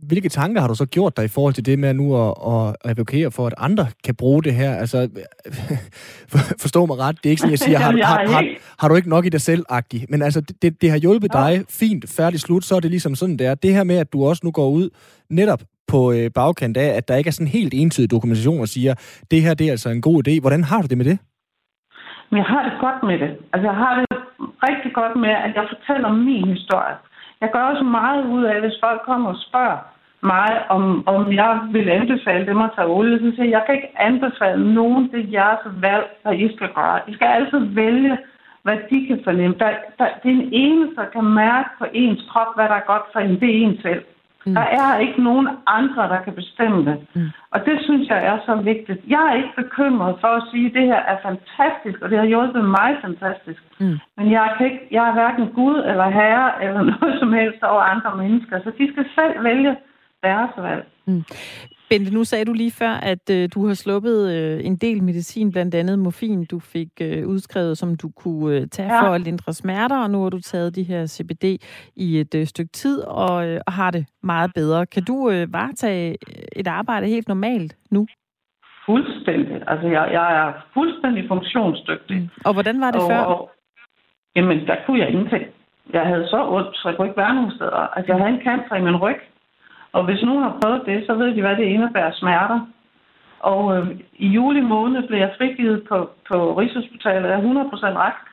hvilke 0.07 0.29
tanker 0.29 0.61
har 0.61 0.67
du 0.67 0.75
så 0.75 0.85
gjort 0.85 1.17
dig 1.17 1.25
i 1.25 1.27
forhold 1.27 1.53
til 1.53 1.65
det 1.65 1.79
med 1.79 1.93
nu 1.93 2.15
at, 2.15 2.33
at 2.47 2.75
advokere 2.85 3.31
for, 3.31 3.47
at 3.47 3.53
andre 3.57 3.87
kan 4.03 4.15
bruge 4.15 4.43
det 4.43 4.53
her? 4.53 4.75
Altså, 4.75 5.09
forstå 6.63 6.85
mig 6.85 6.97
ret, 6.97 7.17
det 7.17 7.25
er 7.25 7.29
ikke 7.29 7.39
sådan, 7.39 7.51
jeg 7.51 7.59
siger, 7.59 7.79
har, 7.85 7.91
har, 7.91 8.27
har, 8.27 8.47
har 8.79 8.87
du 8.87 8.95
ikke 8.95 9.09
nok 9.09 9.25
i 9.25 9.29
dig 9.29 9.41
selv 9.41 9.65
-agtig. 9.71 10.05
Men 10.09 10.21
altså, 10.21 10.41
det, 10.61 10.81
det 10.81 10.89
har 10.91 10.97
hjulpet 10.97 11.33
dig 11.33 11.63
fint, 11.69 12.05
færdig 12.17 12.39
slut, 12.39 12.63
så 12.63 12.75
er 12.75 12.79
det 12.79 12.89
ligesom 12.91 13.15
sådan, 13.15 13.37
der. 13.37 13.55
Det 13.55 13.73
her 13.73 13.83
med, 13.83 13.95
at 13.95 14.13
du 14.13 14.25
også 14.25 14.41
nu 14.43 14.51
går 14.51 14.69
ud 14.69 14.89
netop 15.29 15.61
på 15.87 16.11
øh, 16.11 16.31
bagkant 16.35 16.77
af, 16.77 16.89
at 16.97 17.07
der 17.07 17.15
ikke 17.15 17.27
er 17.27 17.31
sådan 17.31 17.57
helt 17.59 17.73
entydig 17.73 18.11
dokumentation 18.11 18.61
og 18.61 18.67
siger, 18.67 18.93
det 19.31 19.41
her 19.41 19.53
det 19.53 19.67
er 19.67 19.71
altså 19.71 19.89
en 19.89 20.01
god 20.01 20.27
idé. 20.27 20.41
Hvordan 20.41 20.63
har 20.63 20.81
du 20.81 20.87
det 20.87 20.97
med 20.97 21.05
det? 21.05 21.19
Men 22.29 22.37
jeg 22.37 22.45
har 22.53 22.61
det 22.67 22.73
godt 22.85 22.99
med 23.09 23.17
det. 23.23 23.31
Altså, 23.53 23.65
jeg 23.71 23.77
har 23.83 23.91
det 23.99 24.05
rigtig 24.67 24.91
godt 24.99 25.15
med, 25.23 25.33
at 25.45 25.51
jeg 25.57 25.65
fortæller 25.73 26.09
min 26.27 26.47
historie. 26.57 26.95
Jeg 27.41 27.49
gør 27.51 27.61
også 27.61 27.83
meget 27.83 28.25
ud 28.25 28.43
af, 28.43 28.59
hvis 28.61 28.79
folk 28.83 29.01
kommer 29.01 29.29
og 29.29 29.41
spørger 29.47 29.77
mig, 30.23 30.69
om, 30.69 31.07
om 31.07 31.33
jeg 31.33 31.59
vil 31.71 31.89
anbefale 31.89 32.45
dem 32.45 32.61
at 32.61 32.71
tage 32.75 32.87
olie. 32.87 33.19
Så 33.19 33.35
siger 33.35 33.43
jeg, 33.43 33.51
jeg 33.51 33.63
kan 33.65 33.75
ikke 33.75 33.91
anbefale 33.99 34.73
nogen 34.73 35.11
det 35.11 35.19
er 35.19 35.31
jeres 35.31 35.65
valg, 35.81 36.05
hvad 36.23 36.33
I 36.33 36.55
skal 36.55 36.69
gøre. 36.73 36.99
I 37.07 37.13
skal 37.13 37.27
altid 37.27 37.59
vælge, 37.59 38.17
hvad 38.63 38.77
de 38.89 39.07
kan 39.07 39.21
fornemme. 39.23 39.55
Der, 39.59 39.71
der, 39.99 40.07
det 40.23 40.31
er 40.31 40.35
en 40.35 40.49
eneste, 40.51 40.95
der 40.95 41.05
kan 41.05 41.23
mærke 41.23 41.69
på 41.79 41.85
ens 41.93 42.21
krop, 42.31 42.55
hvad 42.55 42.65
der 42.65 42.75
er 42.75 42.89
godt 42.93 43.03
for 43.13 43.19
en. 43.19 43.39
Det 43.39 43.49
er 43.49 43.67
en 43.67 43.81
selv. 43.81 44.03
Mm. 44.49 44.55
Der 44.55 44.67
er 44.81 44.99
ikke 45.05 45.23
nogen 45.23 45.47
andre, 45.67 46.03
der 46.13 46.19
kan 46.25 46.33
bestemme 46.33 46.79
det. 46.89 46.97
Mm. 47.15 47.29
Og 47.53 47.59
det 47.67 47.77
synes 47.85 48.09
jeg 48.09 48.25
er 48.25 48.37
så 48.45 48.55
vigtigt. 48.71 48.99
Jeg 49.07 49.21
er 49.29 49.35
ikke 49.41 49.55
bekymret 49.63 50.15
for 50.21 50.31
at 50.39 50.43
sige, 50.51 50.67
at 50.67 50.73
det 50.73 50.85
her 50.91 51.01
er 51.11 51.17
fantastisk, 51.29 51.97
og 52.01 52.09
det 52.09 52.17
har 52.17 52.25
hjulpet 52.25 52.65
mig 52.77 52.89
fantastisk. 53.01 53.61
Mm. 53.79 53.97
Men 54.17 54.31
jeg, 54.31 54.53
kan 54.57 54.65
ikke, 54.65 54.87
jeg 54.91 55.03
er 55.09 55.13
hverken 55.13 55.47
Gud 55.59 55.77
eller 55.89 56.07
Herre 56.19 56.63
eller 56.63 56.81
noget 56.93 57.19
som 57.19 57.33
helst 57.33 57.63
over 57.63 57.81
andre 57.93 58.11
mennesker, 58.23 58.59
så 58.63 58.71
de 58.77 58.91
skal 58.91 59.05
selv 59.17 59.43
vælge 59.43 59.75
deres 60.23 60.51
valg. 60.57 60.85
Mm. 61.05 61.23
Bente, 61.89 62.13
nu 62.13 62.23
sagde 62.23 62.45
du 62.45 62.53
lige 62.53 62.71
før, 62.71 62.93
at 63.11 63.29
øh, 63.31 63.49
du 63.53 63.67
har 63.67 63.73
sluppet 63.73 64.19
øh, 64.35 64.65
en 64.65 64.75
del 64.75 65.03
medicin, 65.03 65.51
blandt 65.51 65.75
andet 65.75 65.99
morfin, 65.99 66.45
du 66.45 66.59
fik 66.59 66.89
øh, 67.01 67.27
udskrevet, 67.27 67.77
som 67.77 67.95
du 67.95 68.09
kunne 68.15 68.55
øh, 68.55 68.67
tage 68.67 68.93
ja. 68.93 69.01
for 69.01 69.13
at 69.13 69.21
lindre 69.21 69.53
smerter, 69.53 70.03
og 70.03 70.11
nu 70.11 70.23
har 70.23 70.29
du 70.29 70.39
taget 70.39 70.75
de 70.75 70.83
her 70.83 71.05
CBD 71.07 71.45
i 71.95 72.19
et 72.19 72.35
øh, 72.35 72.45
stykke 72.45 72.71
tid 72.71 73.01
og, 73.01 73.47
øh, 73.47 73.61
og 73.67 73.73
har 73.73 73.91
det 73.91 74.05
meget 74.23 74.51
bedre. 74.55 74.85
Kan 74.85 75.03
du 75.03 75.29
øh, 75.29 75.53
varetage 75.53 76.17
et 76.55 76.67
arbejde 76.67 77.07
helt 77.07 77.27
normalt 77.27 77.75
nu? 77.91 78.07
Fuldstændig. 78.85 79.63
Altså, 79.67 79.87
jeg, 79.87 80.09
jeg 80.11 80.27
er 80.41 80.53
fuldstændig 80.73 81.23
funktionsdygtig. 81.27 82.17
Mm. 82.17 82.29
Og 82.45 82.53
hvordan 82.53 82.81
var 82.81 82.91
det 82.91 83.01
og, 83.01 83.09
før? 83.11 83.19
Og, 83.19 83.51
jamen 84.35 84.67
der 84.67 84.75
kunne 84.85 84.99
jeg 84.99 85.09
ingenting. 85.09 85.43
Jeg 85.93 86.01
havde 86.01 86.27
så 86.27 86.39
ondt, 86.49 86.77
så 86.77 86.89
jeg 86.89 86.97
kunne 86.97 87.07
ikke 87.07 87.21
være 87.21 87.35
nogen 87.35 87.51
steder. 87.51 87.81
Altså, 87.95 88.11
jeg 88.11 88.21
havde 88.21 88.33
en 88.35 88.43
cancer 88.47 88.75
i 88.75 88.81
min 88.81 88.95
ryg. 88.95 89.19
Og 89.91 90.05
hvis 90.05 90.23
nogen 90.23 90.43
har 90.43 90.57
prøvet 90.61 90.81
det, 90.85 91.03
så 91.05 91.13
ved 91.13 91.35
de, 91.35 91.41
hvad 91.41 91.55
det 91.55 91.63
indebærer 91.63 92.11
smerter. 92.11 92.59
Og 93.39 93.77
øh, 93.77 93.99
i 94.13 94.27
juli 94.27 94.61
måned 94.61 95.07
blev 95.07 95.19
jeg 95.19 95.35
frigivet 95.37 95.87
på, 95.89 96.09
på 96.27 96.59
Rigshospitalet. 96.59 97.31
Er 97.31 97.41
100% 97.41 97.43
rask. 98.03 98.25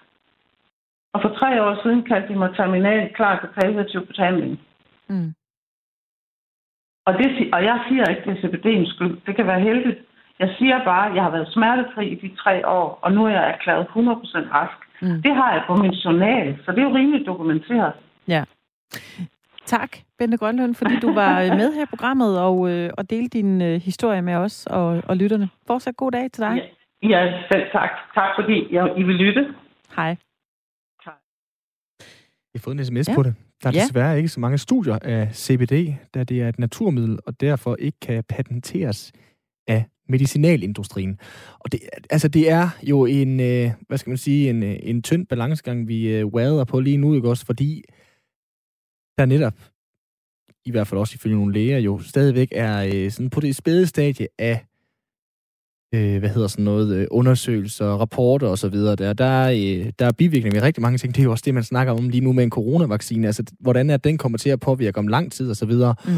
Og 1.13 1.23
for 1.23 1.29
tre 1.29 1.63
år 1.63 1.83
siden 1.83 2.03
kaldte 2.03 2.29
de 2.29 2.39
mig 2.39 2.55
terminal 2.57 3.15
klar 3.15 3.41
til 3.41 3.49
palliativ 3.61 4.07
behandling. 4.07 4.61
Mm. 5.09 5.35
Og, 7.07 7.13
det, 7.19 7.55
og 7.55 7.65
jeg 7.65 7.81
siger 7.89 8.05
ikke, 8.05 8.23
det 8.27 8.33
er 8.33 8.49
CBD'ens 8.49 8.95
skyld. 8.95 9.19
Det 9.27 9.37
kan 9.37 9.47
være 9.47 9.61
heldigt. 9.61 9.99
Jeg 10.39 10.55
siger 10.59 10.85
bare, 10.85 11.09
at 11.09 11.15
jeg 11.15 11.23
har 11.23 11.31
været 11.31 11.53
smertefri 11.53 12.09
i 12.09 12.29
de 12.29 12.37
tre 12.37 12.69
år, 12.69 12.99
og 13.03 13.13
nu 13.13 13.25
er 13.27 13.31
jeg 13.31 13.51
erklæret 13.51 13.87
100% 13.87 13.95
rask. 14.55 14.79
Mm. 15.03 15.23
Det 15.23 15.35
har 15.35 15.53
jeg 15.53 15.63
på 15.67 15.77
min 15.77 15.91
journal, 15.91 16.59
så 16.65 16.73
det 16.73 16.79
er 16.79 16.89
jo 16.89 16.95
rimelig 16.95 17.27
dokumenteret. 17.27 17.93
Ja. 18.29 18.45
Tak, 19.67 19.97
Bente 20.19 20.37
Grønlund, 20.37 20.75
fordi 20.75 21.01
du 21.01 21.13
var 21.13 21.43
øh, 21.43 21.49
med 21.49 21.75
her 21.75 21.83
i 21.83 21.87
programmet 21.87 22.41
og, 22.41 22.71
øh, 22.71 22.91
og 22.99 23.11
delte 23.11 23.39
din 23.39 23.63
øh, 23.63 23.81
historie 23.81 24.23
med 24.23 24.35
os 24.35 24.67
og, 24.67 25.03
og 25.05 25.17
lytterne. 25.17 25.49
Fortsat 25.67 25.97
god 25.97 26.13
dag 26.13 26.31
til 26.33 26.41
dig. 26.43 26.71
Ja, 27.03 27.09
ja 27.09 27.43
selv 27.53 27.63
tak. 27.73 27.91
Tak 28.15 28.29
fordi 28.41 28.75
jeg, 28.75 28.95
I 28.99 29.03
vil 29.03 29.15
lytte. 29.15 29.55
Hej. 29.97 30.17
Jeg 32.55 32.61
har 32.61 32.65
fået 32.65 32.79
en 32.79 32.85
sms 32.85 33.09
Ja. 33.09 33.13
ja. 33.13 33.17
på 33.17 33.23
det. 33.23 33.35
Der 33.63 33.69
er 33.69 33.73
Ja. 33.75 33.81
desværre 33.81 34.17
ikke 34.17 34.29
så 34.29 34.41
mange 34.41 34.59
studier 34.59 34.99
af 35.03 35.29
CBD, 35.35 35.95
da 36.15 36.25
det 36.25 36.43
er 36.43 36.49
et 36.49 36.59
naturmiddel, 36.59 37.19
og 37.27 37.41
derfor 37.41 37.77
ikke 37.79 38.01
kan 38.01 38.25
patenteres 38.29 39.13
af 39.69 39.85
medicinalindustrien. 40.09 41.19
Og 41.59 41.73
det, 41.73 41.81
altså, 42.11 42.29
det 42.29 42.51
er 42.51 42.69
jo 42.83 43.07
en, 43.07 43.41
øh, 43.41 43.71
hvad 43.89 43.99
skal 43.99 44.11
man 44.11 44.17
sige, 44.17 44.51
en, 44.51 44.63
øh, 44.63 44.77
en 44.83 45.03
tynd 45.03 45.27
balancegang, 45.27 45.89
vi 45.89 46.09
øh, 46.09 46.27
wader 46.27 46.65
på 46.65 46.81
lige 46.81 46.97
nu, 46.97 47.15
ikke 47.15 47.29
også? 47.29 47.47
Fordi 47.47 47.83
der 49.19 49.27
netop, 49.27 49.55
i 50.65 50.71
hvert 50.71 50.87
fald 50.87 51.01
også 51.01 51.15
ifølge 51.15 51.37
nogle 51.37 51.53
læger, 51.53 51.79
jo 51.79 51.99
stadigvæk 51.99 52.49
er 52.53 52.91
øh, 52.95 53.11
sådan 53.11 53.31
på 53.31 53.41
det 53.41 53.57
spæde 53.57 53.87
stadie 53.87 54.29
af 54.39 54.67
øh, 55.95 56.19
hvad 56.19 56.29
hedder 56.29 56.49
sådan 56.49 56.65
noget, 56.65 56.97
øh, 56.97 57.07
undersøgelser, 57.11 57.87
rapporter 57.87 58.49
og 58.49 58.59
så 58.59 58.69
videre. 58.69 58.97
Der, 58.97 59.13
der, 59.13 59.25
er, 59.25 59.51
øh, 59.51 59.93
der 59.99 60.07
er 60.07 60.13
bivirkninger 60.13 60.61
ved 60.61 60.67
rigtig 60.67 60.83
mange 60.83 60.99
ting. 60.99 61.15
Det 61.15 61.21
er 61.21 61.25
jo 61.25 61.31
også 61.31 61.43
det, 61.47 61.55
man 61.55 61.65
snakker 61.65 61.93
om 61.93 62.09
lige 62.09 62.21
nu 62.21 62.33
med 62.33 62.45
en 62.45 62.51
coronavaccine. 62.51 63.27
Altså, 63.27 63.43
hvordan 63.61 63.91
er 63.91 63.97
den 63.97 64.19
kommer 64.19 64.39
til 64.39 64.51
at 64.51 64.61
påvirke 64.61 64.99
om 64.99 65.09
lang 65.09 65.33
tid 65.33 65.51
og 65.51 65.57
så 65.57 65.67
videre. 65.67 65.95
Mm. 66.05 66.13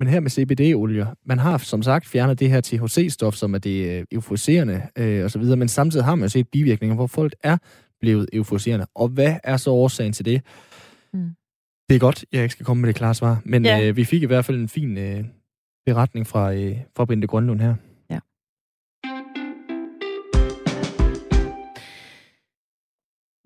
Men 0.00 0.08
her 0.08 0.20
med 0.20 0.30
CBD-olier, 0.30 1.06
man 1.26 1.38
har 1.38 1.58
som 1.58 1.82
sagt 1.82 2.06
fjernet 2.06 2.40
det 2.40 2.50
her 2.50 2.60
THC-stof, 2.66 3.36
som 3.36 3.54
er 3.54 3.58
det 3.58 3.98
øh, 3.98 4.04
euforiserende 4.12 4.82
øh, 4.98 5.24
og 5.24 5.30
så 5.30 5.38
videre, 5.38 5.56
men 5.56 5.68
samtidig 5.68 6.04
har 6.04 6.14
man 6.14 6.22
jo 6.22 6.28
set 6.28 6.48
bivirkninger, 6.48 6.94
hvor 6.94 7.06
folk 7.06 7.34
er 7.42 7.56
blevet 8.00 8.28
euforiserende. 8.32 8.86
Og 8.94 9.08
hvad 9.08 9.36
er 9.44 9.56
så 9.56 9.70
årsagen 9.70 10.12
til 10.12 10.24
det? 10.24 10.42
Mm. 11.12 11.30
Det 11.88 11.94
er 11.94 11.98
godt, 11.98 12.24
jeg 12.32 12.42
ikke 12.42 12.52
skal 12.52 12.66
komme 12.66 12.80
med 12.80 12.88
det 12.88 12.96
klare 12.96 13.14
svar, 13.14 13.42
men 13.44 13.64
Ja. 13.64 13.76
ja. 13.76 13.88
øh, 13.88 13.96
vi 13.96 14.04
fik 14.04 14.22
i 14.22 14.26
hvert 14.26 14.44
fald 14.44 14.60
en 14.60 14.68
fin 14.68 14.98
øh, 14.98 15.24
beretning 15.86 16.26
fra, 16.26 16.52
øh, 16.54 16.76
fra 16.96 17.04
Bente 17.04 17.26
Grønlund 17.26 17.60
her. 17.60 17.74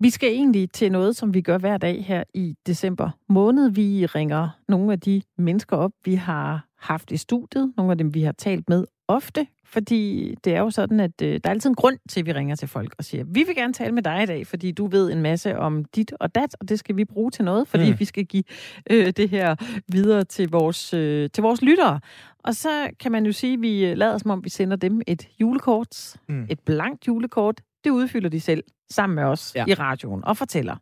Vi 0.03 0.09
skal 0.09 0.29
egentlig 0.31 0.71
til 0.71 0.91
noget, 0.91 1.15
som 1.15 1.33
vi 1.33 1.41
gør 1.41 1.57
hver 1.57 1.77
dag 1.77 2.05
her 2.05 2.23
i 2.33 2.55
december 2.67 3.09
måned. 3.29 3.69
Vi 3.69 4.05
ringer 4.05 4.49
nogle 4.67 4.91
af 4.93 4.99
de 4.99 5.21
mennesker 5.37 5.77
op, 5.77 5.91
vi 6.05 6.15
har 6.15 6.67
haft 6.77 7.11
i 7.11 7.17
studiet. 7.17 7.73
Nogle 7.77 7.91
af 7.91 7.97
dem, 7.97 8.13
vi 8.13 8.21
har 8.21 8.31
talt 8.31 8.69
med 8.69 8.85
ofte. 9.07 9.47
Fordi 9.71 10.35
det 10.43 10.55
er 10.55 10.59
jo 10.59 10.69
sådan, 10.69 10.99
at 10.99 11.21
øh, 11.21 11.33
der 11.33 11.39
er 11.43 11.49
altid 11.49 11.69
en 11.69 11.75
grund 11.75 11.97
til, 12.09 12.19
at 12.19 12.25
vi 12.25 12.31
ringer 12.31 12.55
til 12.55 12.67
folk 12.67 12.95
og 12.97 13.03
siger, 13.05 13.23
vi 13.23 13.43
vil 13.43 13.55
gerne 13.55 13.73
tale 13.73 13.91
med 13.91 14.03
dig 14.03 14.23
i 14.23 14.25
dag, 14.25 14.47
fordi 14.47 14.71
du 14.71 14.87
ved 14.87 15.11
en 15.11 15.21
masse 15.21 15.57
om 15.57 15.85
dit 15.85 16.13
og 16.19 16.35
dat, 16.35 16.55
og 16.59 16.69
det 16.69 16.79
skal 16.79 16.97
vi 16.97 17.05
bruge 17.05 17.31
til 17.31 17.45
noget, 17.45 17.67
fordi 17.67 17.91
mm. 17.91 17.99
Vi 17.99 18.05
skal 18.05 18.25
give 18.25 18.43
øh, 18.89 19.07
det 19.17 19.29
her 19.29 19.55
videre 19.87 20.23
til 20.23 20.49
vores, 20.49 20.93
øh, 20.93 21.29
til 21.33 21.41
vores 21.41 21.61
lyttere. 21.61 21.99
Og 22.43 22.55
så 22.55 22.89
kan 22.99 23.11
man 23.11 23.25
jo 23.25 23.31
sige, 23.31 23.53
at 23.53 23.61
vi 23.61 23.85
øh, 23.85 23.97
lader 23.97 24.17
som 24.17 24.31
om, 24.31 24.43
vi 24.43 24.49
sender 24.49 24.77
dem 24.77 25.01
et 25.07 25.27
julekort, 25.41 26.15
Mm. 26.29 26.45
et 26.49 26.59
blankt 26.59 27.07
julekort. 27.07 27.61
Det 27.83 27.89
udfylder 27.89 28.29
de 28.29 28.39
selv 28.39 28.63
sammen 28.89 29.15
med 29.15 29.23
os. 29.23 29.51
Ja. 29.55 29.65
i 29.67 29.73
radioen 29.73 30.25
og 30.25 30.37
fortæller, 30.37 30.75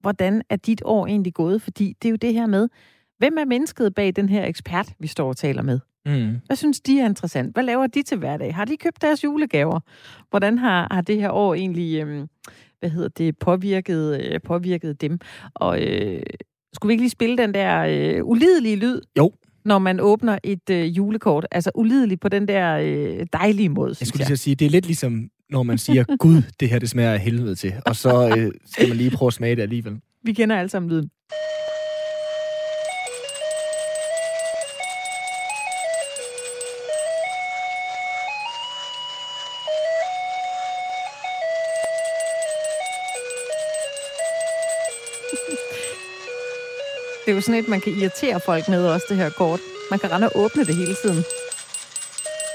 hvordan 0.00 0.42
er 0.50 0.56
dit 0.56 0.82
år 0.84 1.06
egentlig 1.06 1.34
gået? 1.34 1.62
Fordi 1.62 1.94
det 2.02 2.08
er 2.08 2.10
jo 2.10 2.16
det 2.16 2.34
her 2.34 2.46
med, 2.46 2.68
hvem 3.18 3.36
er 3.38 3.44
mennesket 3.44 3.94
bag 3.94 4.12
den 4.16 4.28
her 4.28 4.44
ekspert, 4.46 4.92
vi 4.98 5.06
står 5.06 5.28
og 5.28 5.36
taler 5.36 5.62
med? 5.62 5.80
Mm. 6.06 6.36
Hvad 6.46 6.56
synes 6.56 6.80
de 6.80 7.00
er 7.00 7.06
interessant? 7.06 7.54
Hvad 7.54 7.64
laver 7.64 7.86
de 7.86 8.02
til 8.02 8.18
hverdag? 8.18 8.54
Har 8.54 8.64
de 8.64 8.76
købt 8.76 9.02
deres 9.02 9.24
julegaver? 9.24 9.80
Hvordan 10.30 10.58
har, 10.58 10.88
har 10.90 11.00
det 11.00 11.16
her 11.16 11.30
år 11.30 11.54
egentlig 11.54 12.00
øhm, 12.02 12.26
hvad 12.80 12.90
hedder 12.90 13.08
det, 13.08 13.38
påvirket, 13.38 14.20
øh, 14.24 14.40
påvirket 14.40 15.00
dem? 15.00 15.18
Og 15.54 15.82
øh, 15.82 16.22
skulle 16.74 16.88
vi 16.88 16.92
ikke 16.92 17.02
lige 17.02 17.10
spille 17.10 17.38
den 17.38 17.54
der 17.54 17.84
øh, 17.88 18.24
ulidelige 18.24 18.76
lyd? 18.76 19.00
Jo. 19.18 19.32
Når 19.64 19.78
man 19.78 20.00
åbner 20.00 20.38
et 20.44 20.70
øh, 20.70 20.96
julekort. 20.96 21.46
Altså 21.50 21.70
ulidelig 21.74 22.20
på 22.20 22.28
den 22.28 22.48
der 22.48 22.76
øh, 22.76 23.26
dejlige 23.32 23.68
måde, 23.68 23.94
Jeg 24.00 24.06
skulle 24.06 24.20
jeg. 24.22 24.28
lige 24.28 24.36
sige, 24.36 24.54
det 24.54 24.66
er 24.66 24.70
lidt 24.70 24.86
ligesom, 24.86 25.28
når 25.50 25.62
man 25.62 25.78
siger, 25.78 26.04
Gud, 26.18 26.42
det 26.60 26.68
her 26.68 26.78
det 26.78 26.90
smager 26.90 27.12
af 27.12 27.20
helvede 27.20 27.54
til, 27.54 27.72
og 27.86 27.96
så 27.96 28.34
øh, 28.38 28.52
skal 28.66 28.88
man 28.88 28.96
lige 28.96 29.10
prøve 29.10 29.26
at 29.26 29.32
smage 29.32 29.56
det 29.56 29.62
alligevel. 29.62 30.00
Vi 30.22 30.32
kender 30.32 30.56
alle 30.56 30.68
sammen 30.68 30.90
lyden. 30.90 31.10
Det 47.24 47.30
er 47.30 47.34
jo 47.34 47.40
sådan 47.40 47.54
et, 47.54 47.68
man 47.68 47.80
kan 47.80 47.92
irritere 48.00 48.40
folk 48.46 48.68
med 48.68 48.86
også, 48.86 49.06
det 49.08 49.16
her 49.16 49.30
kort. 49.30 49.60
Man 49.90 49.98
kan 49.98 50.12
rende 50.12 50.28
og 50.28 50.40
åbne 50.44 50.64
det 50.64 50.76
hele 50.76 50.94
tiden. 51.02 51.24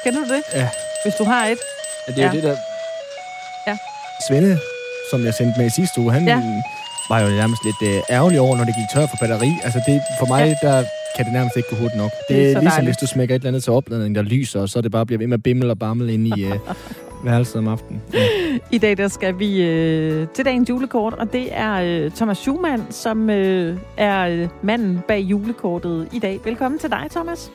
Kender 0.04 0.20
du 0.28 0.34
det? 0.34 0.42
Ja. 0.54 0.70
Hvis 1.06 1.14
du 1.20 1.24
har 1.24 1.46
et. 1.46 1.58
Ja, 2.08 2.14
det 2.14 2.24
er 2.24 2.28
Ja. 2.28 2.32
det 2.36 2.44
der... 2.44 2.56
Ja. 3.68 3.78
Svende, 4.28 4.60
som 5.12 5.26
jeg 5.26 5.34
sendte 5.34 5.60
med 5.60 5.68
i 5.68 5.70
sidste 5.70 6.02
uge, 6.02 6.12
han 6.14 6.28
Ja. 6.28 6.42
var 7.10 7.20
jo 7.20 7.28
nærmest 7.30 7.62
lidt 7.66 7.96
øh, 7.96 8.02
ærgerlig 8.10 8.40
over, 8.40 8.58
når 8.58 8.64
det 8.66 8.76
gik 8.76 8.90
tør 8.94 9.08
for 9.08 9.18
batteri. 9.22 9.52
Altså, 9.64 9.82
det, 9.88 10.02
for 10.20 10.26
mig, 10.26 10.58
Ja. 10.64 10.68
der 10.68 10.84
kan 11.16 11.26
det 11.26 11.34
nærmest 11.34 11.56
ikke 11.58 11.70
gå 11.70 11.76
hurtigt 11.76 11.98
nok. 12.02 12.12
Det, 12.12 12.20
Det 12.30 12.36
er 12.36 12.40
det 12.42 12.46
er 12.56 12.60
ligesom, 12.60 12.64
dejligt. 12.72 12.88
hvis 12.88 12.98
du 13.10 13.14
smækker 13.14 13.36
et 13.36 13.40
eller 13.40 13.48
andet 13.50 13.64
til 13.64 13.74
opladning, 13.74 14.16
der 14.16 14.22
lyser, 14.22 14.60
og 14.62 14.70
så 14.70 14.82
det 14.82 14.92
bare 14.92 15.06
bliver 15.06 15.18
ved 15.20 15.28
med 15.28 15.38
at 15.38 15.44
bimmel 15.44 15.70
og 15.70 15.80
bammel 15.80 16.10
ind 16.10 16.28
i 16.38 16.44
øh, 16.44 16.56
værelset 17.26 17.56
om 17.56 17.68
aftenen. 17.68 18.02
Ja. 18.14 18.26
I 18.72 18.78
dag 18.78 18.98
der 18.98 19.08
skal 19.08 19.40
vi 19.40 19.64
øh, 19.64 20.28
til 20.28 20.46
dagens 20.46 20.70
julekort, 20.70 21.14
og 21.14 21.34
det 21.34 21.48
er 21.52 22.04
øh, 22.06 22.12
Thomas 22.12 22.38
Schumann, 22.38 22.92
som 22.92 23.30
øh, 23.30 23.78
er 23.98 24.28
øh, 24.28 24.48
manden 24.62 25.00
bag 25.08 25.20
julekortet 25.20 26.10
i 26.14 26.20
dag. 26.20 26.40
Velkommen 26.46 26.80
til 26.80 26.92
dig, 26.92 27.08
Thomas. 27.12 27.52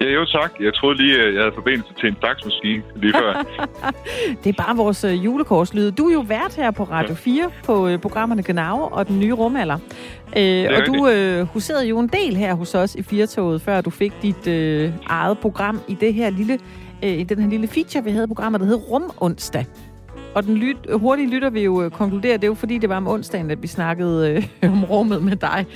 Ja, 0.00 0.06
jo 0.06 0.24
tak. 0.24 0.52
Jeg 0.60 0.74
troede 0.74 0.96
lige, 0.96 1.22
at 1.22 1.34
jeg 1.34 1.42
havde 1.42 1.54
forbindelse 1.54 1.94
til 2.00 2.08
en 2.08 2.16
faxmaskine 2.24 2.82
lige 2.96 3.12
før. 3.12 3.32
Det 4.44 4.58
er 4.58 4.64
bare 4.64 4.76
vores 4.76 5.04
øh, 5.04 5.24
julekortslyd. 5.24 5.90
Du 5.90 6.08
er 6.08 6.12
jo 6.12 6.20
vært 6.20 6.54
her 6.56 6.70
på 6.70 6.84
Radio 6.84 7.14
4 7.14 7.50
på 7.64 7.88
øh, 7.88 7.98
programmerne 7.98 8.42
Genau 8.42 8.88
og 8.92 9.08
Den 9.08 9.20
Nye 9.20 9.32
Rumalder. 9.32 9.78
Øh, 10.36 10.66
og 10.76 10.86
du 10.86 11.08
øh, 11.08 11.40
huserede 11.46 11.86
jo 11.86 11.98
en 11.98 12.08
del 12.08 12.36
her 12.36 12.54
hos 12.54 12.74
os 12.74 12.94
i 12.94 13.02
Firtoget, 13.02 13.62
før 13.62 13.80
du 13.80 13.90
fik 13.90 14.12
dit 14.22 14.46
øh, 14.46 14.92
eget 15.06 15.38
program 15.38 15.80
i 15.88 15.94
det 15.94 16.14
her 16.14 16.30
lille, 16.30 16.58
øh, 17.04 17.10
i 17.10 17.22
den 17.22 17.38
her 17.40 17.48
lille 17.48 17.68
feature, 17.68 18.04
vi 18.04 18.10
havde 18.10 18.24
i 18.24 18.28
programmet, 18.28 18.60
der 18.60 18.66
hed 18.66 18.90
Rum 18.90 19.10
Onsdag. 19.20 19.66
Og 20.34 20.44
den 20.44 20.56
lyt, 20.56 20.76
hurtige 20.92 21.30
lytter 21.30 21.50
vil 21.50 21.62
jo 21.62 21.82
øh, 21.82 21.90
konkludere, 21.90 22.32
det 22.36 22.44
er 22.44 22.48
jo 22.48 22.54
fordi, 22.54 22.78
det 22.78 22.88
var 22.88 22.96
om 22.96 23.08
onsdagen, 23.08 23.50
at 23.50 23.62
vi 23.62 23.66
snakkede 23.66 24.30
øh, 24.62 24.72
om 24.72 24.84
rummet 24.84 25.22
med 25.22 25.36
dig. 25.36 25.66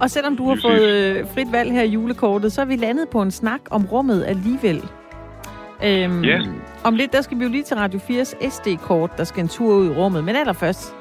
Og 0.00 0.10
selvom 0.10 0.36
du 0.36 0.48
har 0.48 0.58
fået 0.62 0.88
øh, 0.88 1.26
frit 1.34 1.52
valg 1.52 1.72
her 1.72 1.82
i 1.82 1.88
julekortet, 1.88 2.52
så 2.52 2.60
er 2.60 2.64
vi 2.64 2.76
landet 2.76 3.08
på 3.08 3.22
en 3.22 3.30
snak 3.30 3.60
om 3.70 3.86
rummet 3.92 4.24
alligevel. 4.24 4.82
Øhm, 5.84 6.24
Ja. 6.24 6.40
Om 6.84 6.94
lidt, 6.94 7.12
der 7.12 7.20
skal 7.20 7.38
vi 7.38 7.44
jo 7.44 7.50
lige 7.50 7.62
til 7.62 7.76
Radio 7.76 7.98
4's 8.10 8.48
SD-kort, 8.50 9.10
der 9.18 9.24
skal 9.24 9.42
en 9.42 9.48
tur 9.48 9.74
ud 9.74 9.86
i 9.86 9.88
rummet. 9.90 10.24
Men 10.24 10.36
allerførst, 10.36 10.94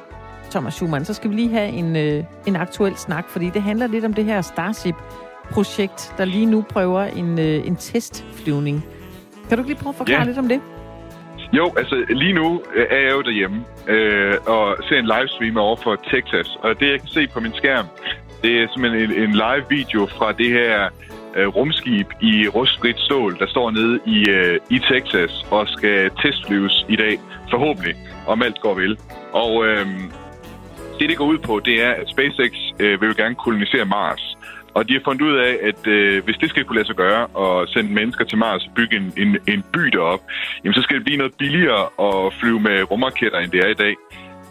Thomas 0.52 0.74
Schumann, 0.74 1.06
så 1.06 1.14
skal 1.14 1.30
vi 1.30 1.36
lige 1.36 1.50
have 1.50 1.70
en, 1.70 1.96
øh, 1.96 2.24
en 2.46 2.56
aktuel 2.56 2.96
snak, 2.98 3.30
fordi 3.30 3.50
det 3.50 3.62
handler 3.62 3.88
lidt 3.88 4.06
om 4.06 4.14
det 4.14 4.26
her 4.26 4.42
Starship-projekt, 4.42 6.14
der 6.18 6.26
lige 6.26 6.46
nu 6.46 6.62
prøver 6.70 7.02
en, 7.04 7.40
øh, 7.40 7.68
en 7.68 7.76
testflyvning. 7.76 8.86
Kan 9.50 9.58
du 9.58 9.62
ikke 9.64 9.70
lige 9.74 9.82
prøve 9.84 9.90
at 9.92 9.96
forklare 9.96 10.20
Ja. 10.20 10.26
lidt 10.26 10.38
om 10.38 10.48
det? 10.48 10.60
Jo, 11.58 11.74
altså 11.78 12.06
lige 12.10 12.34
nu 12.34 12.64
øh, 12.76 12.86
er 12.90 13.00
jeg 13.00 13.12
jo 13.12 13.22
derhjemme 13.22 13.66
øh, 13.88 14.36
og 14.46 14.78
ser 14.90 15.00
en 15.00 15.06
livestream 15.06 15.58
over 15.58 15.78
for 15.84 15.96
Texas. 15.96 16.50
Og 16.64 16.80
det, 16.80 16.88
jeg 16.92 17.00
kan 17.00 17.08
se 17.08 17.28
på 17.28 17.40
min 17.40 17.54
skærm, 17.54 17.86
det 18.44 18.62
er 18.62 18.68
simpelthen 18.74 19.12
en, 19.12 19.24
en 19.24 19.32
live 19.32 19.66
video 19.70 20.06
fra 20.06 20.32
det 20.32 20.50
her 20.50 20.90
øh, 21.36 21.48
rumskib 21.48 22.08
i 22.22 22.48
rustfrit 22.48 23.00
stål, 23.00 23.40
der 23.40 23.48
står 23.48 23.72
nede 23.72 24.00
i, 24.06 24.30
øh, 24.30 24.60
i 24.70 24.80
Texas 24.80 25.46
og 25.52 25.68
skal 25.68 26.12
testflyves 26.22 26.86
i 26.90 26.96
dag, 26.96 27.20
forhåbentlig, 27.50 27.96
om 28.28 28.42
alt 28.42 28.62
går 28.62 28.74
vel. 28.74 29.00
Og 29.32 29.66
øh, 29.68 29.86
det, 31.00 31.10
det 31.10 31.18
går 31.18 31.26
ud 31.26 31.38
på, 31.38 31.60
det 31.66 31.84
er, 31.84 31.92
at 31.92 32.10
SpaceX 32.10 32.54
øh, 32.80 33.02
vil 33.02 33.08
jo 33.08 33.14
gerne 33.18 33.36
kolonisere 33.36 33.86
Mars. 33.86 34.38
Og 34.76 34.88
de 34.88 34.94
har 34.94 35.02
fundet 35.06 35.22
ud 35.22 35.36
af, 35.36 35.54
at 35.70 35.88
øh, 35.88 36.24
hvis 36.24 36.38
det 36.38 36.50
skal 36.50 36.64
kunne 36.64 36.76
lade 36.76 36.88
sig 36.88 36.96
gøre 36.96 37.22
at 37.44 37.70
sende 37.70 37.94
mennesker 37.94 38.26
til 38.26 38.38
Mars 38.38 38.66
og 38.68 38.72
bygge 38.76 38.96
en, 38.98 39.14
en, 39.18 39.38
en 39.48 39.64
by 39.74 39.80
derop, 39.80 40.20
jamen 40.64 40.74
så 40.74 40.82
skal 40.82 40.96
det 40.96 41.04
blive 41.04 41.18
noget 41.18 41.34
billigere 41.40 41.86
at 42.08 42.34
flyve 42.40 42.60
med 42.60 42.92
rumraketter, 42.92 43.40
end 43.40 43.52
det 43.52 43.60
er 43.60 43.70
i 43.70 43.82
dag. 43.86 43.96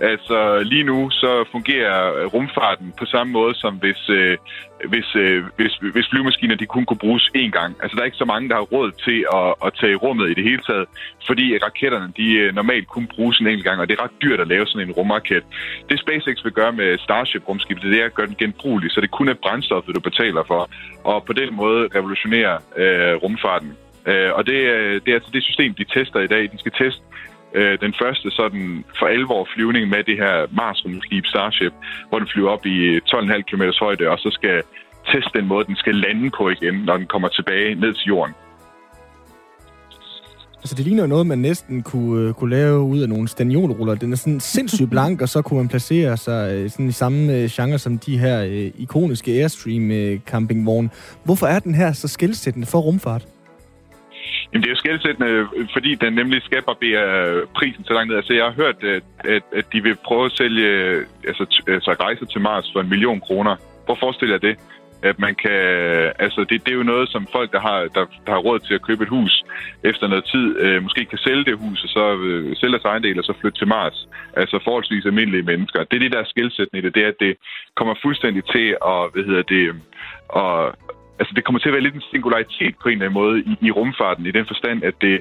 Altså 0.01 0.63
lige 0.63 0.85
nu 0.85 1.11
så 1.11 1.45
fungerer 1.53 2.27
rumfarten 2.27 2.93
på 2.99 3.05
samme 3.07 3.33
måde 3.33 3.55
som 3.55 3.75
hvis, 3.75 4.09
øh, 4.09 4.37
hvis, 4.89 5.15
øh, 5.15 5.45
hvis, 5.57 5.73
hvis 5.95 6.07
flyvemaskiner 6.11 6.55
de 6.55 6.67
kun 6.67 6.85
kunne 6.85 7.05
bruges 7.07 7.31
én 7.37 7.51
gang. 7.51 7.77
Altså 7.83 7.95
der 7.95 8.01
er 8.03 8.05
ikke 8.05 8.17
så 8.17 8.25
mange, 8.25 8.49
der 8.49 8.55
har 8.55 8.63
råd 8.63 8.91
til 9.07 9.25
at, 9.39 9.55
at 9.67 9.73
tage 9.81 9.95
rummet 9.95 10.31
i 10.31 10.35
det 10.35 10.45
hele 10.45 10.63
taget, 10.69 10.87
fordi 11.27 11.59
raketterne 11.59 12.13
de 12.17 12.33
øh, 12.33 12.55
normalt 12.55 12.89
kun 12.89 13.07
bruges 13.07 13.39
en 13.39 13.47
enkelt 13.47 13.65
gang, 13.65 13.81
og 13.81 13.89
det 13.89 13.99
er 13.99 14.05
ret 14.05 14.23
dyrt 14.23 14.41
at 14.41 14.49
lave 14.49 14.67
sådan 14.67 14.89
en 14.89 14.93
rumraket. 14.93 15.45
Det 15.89 16.01
SpaceX 16.01 16.45
vil 16.45 16.53
gøre 16.53 16.73
med 16.73 16.99
Starship-rumskibet, 16.99 17.83
det 17.83 18.01
er 18.01 18.05
at 18.05 18.15
gøre 18.15 18.27
den 18.27 18.37
genbrugelig, 18.39 18.91
så 18.91 19.01
det 19.01 19.11
kun 19.11 19.29
er 19.29 19.35
brændstoffet, 19.35 19.95
du 19.95 20.01
betaler 20.01 20.43
for, 20.47 20.71
og 21.05 21.25
på 21.25 21.33
den 21.33 21.55
måde 21.55 21.89
revolutionere 21.95 22.59
øh, 22.77 23.15
rumfarten. 23.15 23.77
Øh, 24.07 24.31
og 24.35 24.47
det, 24.47 24.61
øh, 24.75 25.01
det 25.05 25.09
er 25.09 25.15
altså 25.15 25.31
det 25.33 25.45
system, 25.45 25.75
de 25.75 25.85
tester 25.85 26.21
i 26.21 26.27
dag. 26.27 26.43
De 26.53 26.59
skal 26.59 26.73
teste 26.73 27.03
øh, 27.55 27.79
den 27.81 27.95
første 28.03 28.31
sådan 28.31 28.85
for 28.99 29.07
alvor 29.07 29.49
flyvning 29.55 29.89
med 29.89 30.05
det 30.05 30.17
her 30.17 30.47
Mars-rumskib 30.59 31.25
Starship, 31.27 31.73
hvor 32.09 32.19
den 32.19 32.29
flyver 32.33 32.51
op 32.51 32.67
i 32.67 32.99
12,5 32.99 33.43
km 33.43 33.63
højde, 33.81 34.09
og 34.09 34.19
så 34.19 34.31
skal 34.31 34.63
teste 35.13 35.39
den 35.39 35.47
måde, 35.49 35.65
den 35.67 35.77
skal 35.77 35.95
lande 35.95 36.31
på 36.39 36.49
igen, 36.49 36.75
når 36.75 36.97
den 36.97 37.07
kommer 37.07 37.29
tilbage 37.29 37.75
ned 37.75 37.95
til 37.95 38.07
jorden. 38.07 38.35
Altså, 40.63 40.75
det 40.75 40.85
ligner 40.85 41.07
noget, 41.07 41.27
man 41.27 41.39
næsten 41.39 41.83
kunne, 41.83 42.29
uh, 42.29 42.35
kunne 42.35 42.51
lave 42.51 42.81
ud 42.81 43.01
af 43.01 43.09
nogle 43.09 43.29
staniolruller. 43.29 43.95
Den 43.95 44.13
er 44.13 44.17
sådan 44.17 44.41
sindssygt 44.41 44.91
blank, 44.95 45.23
og 45.23 45.29
så 45.29 45.43
kunne 45.43 45.59
man 45.59 45.69
placere 45.69 46.17
sig 46.17 46.65
uh, 46.65 46.71
sådan 46.71 46.89
i 46.89 46.93
samme 46.93 47.19
uh, 47.33 47.51
genre 47.51 47.79
som 47.79 47.99
de 47.99 48.19
her 48.19 48.43
ikoniske 48.79 49.33
Airstream 49.33 49.91
uh, 49.91 50.21
campingvogne. 50.27 50.91
Hvorfor 51.25 51.47
er 51.47 51.59
den 51.59 51.75
her 51.75 51.93
så 51.93 52.09
skældsættende 52.09 52.67
for 52.67 52.79
rumfart? 52.79 53.27
Jamen, 54.53 54.63
det 54.63 54.69
er 54.69 54.77
jo 54.77 54.85
skældsættende, 54.85 55.31
øh, 55.31 55.47
fordi 55.73 55.95
den 55.95 56.13
nemlig 56.13 56.43
skal 56.43 56.63
barbere 56.63 57.05
øh, 57.29 57.47
prisen 57.57 57.85
så 57.85 57.93
langt 57.93 58.09
ned. 58.09 58.17
Altså, 58.17 58.35
jeg 58.35 58.45
har 58.45 58.53
hørt, 58.53 58.77
at, 58.85 59.43
at, 59.53 59.65
de 59.73 59.83
vil 59.83 59.97
prøve 60.05 60.25
at 60.25 60.33
sælge 60.33 60.69
øh, 60.69 61.07
altså, 61.29 61.63
altså 61.69 61.91
rejser 62.01 62.27
til 62.27 62.41
Mars 62.41 62.71
for 62.73 62.81
en 62.81 62.89
million 62.89 63.21
kroner. 63.21 63.57
Hvor 63.85 63.95
forestiller 63.95 64.35
jeg 64.35 64.43
det? 64.43 64.57
At 65.03 65.19
man 65.19 65.35
kan... 65.35 65.61
Altså, 66.19 66.41
det, 66.41 66.65
det 66.65 66.73
er 66.73 66.77
jo 66.77 66.83
noget, 66.83 67.09
som 67.09 67.27
folk, 67.33 67.53
der 67.53 67.61
har, 67.61 67.79
der, 67.81 68.05
der 68.27 68.33
har 68.33 68.39
råd 68.39 68.59
til 68.59 68.75
at 68.75 68.83
købe 68.83 69.03
et 69.03 69.09
hus 69.09 69.45
efter 69.85 70.07
noget 70.09 70.25
tid, 70.25 70.59
øh, 70.59 70.83
måske 70.83 71.05
kan 71.05 71.19
sælge 71.19 71.45
det 71.45 71.59
hus, 71.59 71.85
og 71.85 71.89
så 71.89 72.17
øh, 72.17 72.57
sælge 72.57 72.73
deres 72.73 72.85
ejendel, 72.85 73.19
og 73.19 73.25
så 73.25 73.35
flytte 73.41 73.59
til 73.59 73.69
Mars. 73.69 74.09
Altså 74.37 74.61
forholdsvis 74.65 75.07
almindelige 75.07 75.43
mennesker. 75.43 75.85
Det 75.85 75.97
er 75.97 76.01
det, 76.01 76.13
der 76.13 76.19
er 76.19 76.33
skældsættende 76.35 76.79
i 76.79 76.83
det. 76.83 76.95
Det 76.95 77.05
er, 77.05 77.09
at 77.09 77.21
det 77.21 77.37
kommer 77.77 77.95
fuldstændig 78.03 78.45
til 78.45 78.77
at, 78.93 79.03
hvad 79.13 79.25
hedder 79.25 79.43
det, 79.43 79.69
at, 80.37 80.75
altså 81.19 81.33
det 81.37 81.45
kommer 81.45 81.59
til 81.59 81.69
at 81.69 81.73
være 81.73 81.83
lidt 81.83 81.95
en 81.95 82.11
singularitet 82.11 82.75
på 82.83 82.89
en 82.89 82.93
eller 82.93 83.07
anden 83.07 83.21
måde 83.23 83.41
i, 83.41 83.67
i 83.67 83.71
rumfarten, 83.71 84.27
i 84.27 84.31
den 84.31 84.47
forstand, 84.47 84.85
at 84.85 84.95
det, 85.01 85.21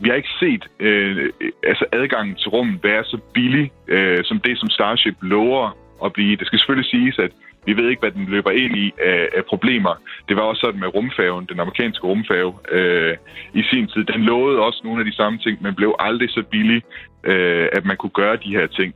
vi 0.00 0.08
har 0.08 0.16
ikke 0.16 0.38
set 0.40 0.64
øh, 0.80 1.32
altså 1.62 1.84
adgangen 1.92 2.34
til 2.34 2.48
rummet 2.48 2.84
være 2.84 3.04
så 3.04 3.18
billig, 3.34 3.72
øh, 3.88 4.24
som 4.24 4.40
det, 4.40 4.58
som 4.58 4.70
Starship 4.70 5.16
lover 5.22 5.76
at 6.04 6.12
blive. 6.12 6.36
Det 6.36 6.46
skal 6.46 6.58
selvfølgelig 6.58 6.90
siges, 6.90 7.18
at 7.18 7.32
vi 7.66 7.76
ved 7.76 7.88
ikke, 7.88 8.00
hvad 8.00 8.10
den 8.10 8.24
løber 8.24 8.50
ind 8.50 8.76
i 8.76 8.92
af, 9.02 9.28
af 9.36 9.44
problemer. 9.44 9.94
Det 10.28 10.36
var 10.36 10.42
også 10.42 10.60
sådan 10.60 10.80
med 10.80 10.94
rumfærgen, 10.94 11.46
den 11.52 11.60
amerikanske 11.60 12.06
rumfærge 12.06 12.54
øh, 12.72 13.16
i 13.54 13.62
sin 13.62 13.86
tid. 13.86 14.04
Den 14.04 14.22
lovede 14.22 14.60
også 14.60 14.80
nogle 14.84 15.00
af 15.00 15.06
de 15.06 15.16
samme 15.16 15.38
ting, 15.38 15.62
men 15.62 15.74
blev 15.74 15.94
aldrig 15.98 16.30
så 16.30 16.42
billig, 16.50 16.82
øh, 17.24 17.68
at 17.72 17.84
man 17.84 17.96
kunne 17.96 18.18
gøre 18.22 18.36
de 18.36 18.50
her 18.58 18.66
ting. 18.66 18.94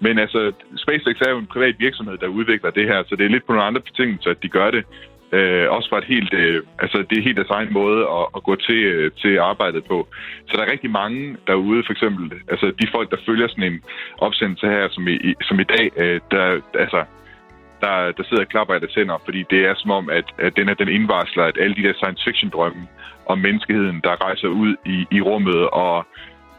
Men 0.00 0.18
altså, 0.18 0.52
SpaceX 0.76 1.16
er 1.20 1.30
jo 1.30 1.38
en 1.38 1.52
privat 1.54 1.74
virksomhed, 1.78 2.18
der 2.18 2.26
udvikler 2.26 2.70
det 2.70 2.86
her, 2.86 3.02
så 3.08 3.16
det 3.16 3.24
er 3.24 3.30
lidt 3.30 3.46
på 3.46 3.52
nogle 3.52 3.66
andre 3.66 3.80
betingelser, 3.80 4.30
at 4.30 4.42
de 4.42 4.48
gør 4.48 4.70
det. 4.70 4.84
Øh, 5.32 5.70
også 5.70 5.88
for 5.88 5.98
et 5.98 6.04
helt, 6.04 6.34
øh, 6.34 6.62
altså 6.78 6.98
det 7.10 7.18
er 7.18 7.22
helt 7.22 7.36
deres 7.36 7.56
egen 7.58 7.72
måde 7.72 8.00
at, 8.18 8.24
at 8.36 8.42
gå 8.42 8.54
til, 8.54 8.80
øh, 8.92 9.10
til 9.22 9.38
arbejdet 9.38 9.84
på. 9.84 10.08
Så 10.46 10.52
der 10.56 10.62
er 10.62 10.72
rigtig 10.72 10.90
mange 10.90 11.36
derude, 11.46 11.82
for 11.86 11.92
eksempel, 11.92 12.32
altså 12.48 12.66
de 12.80 12.86
folk, 12.94 13.10
der 13.10 13.24
følger 13.26 13.48
sådan 13.48 13.72
en 13.72 13.82
opsendelse 14.18 14.66
her, 14.66 14.88
som 14.90 15.08
i, 15.08 15.34
som 15.42 15.60
i 15.60 15.64
dag, 15.64 15.90
øh, 15.96 16.20
der, 16.30 16.60
altså, 16.74 17.04
der, 17.80 18.12
der 18.16 18.24
sidder 18.24 18.42
og 18.42 18.48
klapper 18.48 18.74
af 18.74 18.80
det 18.80 18.94
hænder, 18.96 19.18
fordi 19.24 19.44
det 19.50 19.60
er 19.68 19.74
som 19.76 19.90
om, 19.90 20.10
at, 20.10 20.24
at 20.38 20.56
den, 20.56 20.68
er, 20.68 20.74
den 20.74 20.88
indvarsler, 20.88 21.44
at 21.44 21.58
alle 21.60 21.76
de 21.76 21.82
der 21.82 21.94
science 21.94 22.24
fiction 22.24 22.50
drømme 22.50 22.82
om 23.26 23.38
menneskeheden, 23.38 24.00
der 24.04 24.24
rejser 24.24 24.48
ud 24.48 24.76
i, 24.86 25.06
i 25.10 25.20
rummet 25.20 25.70
og 25.70 26.06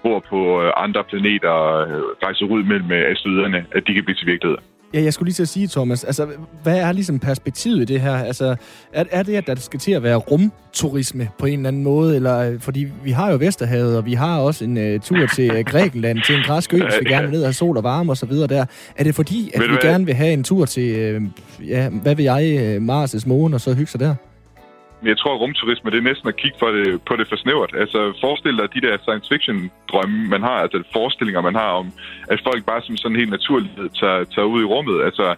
bor 0.04 0.20
på 0.20 0.62
øh, 0.64 0.72
andre 0.78 1.04
planeter, 1.04 1.56
øh, 1.88 2.04
rejser 2.26 2.46
ud 2.46 2.64
mellem 2.64 2.92
øh, 2.92 3.12
asteroiderne, 3.12 3.66
at 3.72 3.88
de 3.88 3.94
kan 3.94 4.04
blive 4.04 4.16
til 4.16 4.28
virkelighed. 4.28 4.58
Ja, 4.94 5.02
jeg 5.04 5.14
skulle 5.14 5.28
lige 5.28 5.34
til 5.34 5.44
at 5.44 5.50
sige, 5.50 5.68
Thomas, 5.68 6.04
altså, 6.04 6.28
hvad 6.64 6.78
er 6.78 6.92
ligesom 6.92 7.20
perspektivet 7.20 7.82
i 7.82 7.86
det 7.86 8.02
her? 8.02 8.16
Altså, 8.16 8.56
er, 8.94 9.04
er 9.12 9.24
det, 9.24 9.36
at 9.36 9.48
der 9.48 9.56
skal 9.56 9.80
til 9.80 9.92
at 9.92 10.04
være 10.04 10.16
rumturisme 10.16 11.30
på 11.38 11.46
en 11.46 11.60
eller 11.60 11.68
anden 11.68 11.84
måde? 11.84 12.16
Eller, 12.16 12.60
fordi 12.60 12.88
vi 13.04 13.12
har 13.12 13.32
jo 13.32 13.38
Vesterhavet, 13.38 13.98
og 13.98 14.06
vi 14.06 14.14
har 14.14 14.40
også 14.40 14.66
en 14.66 14.78
uh, 14.96 15.02
tur 15.02 15.28
til 15.36 15.52
uh, 15.52 15.60
Grækenland, 15.60 16.20
til 16.26 16.36
en 16.36 16.42
græsk 16.46 16.74
ø, 16.74 16.78
hvis 16.78 17.00
vi 17.00 17.10
gerne 17.10 17.28
vil 17.28 17.32
ned 17.32 17.42
og 17.42 17.48
have 17.48 17.54
sol 17.54 17.78
og 17.78 17.84
varme 17.84 18.12
og 18.12 18.18
så 18.18 18.26
videre 18.26 18.48
der. 18.48 18.66
Er 18.96 19.04
det 19.04 19.16
fordi, 19.16 19.52
at 19.54 19.62
vi 19.62 19.68
hvad? 19.68 19.78
gerne 19.82 20.06
vil 20.06 20.14
have 20.14 20.34
en 20.34 20.44
tur 20.44 20.66
til, 20.66 21.16
uh, 21.16 21.70
ja, 21.70 21.90
hvad 21.90 22.16
vil 22.16 22.24
jeg, 22.24 22.78
uh, 22.78 23.04
Mars' 23.04 23.28
måne, 23.28 23.56
og 23.56 23.62
så 23.62 23.74
hygge 23.74 23.92
sig 23.92 24.00
der? 24.00 24.16
Jeg 25.06 25.18
tror, 25.18 25.34
at 25.34 25.40
rumturisme 25.40 25.92
det 25.92 25.98
er 25.98 26.10
næsten 26.12 26.28
at 26.28 26.36
kigge 26.36 26.58
på 26.60 26.72
det, 26.72 27.02
på 27.02 27.16
det 27.16 27.28
for 27.30 27.36
snævert. 27.36 27.74
Altså, 27.78 28.00
forestil 28.22 28.58
dig 28.58 28.74
de 28.74 28.82
der 28.82 28.98
science 28.98 29.30
fiction 29.34 29.72
drømme, 29.92 30.28
man 30.28 30.42
har, 30.42 30.58
altså 30.66 30.84
forestillinger, 30.94 31.42
man 31.42 31.56
har 31.56 31.72
om, 31.82 31.92
at 32.28 32.40
folk 32.44 32.66
bare 32.66 32.82
som 32.82 32.98
sådan 32.98 33.18
helt 33.18 33.30
naturligt 33.30 33.74
tager, 34.00 34.24
tager 34.24 34.46
ud 34.46 34.62
i 34.62 34.66
rummet. 34.74 35.04
Altså, 35.04 35.36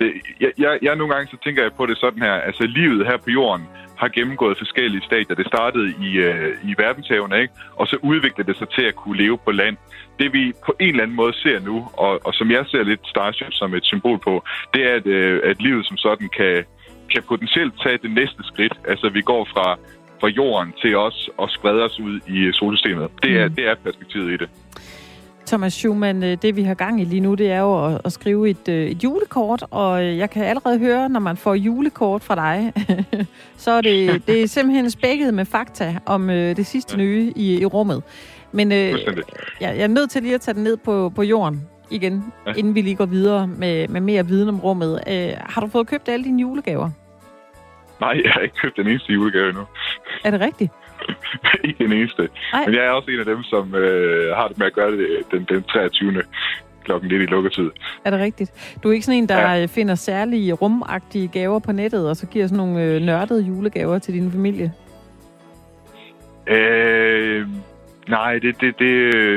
det, 0.00 0.12
jeg, 0.40 0.52
jeg, 0.58 0.78
jeg, 0.82 0.96
nogle 0.96 1.14
gange 1.14 1.30
så 1.30 1.36
tænker 1.44 1.62
jeg 1.62 1.72
på 1.72 1.86
det 1.86 1.98
sådan 1.98 2.22
her, 2.22 2.32
altså 2.32 2.62
livet 2.66 3.06
her 3.06 3.16
på 3.16 3.30
jorden 3.30 3.66
har 4.00 4.08
gennemgået 4.08 4.58
forskellige 4.58 5.02
stadier. 5.08 5.36
Det 5.36 5.46
startede 5.46 5.94
i, 6.06 6.10
øh, 6.16 6.70
i 6.70 6.74
verdenshavene, 6.78 7.40
ikke? 7.42 7.54
og 7.76 7.86
så 7.86 7.96
udviklede 8.02 8.48
det 8.48 8.56
sig 8.58 8.68
til 8.68 8.82
at 8.82 8.94
kunne 8.94 9.18
leve 9.22 9.38
på 9.38 9.50
land. 9.50 9.76
Det 10.18 10.32
vi 10.32 10.52
på 10.66 10.72
en 10.80 10.88
eller 10.88 11.02
anden 11.02 11.16
måde 11.16 11.32
ser 11.32 11.60
nu, 11.60 11.88
og, 11.92 12.20
og 12.26 12.34
som 12.34 12.50
jeg 12.50 12.64
ser 12.66 12.82
lidt 12.82 13.00
Starship 13.04 13.52
som 13.52 13.74
et 13.74 13.84
symbol 13.84 14.18
på, 14.18 14.44
det 14.74 14.82
er, 14.90 14.94
at, 14.94 15.06
øh, 15.06 15.40
at 15.44 15.62
livet 15.62 15.86
som 15.86 15.96
sådan 15.96 16.28
kan, 16.36 16.64
kan 17.12 17.22
potentielt 17.22 17.74
tage 17.82 17.98
det 18.02 18.10
næste 18.10 18.42
skridt. 18.42 18.74
Altså, 18.88 19.08
vi 19.08 19.22
går 19.22 19.44
fra, 19.44 19.78
fra 20.20 20.28
jorden 20.28 20.72
til 20.82 20.96
os 20.96 21.30
og 21.36 21.50
sprede 21.50 21.82
os 21.82 22.00
ud 22.00 22.20
i 22.28 22.52
solsystemet. 22.52 23.08
Det 23.22 23.40
er, 23.40 23.48
mm. 23.48 23.54
det 23.54 23.68
er 23.68 23.74
perspektivet 23.74 24.32
i 24.32 24.36
det. 24.36 24.48
Thomas 25.46 25.72
Schumann, 25.72 26.22
øh, 26.22 26.38
det 26.42 26.56
vi 26.56 26.62
har 26.62 26.74
gang 26.74 27.00
i 27.00 27.04
lige 27.04 27.20
nu, 27.20 27.34
det 27.34 27.50
er 27.50 27.60
jo 27.60 27.86
at, 27.86 28.00
at 28.04 28.12
skrive 28.12 28.50
et, 28.50 28.68
øh, 28.68 28.86
et 28.86 29.04
julekort, 29.04 29.64
og 29.70 30.04
øh, 30.04 30.18
jeg 30.18 30.30
kan 30.30 30.44
allerede 30.44 30.78
høre, 30.78 31.08
når 31.08 31.20
man 31.20 31.36
får 31.36 31.54
julekort 31.54 32.22
fra 32.22 32.34
dig, 32.34 32.72
så 33.64 33.70
er 33.70 33.80
det, 33.80 34.26
det 34.26 34.42
er 34.42 34.46
simpelthen 34.46 34.90
spækket 34.90 35.34
med 35.34 35.44
fakta 35.44 35.98
om 36.06 36.28
det 36.28 36.66
sidste 36.66 36.96
nye 36.96 37.32
i, 37.36 37.60
i 37.60 37.64
rummet. 37.64 38.02
Men 38.52 38.72
øh, 38.72 38.76
jeg, 38.78 38.96
jeg 39.60 39.78
er 39.78 39.86
nødt 39.86 40.10
til 40.10 40.22
lige 40.22 40.34
at 40.34 40.40
tage 40.40 40.54
den 40.54 40.62
ned 40.62 40.76
på, 40.76 41.12
på 41.14 41.22
jorden 41.22 41.68
igen, 41.90 42.32
ja. 42.46 42.52
inden 42.56 42.74
vi 42.74 42.80
lige 42.80 42.96
går 42.96 43.06
videre 43.06 43.46
med, 43.46 43.88
med 43.88 44.00
mere 44.00 44.26
viden 44.26 44.48
om 44.48 44.60
rummet. 44.60 45.00
Øh, 45.08 45.32
har 45.40 45.60
du 45.60 45.66
fået 45.66 45.86
købt 45.86 46.08
alle 46.08 46.24
dine 46.24 46.40
julegaver? 46.40 46.90
Nej, 48.00 48.20
jeg 48.24 48.32
har 48.32 48.40
ikke 48.40 48.54
købt 48.54 48.76
den 48.76 48.86
eneste 48.86 49.12
julegave 49.12 49.48
endnu. 49.48 49.64
Er 50.24 50.30
det 50.30 50.40
rigtigt? 50.40 50.72
ikke 51.64 51.84
den 51.84 51.92
eneste. 51.92 52.28
Ej. 52.52 52.64
Men 52.66 52.74
jeg 52.74 52.84
er 52.84 52.90
også 52.90 53.10
en 53.10 53.18
af 53.18 53.24
dem, 53.24 53.42
som 53.42 53.74
øh, 53.74 54.36
har 54.36 54.48
det 54.48 54.58
med 54.58 54.66
at 54.66 54.72
gøre 54.72 54.90
det 54.90 55.06
den, 55.30 55.44
den 55.44 55.62
23 55.62 56.22
klokken 56.84 57.10
lidt 57.10 57.22
i 57.22 57.26
lukketid. 57.26 57.70
Er 58.04 58.10
det 58.10 58.20
rigtigt? 58.20 58.76
Du 58.82 58.88
er 58.88 58.92
ikke 58.92 59.06
sådan 59.06 59.18
en, 59.18 59.28
der 59.28 59.50
ja. 59.50 59.66
finder 59.66 59.94
særlige 59.94 60.52
rumagtige 60.52 61.28
gaver 61.28 61.58
på 61.58 61.72
nettet, 61.72 62.08
og 62.08 62.16
så 62.16 62.26
giver 62.26 62.46
sådan 62.46 62.56
nogle 62.56 62.82
øh, 62.82 63.02
nørdede 63.02 63.42
julegaver 63.42 63.98
til 63.98 64.14
din 64.14 64.32
familie? 64.32 64.72
Øh, 66.46 67.46
nej, 68.10 68.32
det, 68.44 68.60
det, 68.60 68.78
det, 68.78 68.92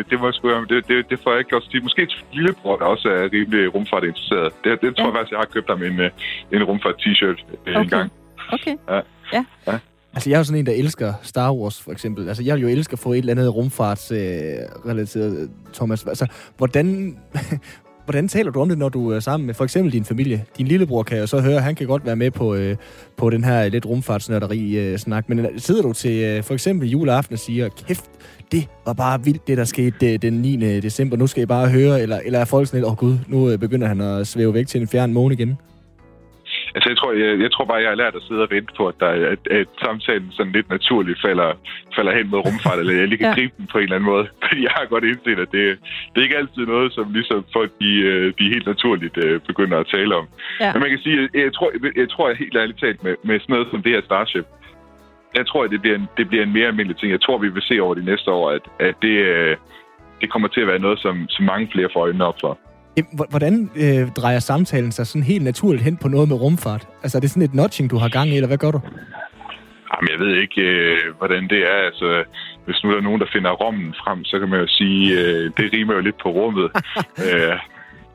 det, 0.09 0.19
må 0.19 0.25
jeg 0.27 0.33
sgu, 0.33 0.65
det, 0.69 0.87
det, 0.87 1.09
det 1.09 1.19
får 1.23 1.31
jeg 1.31 1.39
ikke 1.39 1.55
også 1.55 1.79
Måske 1.83 2.01
et 2.01 2.25
lillebror, 2.33 2.77
der 2.77 2.85
også 2.85 3.07
er 3.09 3.23
rimelig 3.33 3.73
rumfart 3.75 4.03
interesseret. 4.03 4.53
Det, 4.63 4.81
det 4.81 4.95
tror 4.95 5.03
ja. 5.03 5.09
jeg 5.09 5.15
faktisk, 5.17 5.31
jeg 5.31 5.39
har 5.39 5.45
købt 5.45 5.69
ham 5.69 5.83
en, 5.83 5.99
øh, 5.99 6.09
en 6.51 6.63
rumfart 6.63 6.95
t-shirt 7.01 7.39
øh, 7.67 7.75
okay. 7.75 7.83
en 7.83 7.89
gang. 7.89 8.11
Okay. 8.49 8.75
Ja. 8.89 8.99
ja. 9.33 9.45
ja. 9.67 9.77
Altså, 10.13 10.29
jeg 10.29 10.35
er 10.35 10.39
jo 10.39 10.43
sådan 10.43 10.59
en, 10.59 10.65
der 10.65 10.73
elsker 10.73 11.13
Star 11.21 11.53
Wars, 11.53 11.81
for 11.81 11.91
eksempel. 11.91 12.27
Altså, 12.27 12.43
jeg 12.43 12.55
vil 12.55 12.61
jo 12.61 12.67
elske 12.67 12.93
at 12.93 12.99
få 12.99 13.13
et 13.13 13.17
eller 13.17 13.31
andet 13.31 13.55
rumfartsrelateret, 13.55 15.39
øh, 15.41 15.49
Thomas. 15.73 16.05
Altså, 16.05 16.27
hvordan, 16.57 17.17
hvordan 18.05 18.27
taler 18.27 18.51
du 18.51 18.61
om 18.61 18.69
det, 18.69 18.77
når 18.77 18.89
du 18.89 19.11
er 19.11 19.19
sammen 19.19 19.47
med 19.47 19.53
for 19.53 19.63
eksempel 19.63 19.93
din 19.93 20.05
familie? 20.05 20.45
Din 20.57 20.67
lillebror 20.67 21.03
kan 21.03 21.17
jo 21.17 21.27
så 21.27 21.39
høre, 21.39 21.59
han 21.59 21.75
kan 21.75 21.87
godt 21.87 22.05
være 22.05 22.15
med 22.15 22.31
på, 22.31 22.55
øh, 22.55 22.75
på 23.17 23.29
den 23.29 23.43
her 23.43 23.69
lidt 23.69 23.85
rumfartsnørderi-snak. 23.85 25.25
Øh, 25.29 25.35
Men 25.35 25.45
øh, 25.45 25.59
sidder 25.59 25.81
du 25.81 25.93
til 25.93 26.23
øh, 26.23 26.43
for 26.43 26.53
eksempel 26.53 26.89
juleaften 26.89 27.33
og 27.33 27.39
siger, 27.39 27.69
kæft, 27.87 28.05
det 28.51 28.67
var 28.85 28.93
bare 28.93 29.23
vildt, 29.23 29.47
det 29.47 29.57
der 29.57 29.63
skete 29.63 30.13
øh, 30.13 30.21
den 30.21 30.33
9. 30.33 30.81
december. 30.81 31.17
Nu 31.17 31.27
skal 31.27 31.43
I 31.43 31.45
bare 31.45 31.69
høre. 31.69 32.01
Eller, 32.01 32.19
eller 32.25 32.39
er 32.39 32.45
folk 32.45 32.67
sådan 32.67 32.77
lidt, 32.77 32.85
åh 32.85 32.91
oh, 32.91 32.97
gud, 32.97 33.17
nu 33.27 33.49
øh, 33.49 33.59
begynder 33.59 33.87
han 33.87 34.01
at 34.01 34.27
svæve 34.27 34.53
væk 34.53 34.67
til 34.67 34.81
en 34.81 34.87
fjern 34.87 35.13
måne 35.13 35.33
igen? 35.33 35.57
Altså, 36.75 36.87
jeg 36.89 36.97
tror, 36.97 37.11
jeg, 37.23 37.39
jeg 37.45 37.51
tror 37.51 37.65
bare, 37.65 37.83
jeg 37.85 37.91
har 37.93 38.01
lært 38.03 38.15
at 38.15 38.25
sidde 38.27 38.45
og 38.45 38.51
vente 38.55 38.73
på, 38.77 38.83
at, 38.87 38.97
der, 38.99 39.11
at, 39.33 39.41
at 39.59 39.67
samtalen 39.85 40.31
sådan 40.31 40.51
lidt 40.57 40.69
naturligt 40.69 41.21
falder, 41.25 41.49
falder 41.95 42.13
hen 42.17 42.29
mod 42.29 42.39
rumfart, 42.45 42.79
eller 42.79 42.93
jeg 42.93 43.07
lige 43.07 43.21
kan 43.23 43.33
ja. 43.33 43.37
gribe 43.37 43.53
den 43.57 43.67
på 43.71 43.77
en 43.77 43.83
eller 43.83 43.95
anden 43.95 44.11
måde. 44.13 44.25
Fordi 44.43 44.63
jeg 44.67 44.73
har 44.77 44.85
godt 44.85 45.03
indset, 45.03 45.39
at 45.45 45.51
det, 45.55 45.63
det 46.11 46.17
er 46.19 46.27
ikke 46.27 46.41
altid 46.41 46.63
noget, 46.73 46.93
som 46.93 47.05
ligesom 47.17 47.45
folk 47.57 47.71
de, 47.81 47.91
øh, 48.11 48.33
de 48.39 48.53
helt 48.53 48.67
naturligt 48.73 49.17
uh, 49.25 49.41
begynder 49.49 49.77
at 49.79 49.87
tale 49.95 50.15
om. 50.15 50.25
Ja. 50.59 50.73
Men 50.73 50.79
man 50.81 50.89
kan 50.89 50.99
sige, 51.05 51.17
jeg, 51.21 51.29
jeg 51.45 51.53
tror, 51.53 51.69
jeg, 51.73 51.97
jeg 52.01 52.09
tror 52.09 52.27
jeg 52.27 52.37
helt 52.37 52.55
ærligt 52.61 52.79
talt 52.79 53.03
med, 53.03 53.15
med 53.23 53.39
sådan 53.39 53.53
noget 53.53 53.67
som 53.71 53.83
det 53.83 53.91
her 53.91 54.01
Starship, 54.01 54.45
jeg 55.35 55.47
tror, 55.47 55.63
at 55.63 55.71
det 55.71 55.81
bliver, 55.81 55.97
en, 55.97 56.07
det 56.17 56.27
bliver 56.29 56.43
en 56.43 56.53
mere 56.53 56.67
almindelig 56.67 56.97
ting. 56.97 57.11
Jeg 57.11 57.21
tror, 57.21 57.37
vi 57.37 57.49
vil 57.49 57.61
se 57.61 57.79
over 57.79 57.93
de 57.93 58.05
næste 58.05 58.31
år, 58.31 58.51
at, 58.51 58.65
at 58.79 58.95
det, 59.01 59.15
øh, 59.33 59.57
det 60.21 60.31
kommer 60.31 60.47
til 60.47 60.61
at 60.61 60.67
være 60.67 60.79
noget, 60.79 60.99
som, 60.99 61.25
som 61.29 61.45
mange 61.45 61.69
flere 61.73 61.89
får 61.93 62.01
øjnene 62.01 62.25
op 62.25 62.39
for. 62.41 62.59
Hvordan 63.29 63.69
øh, 63.75 64.11
drejer 64.11 64.39
samtalen 64.39 64.91
sig 64.91 65.07
sådan 65.07 65.23
helt 65.23 65.43
naturligt 65.43 65.83
hen 65.83 65.97
på 65.97 66.07
noget 66.07 66.27
med 66.29 66.37
rumfart? 66.41 66.87
Altså 67.03 67.17
er 67.17 67.21
det 67.21 67.29
sådan 67.29 67.43
et 67.43 67.53
notching, 67.53 67.89
du 67.91 67.97
har 67.97 68.09
gang 68.09 68.29
i, 68.29 68.35
eller 68.35 68.47
hvad 68.47 68.57
gør 68.57 68.71
du? 68.71 68.81
Jamen, 69.91 70.09
jeg 70.11 70.19
ved 70.19 70.41
ikke, 70.41 70.61
øh, 70.61 70.97
hvordan 71.17 71.43
det 71.47 71.59
er. 71.73 71.79
Altså, 71.89 72.23
hvis 72.65 72.83
nu 72.83 72.91
der 72.91 72.97
er 72.97 73.01
nogen, 73.01 73.21
der 73.21 73.33
finder 73.33 73.51
rommen 73.51 73.93
frem, 74.03 74.23
så 74.23 74.39
kan 74.39 74.49
man 74.49 74.59
jo 74.59 74.67
sige, 74.67 75.19
øh, 75.19 75.51
det 75.57 75.73
rimer 75.73 75.93
jo 75.93 75.99
lidt 75.99 76.19
på 76.23 76.29
rummet. 76.29 76.67
øh, 77.25 77.57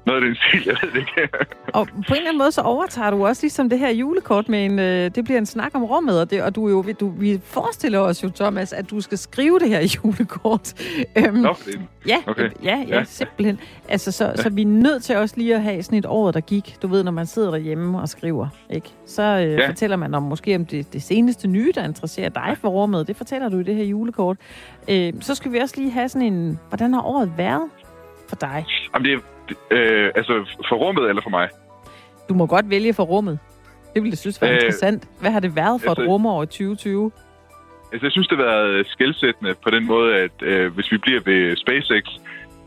noget 0.09 0.23
af 0.23 0.29
den 0.29 0.37
stil, 0.37 0.63
jeg 0.67 0.77
ved 0.83 1.01
ikke. 1.01 1.29
og 1.75 1.87
på 1.89 1.93
en 1.95 2.17
eller 2.17 2.29
anden 2.29 2.39
måde, 2.39 2.53
så 2.53 2.61
overtager 2.61 3.11
du 3.11 3.27
også 3.27 3.43
ligesom 3.43 3.69
det 3.69 3.79
her 3.79 3.91
julekort 3.91 4.49
med 4.49 4.65
en, 4.65 4.79
øh, 4.79 5.11
det 5.15 5.25
bliver 5.25 5.39
en 5.39 5.47
snak 5.47 5.75
om 5.75 5.85
rummet, 5.85 6.21
og, 6.21 6.31
det, 6.31 6.43
og 6.43 6.55
du 6.55 6.69
jo, 6.69 6.85
du, 7.01 7.09
vi 7.09 7.41
forestiller 7.45 7.99
os 7.99 8.23
jo, 8.23 8.29
Thomas, 8.29 8.73
at 8.73 8.91
du 8.91 9.01
skal 9.01 9.19
skrive 9.19 9.59
det 9.59 9.69
her 9.69 9.81
julekort. 9.97 10.75
Øhm, 11.17 11.35
Nå, 11.35 11.55
ja, 12.07 12.17
okay. 12.27 12.51
ja, 12.65 12.85
ja, 12.89 12.97
ja, 12.97 13.05
simpelthen. 13.05 13.61
Altså, 13.89 14.13
så, 14.13 14.25
ja. 14.25 14.37
så 14.37 14.51
vi 14.51 14.63
er 14.63 14.67
nødt 14.67 15.03
til 15.03 15.17
også 15.17 15.35
lige 15.39 15.55
at 15.55 15.63
have 15.63 15.83
sådan 15.83 15.99
et 15.99 16.07
år, 16.07 16.31
der 16.31 16.41
gik. 16.41 16.77
Du 16.83 16.87
ved, 16.87 17.05
når 17.05 17.13
man 17.13 17.27
sidder 17.27 17.51
derhjemme 17.51 18.01
og 18.01 18.09
skriver, 18.09 18.49
ikke? 18.71 18.89
Så 19.07 19.23
øh, 19.23 19.53
ja. 19.53 19.69
fortæller 19.69 19.97
man 19.97 20.15
om 20.15 20.23
måske 20.23 20.57
om 20.57 20.67
det, 20.67 20.93
det 20.93 21.03
seneste 21.03 21.49
nye, 21.49 21.73
der 21.75 21.85
interesserer 21.85 22.29
dig 22.29 22.57
for 22.61 22.69
rummet. 22.69 23.07
Det 23.07 23.17
fortæller 23.17 23.49
du 23.49 23.59
i 23.59 23.63
det 23.63 23.75
her 23.75 23.85
julekort. 23.85 24.37
Øh, 24.91 25.13
så 25.21 25.35
skal 25.35 25.53
vi 25.53 25.59
også 25.59 25.75
lige 25.79 25.91
have 25.91 26.09
sådan 26.09 26.33
en, 26.33 26.59
hvordan 26.69 26.95
har 26.95 27.03
året 27.03 27.33
været 27.37 27.63
for 28.29 28.37
dig? 28.37 28.67
Jamen, 28.95 29.11
det, 29.11 29.21
Øh, 29.71 30.11
altså 30.15 30.33
for 30.69 30.77
rummet 30.77 31.09
eller 31.09 31.23
for 31.23 31.31
mig? 31.31 31.49
Du 32.29 32.35
må 32.35 32.47
godt 32.47 32.71
vælge 32.71 32.95
for 32.95 33.03
rummet. 33.03 33.39
Det 33.95 34.03
ville 34.03 34.13
jeg 34.13 34.19
synes 34.19 34.41
var 34.41 34.49
øh, 34.49 34.55
interessant. 34.55 35.09
Hvad 35.21 35.31
har 35.31 35.41
det 35.41 35.57
været 35.57 35.81
for 35.81 35.91
altså, 35.91 36.03
et 36.03 36.09
rumår 36.09 36.43
i 36.43 36.47
2020? 36.47 37.13
Altså, 37.93 38.07
jeg 38.07 38.13
synes, 38.13 38.29
det 38.29 38.39
har 38.39 38.45
været 38.45 38.87
skældsættende 38.87 39.55
på 39.65 39.71
den 39.71 39.87
måde, 39.87 40.17
at 40.17 40.43
øh, 40.43 40.75
hvis 40.75 40.93
vi 40.93 40.99
bliver 40.99 41.21
ved 41.25 41.57
SpaceX, 41.57 42.05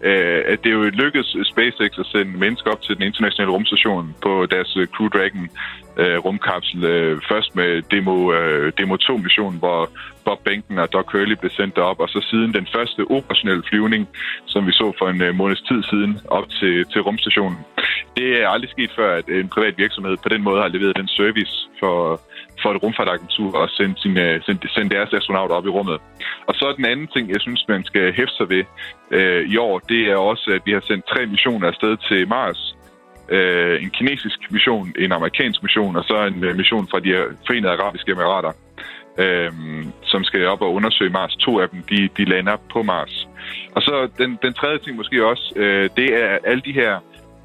øh, 0.03 0.41
at 0.51 0.63
det 0.63 0.69
er 0.69 0.75
jo 0.75 0.83
lykkedes 0.83 1.35
SpaceX 1.51 1.99
at 1.99 2.05
sende 2.05 2.37
mennesker 2.37 2.71
op 2.71 2.81
til 2.81 2.95
den 2.95 3.03
internationale 3.03 3.51
rumstation 3.51 4.15
på 4.21 4.45
deres 4.45 4.77
øh, 4.77 4.87
Crew 4.87 5.07
Dragon 5.07 5.49
øh, 5.97 6.17
rumkapsel. 6.25 6.83
Øh, 6.83 7.21
først 7.29 7.55
med 7.55 7.81
Demo, 7.91 8.33
øh, 8.33 8.73
Demo 8.77 8.95
2-missionen, 8.95 9.59
hvor 9.59 9.89
Bob 10.25 10.39
Benken 10.43 10.79
og 10.79 10.93
Doc 10.93 11.05
Hurley 11.11 11.35
blev 11.39 11.51
sendt 11.51 11.77
op, 11.77 11.99
og 11.99 12.09
så 12.09 12.25
siden 12.29 12.53
den 12.53 12.67
første 12.75 13.01
operationelle 13.11 13.63
flyvning, 13.69 14.07
som 14.45 14.67
vi 14.67 14.71
så 14.71 14.93
for 14.99 15.07
en 15.09 15.21
øh, 15.21 15.35
måneds 15.35 15.61
tid 15.61 15.83
siden, 15.83 16.19
op 16.27 16.49
til, 16.49 16.85
til 16.85 17.01
rumstationen. 17.01 17.57
Det 18.17 18.41
er 18.41 18.47
aldrig 18.47 18.69
sket 18.69 18.91
før, 18.95 19.15
at 19.15 19.27
en 19.29 19.49
privat 19.49 19.77
virksomhed 19.77 20.17
på 20.23 20.29
den 20.29 20.43
måde 20.43 20.61
har 20.61 20.67
leveret 20.67 20.97
den 20.97 21.07
service 21.07 21.53
for, 21.79 22.21
for 22.61 22.69
et 22.71 22.83
rumfartagentur 22.83 23.57
og 23.57 23.69
sende, 23.69 23.95
sine, 24.01 24.21
øh, 24.29 24.41
sendt, 24.45 24.65
sende 24.75 24.95
deres 24.95 25.13
astronauter 25.13 25.55
op 25.55 25.65
i 25.65 25.69
rummet. 25.69 25.97
Og 26.47 26.53
så 26.55 26.73
den 26.77 26.85
anden 26.85 27.07
ting, 27.07 27.29
jeg 27.29 27.41
synes, 27.41 27.65
man 27.67 27.83
skal 27.83 28.13
hæfte 28.13 28.35
sig 28.37 28.49
ved 28.49 28.63
øh, 29.11 29.49
i 29.53 29.57
år, 29.57 29.79
det 29.79 30.01
er 30.11 30.15
også, 30.15 30.51
at 30.55 30.61
vi 30.65 30.71
har 30.71 30.83
sendt 30.87 31.05
tre 31.05 31.25
missioner 31.25 31.67
afsted 31.67 31.97
til 32.07 32.27
Mars. 32.27 32.75
Øh, 33.29 33.83
en 33.83 33.89
kinesisk 33.89 34.39
mission, 34.51 34.93
en 34.99 35.11
amerikansk 35.11 35.63
mission, 35.63 35.95
og 35.95 36.03
så 36.03 36.25
en 36.25 36.43
øh, 36.43 36.55
mission 36.55 36.87
fra 36.91 36.99
de 36.99 37.11
forenede 37.47 37.71
arabiske 37.71 38.11
emirater 38.11 38.53
øh, 39.17 39.51
som 40.03 40.23
skal 40.23 40.47
op 40.47 40.61
og 40.61 40.73
undersøge 40.73 41.11
Mars. 41.11 41.35
To 41.35 41.59
af 41.59 41.69
dem, 41.69 41.83
de, 41.89 42.09
de 42.17 42.25
lander 42.25 42.57
på 42.73 42.83
Mars. 42.83 43.27
Og 43.75 43.81
så 43.81 44.09
den, 44.17 44.39
den 44.43 44.53
tredje 44.53 44.77
ting 44.77 44.97
måske 44.97 45.25
også, 45.25 45.53
øh, 45.55 45.89
det 45.95 46.23
er 46.23 46.37
alle 46.43 46.61
de 46.65 46.73
her 46.73 46.99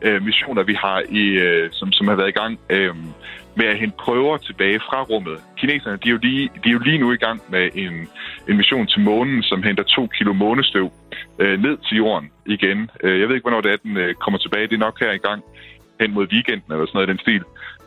øh, 0.06 0.22
missioner, 0.22 0.62
vi 0.62 0.74
har, 0.74 1.02
i, 1.08 1.24
øh, 1.46 1.68
som, 1.72 1.92
som 1.92 2.08
har 2.08 2.14
været 2.14 2.28
i 2.28 2.38
gang 2.40 2.58
øh, 2.70 2.94
med 3.56 3.66
at 3.66 3.78
hente 3.78 3.96
prøver 3.98 4.36
tilbage 4.36 4.80
fra 4.88 5.02
rummet. 5.02 5.38
Kineserne, 5.56 5.98
de 6.02 6.08
er 6.08 6.12
jo 6.12 6.18
lige, 6.22 6.50
de 6.64 6.68
er 6.68 6.72
jo 6.72 6.78
lige 6.78 6.98
nu 6.98 7.12
i 7.12 7.16
gang 7.16 7.40
med 7.48 7.70
en, 7.74 8.08
en 8.48 8.56
mission 8.56 8.86
til 8.86 9.00
månen, 9.00 9.42
som 9.42 9.62
henter 9.62 9.82
to 9.82 10.06
kilo 10.06 10.32
månestøv 10.32 10.92
øh, 11.38 11.62
ned 11.62 11.76
til 11.88 11.96
jorden 11.96 12.30
igen. 12.46 12.90
Øh, 13.02 13.20
jeg 13.20 13.28
ved 13.28 13.34
ikke, 13.34 13.44
hvornår 13.48 13.60
det 13.60 13.72
er, 13.72 13.76
den 13.76 13.96
øh, 13.96 14.14
kommer 14.14 14.38
tilbage. 14.38 14.66
Det 14.66 14.74
er 14.74 14.86
nok 14.86 15.00
her 15.00 15.12
i 15.12 15.24
gang 15.28 15.42
hen 16.00 16.14
mod 16.14 16.26
weekenden 16.32 16.72
eller 16.72 16.86
sådan 16.86 16.96
noget 16.96 17.08
i 17.08 17.12
den 17.12 17.18
stil. 17.18 17.42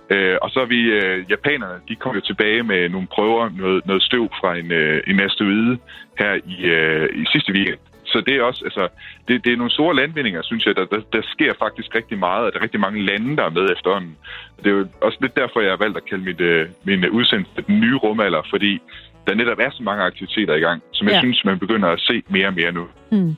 Øh, 0.09 0.37
og 0.41 0.49
så 0.49 0.59
er 0.59 0.65
vi, 0.65 0.81
øh, 0.81 1.31
japanerne, 1.31 1.79
de 1.89 1.95
kom 1.95 2.15
jo 2.15 2.21
tilbage 2.21 2.63
med 2.63 2.89
nogle 2.89 3.07
prøver, 3.07 3.49
noget, 3.57 3.85
noget 3.85 4.03
støv 4.03 4.29
fra 4.39 4.57
en, 4.57 4.71
øh, 4.71 5.03
en 5.07 5.19
asteroide 5.19 5.77
her 6.19 6.33
i, 6.45 6.55
øh, 6.65 7.21
i 7.21 7.25
sidste 7.33 7.53
weekend. 7.53 7.79
Så 8.11 8.17
det 8.27 8.35
er 8.35 8.43
også, 8.43 8.61
altså, 8.65 8.87
det, 9.27 9.45
det 9.45 9.53
er 9.53 9.57
nogle 9.57 9.71
store 9.71 9.95
landvindinger, 9.95 10.41
synes 10.41 10.65
jeg. 10.65 10.75
Der, 10.75 10.85
der, 10.85 11.01
der 11.13 11.21
sker 11.33 11.53
faktisk 11.59 11.95
rigtig 11.95 12.17
meget, 12.19 12.45
og 12.45 12.51
der 12.51 12.59
er 12.59 12.63
rigtig 12.63 12.79
mange 12.79 13.05
lande, 13.05 13.37
der 13.37 13.43
er 13.43 13.49
med 13.49 13.65
efterhånden. 13.75 14.15
Det 14.57 14.67
er 14.67 14.75
jo 14.77 14.87
også 15.01 15.17
lidt 15.21 15.35
derfor, 15.35 15.61
jeg 15.61 15.71
har 15.71 15.83
valgt 15.85 15.97
at 15.97 16.05
kalde 16.09 16.23
mit, 16.23 16.41
øh, 16.41 16.67
min 16.83 17.09
udsendelse 17.09 17.61
den 17.67 17.79
nye 17.79 17.97
rumalder, 17.97 18.41
fordi 18.49 18.81
der 19.27 19.35
netop 19.35 19.59
er 19.59 19.71
så 19.71 19.83
mange 19.83 20.03
aktiviteter 20.03 20.55
i 20.55 20.59
gang, 20.59 20.81
som 20.91 21.07
jeg 21.07 21.13
ja. 21.13 21.19
synes, 21.19 21.45
man 21.45 21.59
begynder 21.59 21.89
at 21.89 21.99
se 21.99 22.23
mere 22.29 22.47
og 22.47 22.53
mere 22.53 22.71
nu. 22.71 22.85
Mm. 23.11 23.35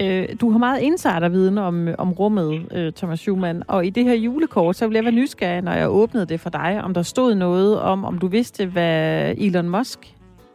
Øh, 0.00 0.28
du 0.40 0.50
har 0.50 0.58
meget 0.58 0.80
insiderviden 0.80 1.58
om, 1.58 1.88
om 1.98 2.12
rummet, 2.12 2.72
øh, 2.74 2.92
Thomas 2.92 3.18
Schumann, 3.18 3.62
og 3.68 3.86
i 3.86 3.90
det 3.90 4.04
her 4.04 4.14
julekort, 4.14 4.76
så 4.76 4.86
ville 4.86 4.96
jeg 4.96 5.04
være 5.04 5.14
nysgerrig, 5.14 5.62
når 5.62 5.72
jeg 5.72 5.90
åbnede 5.90 6.26
det 6.26 6.40
for 6.40 6.50
dig, 6.50 6.80
om 6.84 6.94
der 6.94 7.02
stod 7.02 7.34
noget 7.34 7.80
om, 7.80 8.04
om 8.04 8.18
du 8.18 8.26
vidste, 8.26 8.66
hvad 8.66 9.34
Elon 9.38 9.68
Musk 9.68 9.98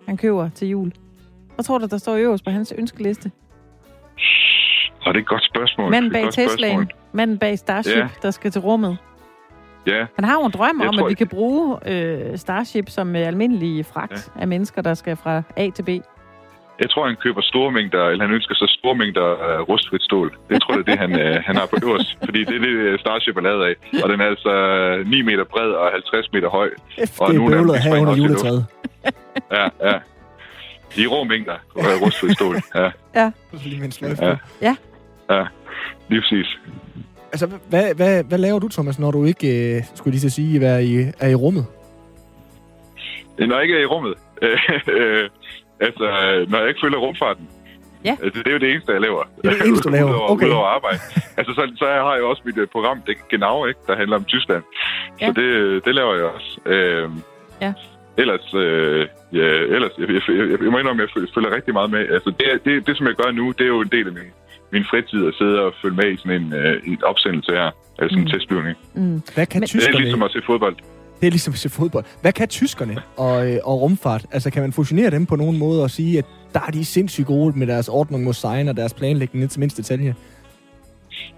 han 0.08 0.18
køber 0.18 0.50
til 0.50 0.68
jul. 0.68 0.92
Hvad 1.56 1.64
tror 1.64 1.78
du, 1.78 1.88
der 1.90 1.98
står 1.98 2.16
øverst 2.16 2.44
på 2.46 2.52
hans 2.52 2.74
ønskeliste? 2.78 3.32
Og 5.06 5.14
det 5.14 5.20
er 5.20 5.24
et 5.24 5.28
godt 5.28 5.46
spørgsmål. 5.46 5.92
Manden 5.92 6.12
bag 6.12 6.32
Teslaen, 6.32 6.92
manden 7.12 7.38
bag 7.38 7.60
Starship, 7.60 7.98
ja. 7.98 8.08
der 8.22 8.32
skal 8.32 8.52
til 8.52 8.62
rummet. 8.62 8.98
Ja. 9.88 10.06
Han 10.16 10.26
har 10.26 10.34
jo 10.40 10.46
en 10.46 10.52
drøm 10.52 10.80
jeg 10.80 10.88
om, 10.88 10.96
tror, 10.96 11.06
at 11.06 11.10
vi 11.10 11.16
kan 11.16 11.28
bruge 11.28 11.90
øh, 11.92 12.38
Starship 12.38 12.90
som 12.90 13.16
øh, 13.16 13.28
almindelig 13.28 13.86
fragt 13.86 14.32
ja. 14.36 14.42
af 14.42 14.48
mennesker, 14.48 14.82
der 14.82 14.94
skal 14.94 15.16
fra 15.18 15.42
A 15.58 15.70
til 15.70 15.84
B. 15.84 15.90
Jeg 16.80 16.90
tror, 16.90 17.08
han 17.08 17.16
køber 17.16 17.42
store 17.42 17.72
mængder, 17.72 18.04
eller 18.08 18.26
han 18.26 18.34
ønsker 18.36 18.56
så 18.56 18.76
store 18.80 18.96
mængder 18.96 19.28
uh, 19.32 19.70
rustfrit 19.70 20.04
stål. 20.04 20.38
Det 20.50 20.62
tror 20.62 20.74
jeg, 20.76 20.86
det 20.86 20.94
er 20.94 21.08
det, 21.08 21.18
han, 21.18 21.38
uh, 21.38 21.44
han 21.48 21.56
har 21.56 21.66
på 21.66 21.78
øverst. 21.84 22.18
Fordi 22.26 22.40
det 22.44 22.56
er 22.56 22.60
det, 22.60 23.00
Starship 23.00 23.38
er 23.38 23.42
lavet 23.42 23.64
af. 23.70 23.76
Og 24.04 24.10
den 24.10 24.22
er 24.22 24.26
altså 24.26 24.54
9 25.06 25.22
meter 25.22 25.44
bred 25.44 25.70
og 25.70 25.92
50 25.92 26.32
meter 26.34 26.50
høj. 26.50 26.70
Det 26.96 27.12
og 27.20 27.36
er 27.36 27.50
bøvlet 27.50 27.80
her 27.80 28.02
under 28.02 28.16
juletræet. 28.16 28.66
Ja, 29.52 29.68
ja. 29.90 30.00
I 30.98 31.08
rå 31.08 31.24
mængder 31.24 31.56
rustfrit 31.76 32.34
stål. 32.34 32.56
Ja. 32.76 32.92
Ja. 33.16 33.32
Ja. 34.02 34.36
ja. 34.62 34.76
Ja, 35.30 35.46
lige 36.10 36.22
præcis. 36.22 36.58
Altså, 37.32 37.48
hvad, 37.70 37.96
hvad, 37.96 38.24
hvad 38.24 38.38
laver 38.38 38.60
du, 38.60 38.68
Thomas, 38.68 39.00
når 39.00 39.12
du 39.12 39.26
ikke, 39.26 39.76
uh, 39.78 39.86
skulle 39.96 40.12
lige 40.12 40.22
så 40.22 40.30
sige, 40.30 40.66
er 40.66 40.78
i, 40.78 41.12
er 41.20 41.30
i 41.30 41.36
rummet? 41.36 41.66
Når 43.40 43.56
jeg 43.56 43.64
ikke 43.64 43.76
er 43.76 43.82
i 43.82 43.86
rummet? 43.86 44.14
Altså, 45.80 46.06
når 46.50 46.60
jeg 46.60 46.68
ikke 46.68 46.80
følger 46.84 47.00
rumfarten. 47.00 47.50
Ja. 48.06 48.16
Altså, 48.24 48.40
det 48.40 48.48
er 48.48 48.52
jo 48.52 48.60
det 48.60 48.72
eneste, 48.72 48.92
jeg 48.92 49.02
laver. 49.02 49.24
Det 49.42 49.52
er 49.52 49.58
det 49.58 49.68
eneste, 49.68 49.90
du 49.90 49.94
laver? 49.94 50.10
Udover, 50.14 50.30
okay. 50.30 50.48
Udover 50.48 50.66
arbejde. 50.66 51.00
altså, 51.38 51.54
så, 51.54 51.72
så 51.76 51.86
har 51.86 52.14
jeg 52.16 52.24
også 52.24 52.42
mit 52.46 52.70
program, 52.72 53.02
det 53.08 53.16
Genau, 53.30 53.66
ikke, 53.66 53.80
der 53.88 53.96
handler 53.96 54.16
om 54.16 54.26
Tyskland. 54.26 54.64
Ja. 55.22 55.28
Så 55.28 55.34
det, 55.34 55.86
det 55.86 55.96
laver 55.96 56.16
jeg 56.16 56.24
også. 56.24 56.60
Øh, 56.66 57.10
ja. 57.62 57.74
Ellers, 58.18 58.54
øh, 58.54 59.08
ja, 59.34 59.48
ellers 59.76 59.92
jeg, 60.00 60.10
jeg, 60.10 60.22
jeg, 60.28 60.62
jeg, 60.64 60.72
må 60.72 60.78
indrømme, 60.78 61.04
at 61.04 61.10
jeg 61.16 61.28
følger 61.36 61.56
rigtig 61.56 61.74
meget 61.74 61.92
med. 61.92 62.00
Altså, 62.00 62.30
det, 62.40 62.46
det, 62.66 62.88
det, 62.88 62.98
som 62.98 63.08
jeg 63.08 63.16
gør 63.16 63.32
nu, 63.32 63.52
det 63.58 63.64
er 63.64 63.74
jo 63.78 63.82
en 63.82 63.94
del 63.98 64.08
af 64.08 64.14
min, 64.14 64.30
min 64.72 64.86
fritid 64.92 65.28
at 65.28 65.34
sidde 65.40 65.62
og 65.66 65.74
følge 65.82 65.96
med 65.96 66.12
i 66.12 66.18
sådan 66.18 66.42
en, 66.42 66.54
uh, 66.54 66.88
en 66.92 67.04
opsendelse 67.04 67.52
her. 67.52 67.72
Altså 68.00 68.18
mm. 68.18 68.24
en 68.24 68.30
testflyvning. 68.32 68.78
Mm. 68.94 69.22
Hvad 69.36 69.46
kan 69.46 69.60
Men, 69.60 69.68
tyskerne... 69.68 69.92
Det 69.92 70.00
er 70.00 70.04
ligesom 70.04 70.24
at 70.24 70.32
se 70.32 70.42
fodbold. 70.46 70.76
Det 71.20 71.28
er 71.28 71.32
ligesom 71.32 71.54
at 71.54 71.60
se 71.60 71.70
fodbold. 71.70 72.06
Hvad 72.22 72.34
kan 72.34 72.48
tyskerne 72.48 73.02
og, 73.18 73.52
øh, 73.52 73.60
og 73.64 73.82
rumfart? 73.82 74.26
Altså, 74.32 74.50
kan 74.52 74.62
man 74.62 74.74
fusionere 74.74 75.12
dem 75.12 75.26
på 75.26 75.36
nogen 75.36 75.60
måde 75.60 75.84
og 75.84 75.92
sige, 75.92 76.18
at 76.18 76.26
der 76.54 76.60
er 76.68 76.72
de 76.72 76.86
sindssygt 76.86 77.28
gode 77.28 77.60
med 77.60 77.68
deres 77.68 77.88
ordning 77.88 78.24
mod 78.24 78.34
sign 78.34 78.68
og 78.68 78.78
deres 78.78 78.94
planlægning 78.94 79.42
ned 79.42 79.50
til 79.50 79.60
mindste 79.60 79.82
detalje? 79.82 80.16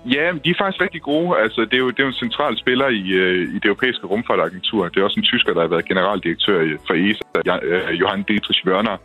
Ja, 0.06 0.32
de 0.44 0.50
er 0.50 0.58
faktisk 0.58 0.82
rigtig 0.82 1.02
gode. 1.02 1.40
Altså, 1.40 1.62
det 1.62 1.74
er 1.74 1.78
jo, 1.78 1.90
det 1.90 2.00
er 2.00 2.04
jo 2.04 2.14
en 2.16 2.24
central 2.26 2.58
spiller 2.58 2.88
i, 2.88 3.10
øh, 3.12 3.42
i 3.56 3.56
det 3.56 3.66
europæiske 3.66 4.08
rumfartagentur. 4.08 4.88
Det 4.88 5.00
er 5.00 5.04
også 5.04 5.20
en 5.20 5.24
tysker, 5.24 5.54
der 5.54 5.62
har 5.62 5.68
været 5.68 5.86
generaldirektør 5.86 6.78
for 6.88 6.94
ESA, 6.94 7.24
øh, 7.64 8.00
Johan 8.00 8.24
Dietrich 8.24 8.68
Wörner. 8.68 8.98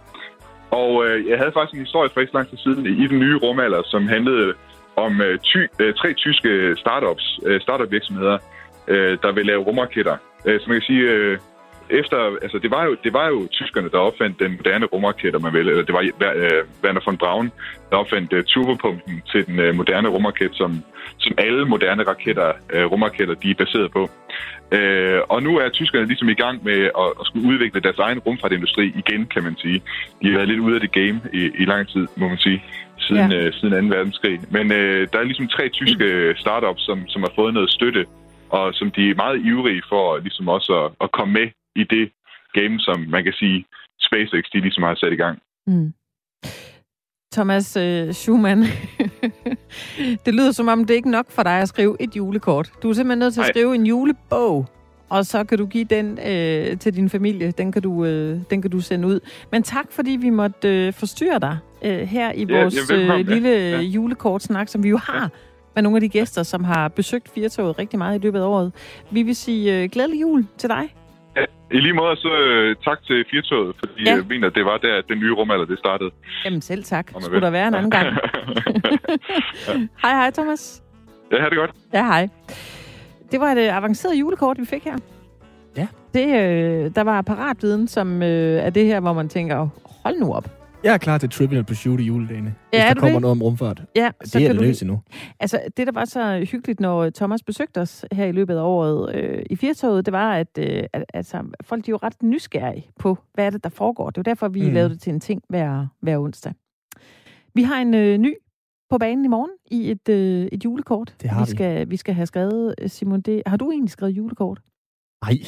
Og 0.70 1.06
øh, 1.06 1.28
jeg 1.28 1.38
havde 1.38 1.52
faktisk 1.52 1.74
en 1.74 1.86
historie 1.86 2.10
for 2.12 2.20
ikke 2.20 2.34
lang 2.34 2.48
tid 2.48 2.58
siden 2.58 2.86
i 2.86 3.06
den 3.06 3.18
nye 3.18 3.36
rumalder, 3.36 3.82
som 3.84 4.08
handlede 4.08 4.52
om 4.96 5.20
øh, 5.20 5.38
ty, 5.38 5.58
øh, 5.80 5.94
tre 5.94 6.12
tyske 6.12 6.76
startups, 6.76 7.40
øh, 7.46 7.60
startup 7.60 7.90
virksomheder, 7.90 8.38
øh, 8.88 9.18
der 9.22 9.32
vil 9.32 9.46
lave 9.46 9.62
rumraketter. 9.62 10.16
Øh, 10.46 10.60
så 10.60 10.64
man 10.68 10.76
kan 10.76 10.86
sige, 10.86 11.02
øh, 11.02 11.38
efter, 11.90 12.16
altså 12.42 12.58
det 12.58 12.70
var, 12.70 12.84
jo, 12.84 12.96
det 13.04 13.12
var 13.12 13.28
jo 13.28 13.48
tyskerne, 13.52 13.90
der 13.90 13.98
opfandt 13.98 14.40
den 14.40 14.52
moderne 14.52 14.86
rumraket, 14.86 15.34
om 15.34 15.42
man 15.42 15.52
vil, 15.52 15.68
eller 15.68 15.84
det 15.84 15.94
var 15.94 16.02
uh, 16.02 16.84
Werner 16.84 17.00
von 17.06 17.16
Braun, 17.16 17.52
der 17.90 17.96
opfandt 17.96 18.32
uh, 18.32 18.42
turbopumpen 18.46 19.22
til 19.32 19.46
den 19.46 19.58
uh, 19.68 19.74
moderne 19.74 20.08
rumraket, 20.08 20.50
som, 20.52 20.82
som 21.18 21.34
alle 21.38 21.64
moderne 21.64 22.02
raketter, 22.02 22.52
uh, 22.74 22.92
rumraketter, 22.92 23.34
de 23.34 23.50
er 23.50 23.54
baseret 23.54 23.90
på. 23.92 24.02
Uh, 24.76 25.20
og 25.28 25.42
nu 25.42 25.58
er 25.58 25.68
tyskerne 25.68 26.06
ligesom 26.06 26.28
i 26.28 26.34
gang 26.34 26.64
med 26.64 26.80
at, 27.02 27.10
at 27.20 27.26
skulle 27.26 27.48
udvikle 27.48 27.80
deres 27.80 27.98
egen 27.98 28.18
rumfartindustri 28.18 28.92
igen, 29.02 29.26
kan 29.26 29.42
man 29.42 29.56
sige. 29.56 29.82
De 30.22 30.26
har 30.28 30.36
været 30.36 30.48
lidt 30.48 30.60
ude 30.60 30.74
af 30.74 30.80
det 30.80 30.92
game 30.92 31.20
i, 31.32 31.50
i 31.58 31.64
lang 31.64 31.88
tid, 31.88 32.06
må 32.16 32.28
man 32.28 32.38
sige, 32.38 32.64
siden, 32.98 33.32
ja. 33.32 33.46
uh, 33.46 33.52
siden 33.54 33.88
2. 33.90 33.96
verdenskrig. 33.96 34.40
Men 34.50 34.66
uh, 34.70 35.02
der 35.12 35.18
er 35.18 35.24
ligesom 35.24 35.48
tre 35.48 35.68
tyske 35.68 36.34
startups, 36.36 36.82
som, 36.82 37.08
som 37.08 37.22
har 37.22 37.32
fået 37.36 37.54
noget 37.54 37.70
støtte 37.70 38.06
og 38.50 38.74
som 38.74 38.90
de 38.90 39.10
er 39.10 39.14
meget 39.14 39.46
ivrige 39.46 39.82
for 39.88 40.18
ligesom 40.18 40.48
også 40.48 40.72
at, 40.84 40.92
at 41.04 41.12
komme 41.12 41.32
med 41.32 41.48
i 41.76 41.84
det 41.84 42.12
game, 42.52 42.80
som 42.80 43.00
man 43.00 43.24
kan 43.24 43.32
sige, 43.32 43.64
SpaceX 44.00 44.44
de 44.52 44.60
ligesom 44.60 44.82
har 44.82 44.94
sat 44.94 45.12
i 45.12 45.16
gang. 45.16 45.38
Mm. 45.66 45.92
Thomas 47.32 47.76
øh, 47.76 48.12
Schumann. 48.12 48.62
det 50.26 50.34
lyder 50.34 50.52
som 50.52 50.68
om, 50.68 50.84
det 50.84 50.90
er 50.90 50.96
ikke 50.96 51.10
nok 51.10 51.30
for 51.30 51.42
dig 51.42 51.58
at 51.60 51.68
skrive 51.68 51.96
et 52.00 52.16
julekort. 52.16 52.70
Du 52.82 52.88
er 52.90 52.92
simpelthen 52.92 53.18
nødt 53.18 53.34
til 53.34 53.40
at 53.40 53.44
Nej. 53.44 53.52
skrive 53.52 53.74
en 53.74 53.86
julebog, 53.86 54.66
og 55.08 55.26
så 55.26 55.44
kan 55.44 55.58
du 55.58 55.66
give 55.66 55.84
den 55.84 56.18
øh, 56.26 56.78
til 56.78 56.96
din 56.96 57.10
familie. 57.10 57.50
Den 57.50 57.72
kan, 57.72 57.82
du, 57.82 58.04
øh, 58.04 58.38
den 58.50 58.62
kan 58.62 58.70
du 58.70 58.80
sende 58.80 59.08
ud. 59.08 59.20
Men 59.52 59.62
tak, 59.62 59.92
fordi 59.92 60.10
vi 60.10 60.30
måtte 60.30 60.86
øh, 60.86 60.92
forstyrre 60.92 61.38
dig 61.38 61.58
øh, 61.84 61.98
her 61.98 62.32
i 62.32 62.44
Ja, 62.44 62.60
vores 62.60 62.90
ja, 62.90 62.96
øh, 62.96 63.08
ja. 63.08 63.16
lille 63.34 63.48
Ja. 63.50 63.80
julekortsnak, 63.80 64.68
som 64.68 64.82
vi 64.82 64.88
jo 64.88 64.96
har 64.96 65.30
med 65.74 65.82
nogle 65.82 65.96
af 65.96 66.00
de 66.00 66.08
gæster, 66.08 66.42
som 66.42 66.64
har 66.64 66.88
besøgt 66.88 67.28
Firtoget 67.34 67.78
rigtig 67.78 67.98
meget 67.98 68.18
i 68.18 68.22
løbet 68.22 68.38
af 68.40 68.44
året. 68.44 68.72
Vi 69.10 69.22
vil 69.22 69.36
sige 69.36 69.82
øh, 69.82 69.88
glædelig 69.90 70.20
jul 70.20 70.46
til 70.58 70.68
dig. 70.68 70.94
I 71.72 71.76
lige 71.80 71.92
måde, 71.92 72.16
så 72.16 72.32
øh, 72.38 72.76
tak 72.84 72.98
til 73.06 73.24
Firtoget, 73.30 73.76
fordi 73.78 74.02
Ja. 74.06 74.10
jeg 74.14 74.24
mener, 74.28 74.46
at 74.46 74.54
det 74.54 74.64
var 74.64 74.76
der, 74.78 74.94
at 74.98 75.04
den 75.08 75.18
nye 75.18 75.32
rumalder 75.34 75.64
det 75.64 75.78
startede. 75.78 76.10
Jamen 76.44 76.60
selv 76.60 76.84
tak. 76.84 77.06
Skulle 77.20 77.40
der 77.40 77.50
være 77.50 77.68
en 77.68 77.74
anden 77.74 77.90
gang. 77.90 78.06
hej, 80.02 80.12
hej 80.20 80.30
Thomas. 80.30 80.82
ja, 81.32 81.40
ha' 81.40 81.48
det 81.48 81.56
godt. 81.58 81.70
Ja, 81.92 82.04
hej. 82.04 82.28
Det 83.32 83.40
var 83.40 83.46
et 83.52 83.58
øh, 83.58 83.76
avanceret 83.76 84.14
julekort, 84.20 84.58
vi 84.60 84.64
fik 84.66 84.84
her. 84.84 84.96
Ja. 85.76 85.86
Det, 86.14 86.26
øh, 86.26 86.90
der 86.94 87.02
var 87.02 87.22
paratviden, 87.22 87.88
som 87.88 88.22
øh, 88.22 88.28
er 88.66 88.70
det 88.70 88.86
her, 88.86 89.00
hvor 89.00 89.12
man 89.12 89.28
tænker, 89.28 89.68
hold 90.04 90.18
nu 90.20 90.32
op. 90.34 90.48
Jeg 90.84 90.94
er 90.94 90.98
klar 90.98 91.18
til 91.18 91.30
Trivial 91.30 91.64
Pursuit 91.64 92.00
i 92.00 92.04
juledagene. 92.04 92.54
Ja, 92.72 92.78
hvis 92.78 92.90
er 92.90 92.94
der 92.94 93.00
kommer 93.00 93.14
det? 93.14 93.20
noget 93.22 93.30
om 93.32 93.42
rumfart. 93.42 93.82
Ja, 93.96 94.10
Det 94.24 94.34
er 94.34 94.52
det 94.52 94.60
løs 94.62 94.82
endnu. 94.82 95.00
Altså, 95.40 95.60
det, 95.76 95.86
der 95.86 95.92
var 95.92 96.04
så 96.04 96.46
hyggeligt, 96.52 96.80
når 96.80 97.10
Thomas 97.10 97.42
besøgte 97.42 97.80
os 97.80 98.04
her 98.12 98.24
i 98.26 98.32
løbet 98.32 98.56
af 98.56 98.62
året 98.62 99.14
øh, 99.14 99.42
i 99.50 99.56
Firtoget, 99.56 100.06
det 100.06 100.12
var, 100.12 100.32
at, 100.34 100.58
øh, 100.58 100.82
at 100.92 101.04
altså, 101.14 101.42
folk 101.62 101.86
de 101.86 101.90
er 101.90 101.92
jo 101.92 101.98
ret 102.02 102.22
nysgerrige 102.22 102.90
på, 102.98 103.18
hvad 103.34 103.46
er 103.46 103.50
det, 103.50 103.64
der 103.64 103.70
foregår. 103.70 104.10
Det 104.10 104.16
var 104.16 104.22
derfor, 104.22 104.48
vi 104.48 104.62
Mm. 104.66 104.72
lavede 104.74 104.90
det 104.90 105.00
til 105.00 105.12
en 105.12 105.20
ting 105.20 105.42
hver, 105.48 105.86
hver 106.00 106.18
onsdag. 106.18 106.52
Vi 107.54 107.62
har 107.62 107.80
en 107.82 107.94
øh, 107.94 108.18
ny 108.18 108.34
på 108.90 108.98
banen 108.98 109.24
i 109.24 109.28
morgen 109.28 109.50
i 109.70 109.90
et, 109.90 110.08
øh, 110.08 110.48
et 110.52 110.64
julekort. 110.64 111.14
Det 111.22 111.30
har 111.30 111.44
vi. 111.44 111.50
Skal, 111.50 111.90
vi 111.90 111.96
skal 111.96 112.14
have 112.14 112.26
skrevet, 112.26 112.74
øh, 112.80 112.88
Simon, 112.88 113.20
det, 113.20 113.42
har 113.46 113.56
du 113.56 113.70
egentlig 113.70 113.90
skrevet 113.90 114.12
julekort? 114.16 114.60
Nej, 115.24 115.38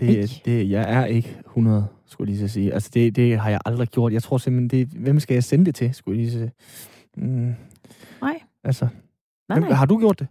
det, 0.00 0.42
det, 0.44 0.70
jeg 0.70 0.94
er 1.00 1.04
ikke 1.04 1.36
100, 1.46 1.86
skulle 2.06 2.30
jeg 2.30 2.36
lige 2.38 2.48
så 2.48 2.52
sige. 2.54 2.74
Altså, 2.74 2.90
det, 2.94 3.16
det 3.16 3.38
har 3.38 3.50
jeg 3.50 3.60
aldrig 3.64 3.88
gjort. 3.88 4.12
Jeg 4.12 4.22
tror 4.22 4.38
simpelthen, 4.38 4.80
det, 4.80 4.88
hvem 5.00 5.20
skal 5.20 5.34
jeg 5.34 5.44
sende 5.44 5.64
det 5.64 5.74
til, 5.74 5.94
skulle 5.94 6.18
jeg 6.18 6.24
lige 6.26 6.32
så 6.32 6.38
sige. 6.38 6.52
Mm, 7.26 7.54
Nej. 8.22 8.40
altså, 8.64 8.88
Nej, 9.48 9.58
hvem, 9.58 9.68
nej. 9.68 9.76
har 9.76 9.86
du 9.86 9.98
gjort 9.98 10.18
det? 10.18 10.26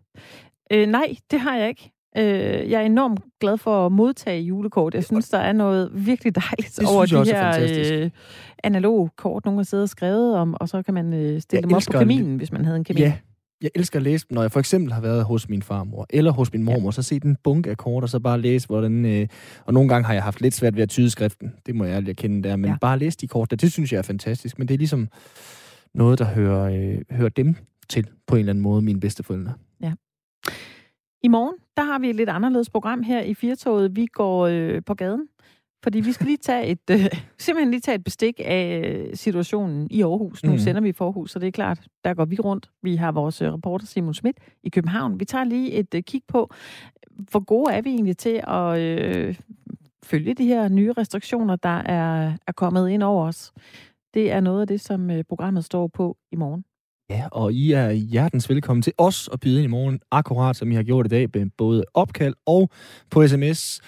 Øh, 0.72 0.88
nej, 0.88 1.16
det 1.32 1.40
har 1.40 1.56
jeg 1.58 1.70
ikke. 1.70 1.92
Øh, 2.18 2.70
jeg 2.72 2.82
er 2.82 2.86
enormt 2.86 3.20
glad 3.42 3.58
for 3.58 3.86
at 3.86 3.92
modtage 3.92 4.42
julekort. 4.42 4.94
Jeg 4.94 5.04
synes, 5.04 5.30
der 5.30 5.38
er 5.38 5.52
noget 5.54 5.92
virkelig 5.94 6.36
dejligt 6.36 6.76
Det 6.80 6.88
over 6.88 7.06
de 7.06 7.16
er 7.16 7.24
her 7.24 7.54
fantastisk. 7.54 7.94
øh, 7.94 8.10
analoge 8.64 9.10
kort, 9.18 9.46
nogen 9.46 9.58
har 9.58 9.64
siddet 9.64 9.84
og 9.84 9.90
skrevet 9.90 10.36
om, 10.36 10.54
og 10.60 10.70
så 10.70 10.82
kan 10.84 10.94
man 10.94 11.14
øh, 11.14 11.42
stille 11.42 11.62
Jeg 11.62 11.70
dem 11.70 11.74
op 11.76 11.82
på 11.92 11.98
kaminen, 11.98 12.36
hvis 12.36 12.52
man 12.52 12.66
havde 12.66 12.78
en 12.78 12.84
kamin. 12.84 13.04
Ja, 13.04 13.14
jeg 13.66 13.72
elsker 13.76 14.00
at 14.00 14.04
læse 14.04 14.26
når 14.30 14.42
jeg 14.42 14.52
for 14.52 14.60
eksempel 14.60 14.94
har 14.94 15.02
været 15.02 15.24
hos 15.26 15.50
min 15.50 15.62
farmor, 15.62 16.06
eller 16.10 16.32
hos 16.32 16.54
min 16.54 16.64
mormor, 16.64 16.92
så 16.92 17.02
se 17.02 17.20
den 17.20 17.38
bunke 17.44 17.70
af 17.70 17.78
kort, 17.78 18.04
og 18.04 18.10
så 18.10 18.20
bare 18.20 18.42
læse, 18.42 18.68
hvordan... 18.68 19.06
Øh, 19.06 19.28
og 19.66 19.74
nogle 19.74 19.90
gange 19.90 20.06
har 20.06 20.14
jeg 20.14 20.24
haft 20.24 20.42
lidt 20.42 20.54
svært 20.54 20.76
ved 20.76 20.84
at 20.84 20.90
tyde 20.90 21.10
skriften, 21.10 21.54
det 21.66 21.76
må 21.76 21.84
jeg 21.84 21.94
ærligt 21.94 22.10
erkende 22.10 22.50
der, 22.50 22.56
men 22.56 22.66
Ja. 22.66 22.72
ja. 22.72 22.78
bare 22.82 23.00
læse 23.00 23.18
de 23.18 23.28
kort 23.28 23.52
der, 23.52 23.58
det 23.58 23.72
synes 23.72 23.92
jeg 23.92 23.98
er 23.98 24.02
fantastisk, 24.02 24.60
men 24.60 24.68
det 24.68 24.74
er 24.74 24.78
ligesom 24.78 25.08
noget, 25.94 26.20
der 26.20 26.26
hører, 26.26 26.64
øh, 26.64 27.18
hører 27.18 27.30
dem 27.30 27.56
til, 27.90 28.08
på 28.28 28.36
en 28.36 28.40
eller 28.40 28.50
anden 28.52 28.64
måde, 28.64 28.82
mine 28.82 29.00
bedsteforældre. 29.00 29.54
I 31.24 31.28
morgen, 31.28 31.56
der 31.78 31.84
har 31.84 32.00
vi 32.00 32.10
et 32.10 32.16
lidt 32.16 32.30
anderledes 32.30 32.70
program 32.70 33.04
her 33.04 33.22
i 33.22 33.34
Firtoget. 33.34 33.96
Vi 33.96 34.06
går 34.06 34.48
øh, 34.48 34.82
på 34.86 34.94
gaden, 34.94 35.28
fordi 35.86 36.00
vi 36.00 36.12
skal 36.12 36.26
lige 36.26 36.38
tage 36.38 36.66
et, 36.68 36.90
øh, 36.92 37.06
simpelthen 37.38 37.72
lige 37.72 37.82
tage 37.82 37.96
et 37.96 38.04
bestik 38.04 38.42
af 38.46 38.82
øh, 38.86 39.16
situationen 39.16 39.88
i 39.92 40.02
Aarhus. 40.02 40.44
Nu 40.44 40.52
mm. 40.52 40.58
sender 40.58 40.82
vi 40.82 40.90
i 40.90 40.94
Forhus, 40.94 41.32
så 41.32 41.40
det 41.40 41.48
er 41.48 41.52
klart, 41.52 41.88
der 42.04 42.14
går 42.14 42.26
vi 42.26 42.36
rundt. 42.40 42.70
Vi 42.84 42.96
har 42.96 43.12
vores 43.12 43.42
øh, 43.42 43.54
reporter 43.54 43.86
Simon 43.86 44.14
Schmidt 44.14 44.38
i 44.64 44.70
København. 44.70 45.20
Vi 45.20 45.26
tager 45.26 45.44
lige 45.44 45.72
et 45.72 45.96
øh, 45.96 46.04
kig 46.04 46.22
på, 46.28 46.50
hvor 47.32 47.40
gode 47.40 47.74
er 47.74 47.82
vi 47.82 47.90
egentlig 47.90 48.18
til 48.18 48.42
at 48.48 48.80
øh, 48.80 49.36
følge 50.04 50.34
de 50.34 50.46
her 50.46 50.68
nye 50.68 50.94
restriktioner, 50.94 51.56
der 51.56 51.80
er, 51.86 52.34
er 52.48 52.52
kommet 52.52 52.90
ind 52.90 53.04
over 53.04 53.28
os. 53.28 53.54
Det 54.14 54.32
er 54.32 54.40
noget 54.40 54.62
af 54.62 54.68
det, 54.68 54.82
som 54.82 55.12
øh, 55.12 55.24
programmet 55.30 55.66
står 55.66 55.88
på 55.88 56.18
i 56.32 56.36
morgen. 56.36 56.64
Ja, 57.10 57.28
og 57.32 57.54
I 57.54 57.72
er 57.72 57.92
hjertens 57.92 58.50
velkommen 58.50 58.82
til 58.82 58.94
os 58.98 59.30
at 59.34 59.40
byde 59.40 59.58
ind 59.58 59.66
i 59.66 59.72
morgen, 59.72 60.00
akkurat 60.12 60.56
som 60.56 60.72
I 60.72 60.76
har 60.76 60.84
gjort 60.84 61.06
i 61.06 61.10
dag, 61.10 61.30
med 61.34 61.50
både 61.58 61.84
opkald 61.94 62.34
og 62.46 62.70
på 63.10 63.28
sms. 63.28 63.82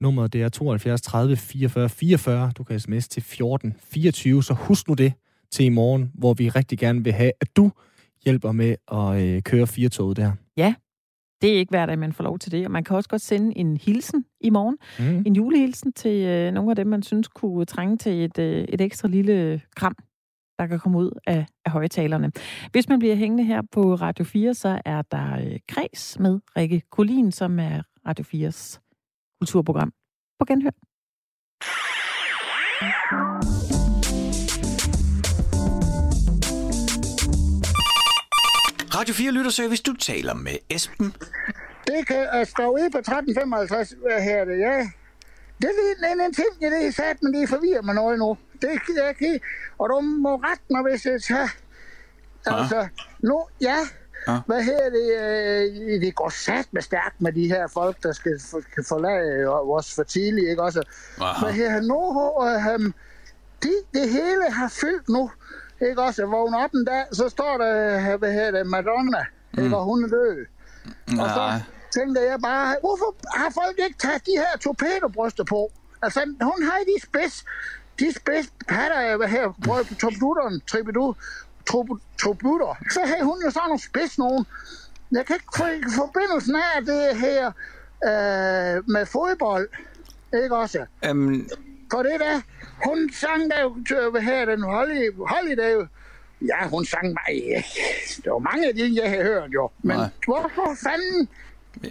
Nummeret 0.00 0.32
det 0.32 0.42
er 0.42 0.48
72 0.48 1.02
30 1.02 1.36
44 1.36 1.88
44. 1.88 2.52
Du 2.58 2.64
kan 2.64 2.80
sms 2.80 3.08
til 3.08 3.22
14 3.22 3.74
24, 3.80 4.42
så 4.42 4.54
husk 4.54 4.88
nu 4.88 4.94
det 4.94 5.12
til 5.50 5.64
i 5.64 5.68
morgen, 5.68 6.12
hvor 6.14 6.34
vi 6.34 6.48
rigtig 6.48 6.78
gerne 6.78 7.04
vil 7.04 7.12
have, 7.12 7.32
at 7.40 7.56
du 7.56 7.70
hjælper 8.24 8.52
med 8.52 8.76
at 8.92 9.22
øh, 9.22 9.42
køre 9.42 9.66
firetoget 9.66 10.16
der. 10.16 10.32
Det 11.42 11.54
er 11.54 11.58
ikke 11.58 11.70
hver 11.70 11.86
dag, 11.86 11.98
man 11.98 12.12
får 12.12 12.24
lov 12.24 12.38
til 12.38 12.52
det. 12.52 12.64
Og 12.64 12.70
man 12.70 12.84
kan 12.84 12.96
også 12.96 13.08
godt 13.08 13.22
sende 13.22 13.58
en 13.58 13.76
hilsen 13.76 14.24
i 14.40 14.50
morgen. 14.50 14.78
Mm. 14.98 15.22
en 15.26 15.36
julehilsen 15.36 15.92
til 15.92 16.26
øh, 16.26 16.52
nogle 16.52 16.70
af 16.70 16.76
dem, 16.76 16.86
man 16.86 17.02
synes 17.02 17.28
kunne 17.28 17.64
trænge 17.64 17.96
til 17.96 18.24
et, 18.24 18.38
øh, 18.38 18.64
et 18.68 18.80
ekstra 18.80 19.08
lille 19.08 19.60
kram, 19.76 19.96
der 20.58 20.66
kan 20.66 20.78
komme 20.78 20.98
ud 20.98 21.10
af, 21.26 21.46
af 21.64 21.72
højtalerne. 21.72 22.32
Hvis 22.72 22.88
man 22.88 22.98
bliver 22.98 23.14
hængende 23.14 23.44
her 23.44 23.62
på 23.72 23.94
Radio 23.94 24.24
4, 24.24 24.54
så 24.54 24.80
er 24.84 25.02
der 25.02 25.38
øh, 25.38 25.58
Kreds 25.68 26.18
med 26.18 26.40
Rikke 26.56 26.82
Kolin, 26.90 27.32
som 27.32 27.58
er 27.58 27.82
Radio 28.06 28.24
4's 28.24 28.87
kulturprogram. 29.40 29.92
På 30.38 30.44
genhør. 30.44 30.70
Radio 38.98 39.14
4 39.14 39.32
Lytterservice, 39.32 39.82
du 39.82 39.94
taler 39.96 40.34
med 40.34 40.56
Esben. 40.70 41.12
Det 41.86 42.06
kan 42.06 42.28
uh, 42.40 42.46
stå 42.46 42.64
ude 42.70 42.90
på 42.90 42.98
1355, 42.98 43.90
hvad 43.90 44.22
her 44.22 44.44
det, 44.44 44.58
ja. 44.58 44.90
Det 45.60 45.70
er 46.02 46.12
en, 46.12 46.20
en 46.20 46.34
ting, 46.34 46.52
det 46.60 46.86
er 46.86 46.92
sat, 46.92 47.22
men 47.22 47.34
det 47.34 47.48
forvirrer 47.48 47.82
mig 47.82 47.94
noget 47.94 48.18
nu. 48.18 48.38
Det 48.62 48.70
er 48.70 48.78
jeg 48.96 49.08
ikke, 49.08 49.40
og 49.78 49.88
du 49.88 50.00
må 50.00 50.36
rette 50.36 50.64
mig, 50.70 50.82
hvis 50.82 51.06
jeg 51.06 51.22
tager... 51.22 51.48
Altså, 52.46 52.88
nu, 53.18 53.46
ja, 53.60 53.78
Ja. 54.28 54.38
hvad 54.46 54.62
her 54.62 54.90
det, 54.90 55.08
øh, 55.94 56.00
det 56.00 56.14
går 56.14 56.28
sat 56.28 56.68
med 56.72 56.82
stærkt 56.82 57.20
med 57.20 57.32
de 57.32 57.46
her 57.46 57.66
folk, 57.68 58.02
der 58.02 58.12
skal, 58.12 58.40
for, 58.50 58.60
kan 58.74 58.84
forlade 58.88 59.28
øh, 59.28 59.70
os 59.70 59.94
for 59.94 60.02
tidligt, 60.02 60.48
ikke 60.50 60.62
også? 60.62 60.82
Aha. 61.20 61.44
Hvad 61.44 61.54
her, 61.54 61.80
nu, 61.80 62.00
øh, 62.46 62.92
de, 63.62 63.72
det 63.94 64.10
hele 64.10 64.50
har 64.50 64.68
fyldt 64.68 65.08
nu, 65.08 65.30
ikke 65.88 66.02
også? 66.02 66.22
Jeg 66.22 66.30
vågner 66.30 66.64
op 66.64 66.70
en 66.74 66.84
dag, 66.84 67.04
så 67.12 67.28
står 67.28 67.58
der, 67.58 67.72
øh, 68.12 68.18
hvad 68.18 68.32
her 68.32 68.50
det, 68.50 68.66
Madonna, 68.66 69.24
mm. 69.52 69.64
ikke, 69.64 69.76
og 69.76 69.84
hun 69.84 70.04
er 70.04 70.08
død. 70.08 70.46
Og 71.20 71.28
så 71.36 71.36
Nej. 71.36 71.60
tænker 71.94 72.20
jeg 72.20 72.38
bare, 72.42 72.76
hvorfor 72.80 73.16
har 73.36 73.50
folk 73.50 73.76
ikke 73.86 73.98
taget 73.98 74.26
de 74.26 74.34
her 74.36 74.58
torpedobryster 74.60 75.44
på? 75.44 75.72
Altså, 76.02 76.20
hun 76.42 76.62
har 76.68 76.78
de 76.78 77.06
spids, 77.06 77.44
de 77.98 78.12
spids 78.14 78.52
patter, 78.68 79.16
hvad 79.16 79.28
her, 79.28 79.54
prøv 79.66 79.84
på 79.84 79.94
torpeduteren, 79.94 80.62
tribudu, 80.70 81.14
trobutter. 82.18 82.76
Så 82.90 83.00
havde 83.04 83.24
hun 83.24 83.42
jo 83.44 83.50
sådan 83.50 83.68
nogle 83.68 83.82
spids 83.82 84.18
nogen. 84.18 84.46
Jeg 85.12 85.26
kan 85.26 85.36
ikke 85.36 85.46
få 85.52 85.90
forbindelsen 85.96 86.56
af 86.76 86.84
det 86.84 87.16
her 87.16 87.46
øh, 88.04 88.88
med 88.88 89.06
fodbold. 89.06 89.68
Ikke 90.42 90.56
også? 90.56 90.86
Øhm, 91.04 91.48
For 91.90 92.02
det 92.02 92.20
der, 92.20 92.40
hun 92.88 93.10
sang 93.12 93.50
der 93.50 93.60
jo, 93.62 93.76
til, 93.88 94.10
hvad 94.10 94.20
her, 94.20 94.44
den 94.44 94.62
Holly, 94.62 95.10
Holiday. 95.28 95.74
Ja, 96.40 96.68
hun 96.68 96.84
sang 96.84 97.06
mig. 97.06 97.42
Ja, 97.48 97.62
der 98.24 98.30
var 98.32 98.38
mange 98.38 98.68
af 98.68 98.74
de, 98.74 99.00
jeg 99.02 99.10
havde 99.10 99.22
hørt 99.24 99.50
jo. 99.54 99.70
Men 99.82 99.96
Nej. 99.96 100.08
hvorfor 100.26 100.76
fanden? 100.82 101.28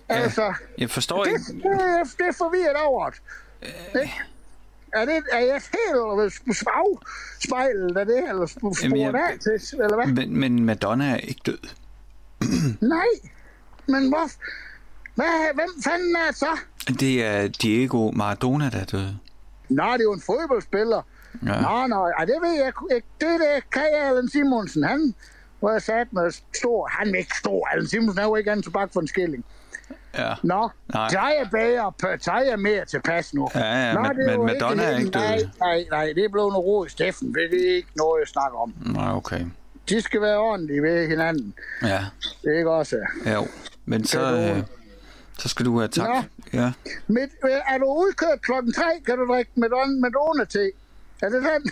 Altså, 0.09 0.53
jeg 0.77 0.89
forstår 0.89 1.23
det, 1.23 1.31
ikke. 1.31 1.69
det, 1.69 2.17
det 2.17 2.27
er 2.27 2.33
forvirret 2.37 2.75
over 2.75 3.09
det. 3.09 3.21
Ikke? 4.01 4.13
Er, 4.93 5.05
det, 5.05 5.23
er 5.31 5.39
jeg 5.39 5.61
helt 5.73 6.57
svag 6.57 6.99
spejlet 7.45 7.97
af 7.97 8.05
det, 8.05 8.29
eller 8.29 8.45
sporet 8.45 9.15
af 9.15 9.39
til, 9.39 9.79
eller 9.81 9.95
hvad? 9.95 10.07
Men, 10.07 10.39
men 10.39 10.65
Madonna 10.65 11.11
er 11.11 11.17
ikke 11.17 11.41
død. 11.45 11.59
Nej, 12.95 13.07
men 13.87 14.09
hvor... 14.09 14.31
Hvad, 15.15 15.53
hvem 15.53 15.69
fanden 15.83 16.15
er 16.15 16.27
det 16.27 16.37
så? 16.37 16.57
Det 16.99 17.25
er 17.25 17.47
Diego 17.47 18.11
Maradona, 18.11 18.69
der 18.69 18.79
er 18.79 18.85
død. 18.85 19.07
Nå, 19.69 19.83
det 19.83 19.99
er 19.99 20.03
jo 20.03 20.13
en 20.13 20.21
fodboldspiller. 20.21 21.01
Ja. 21.45 21.61
Nå, 21.61 21.87
nå, 21.87 22.07
ej, 22.07 22.25
det 22.25 22.35
ved 22.41 22.51
jeg 22.51 22.67
ikke. 22.67 23.05
Det 23.21 23.27
er 23.27 23.37
det, 23.37 23.69
Kai 23.71 23.89
Allen 23.93 24.29
Simonsen. 24.29 24.83
Han 24.83 25.15
var 25.61 25.79
sat 25.79 26.13
med 26.13 26.31
stor... 26.31 26.87
Han 26.87 27.15
er 27.15 27.19
ikke 27.19 27.37
stor. 27.37 27.67
Allen 27.67 27.87
Simonsen 27.87 28.19
er 28.19 28.23
jo 28.23 28.35
ikke 28.35 28.51
andet 28.51 28.65
tobak 28.65 28.93
for 28.93 29.01
en 29.01 29.07
skilling. 29.07 29.45
Ja. 30.17 30.33
Nå, 30.43 30.69
Nej. 30.93 31.09
så 31.09 31.17
er 31.19 31.29
jeg 31.39 31.47
bedre, 31.51 32.17
så 32.19 32.31
er 32.31 32.41
jeg 32.49 32.59
mere 32.59 32.85
tilpas 32.85 33.33
nu. 33.33 33.49
Ja, 33.55 33.59
ja, 33.87 33.93
Nå, 33.93 34.01
men- 34.01 34.25
men 34.25 34.45
Madonna 34.45 34.83
er 34.83 34.97
ikke 34.97 35.09
død. 35.11 35.21
Nej, 35.21 35.39
nej, 35.59 35.85
nej, 35.91 36.05
det 36.15 36.25
er 36.25 36.29
blevet 36.29 36.51
noget 36.53 36.65
ro 36.65 36.85
i 36.85 36.89
Steffen. 36.89 37.33
Det 37.33 37.69
er 37.71 37.75
ikke 37.75 37.89
noget, 37.95 38.19
jeg 38.19 38.27
snakker 38.27 38.57
om. 38.59 38.73
Nej, 38.85 39.11
okay. 39.13 39.45
De 39.89 40.01
skal 40.01 40.21
være 40.21 40.37
ordentlige 40.37 40.81
ved 40.81 41.07
hinanden. 41.07 41.53
Ja, 41.83 42.05
Det 42.43 42.53
er 42.53 42.57
ikke 42.57 42.71
også? 42.71 42.97
jo. 43.33 43.47
Men 43.85 44.05
så, 44.05 44.21
øh, 44.21 44.63
så 45.37 45.49
skal 45.49 45.65
du 45.65 45.77
have 45.79 45.87
tak. 45.87 46.07
Nå. 46.07 46.23
Ja. 46.53 46.71
Med, 47.07 47.27
er 47.43 47.77
du 47.77 47.85
udkørt 47.85 48.41
klokken 48.41 48.73
tre, 48.73 48.83
kan 49.05 49.17
du 49.17 49.33
drikke 49.33 49.51
Madonna, 49.55 49.99
Madonna 49.99 50.45
til. 50.45 50.71
Er 51.21 51.29
det 51.29 51.41
den? 51.43 51.71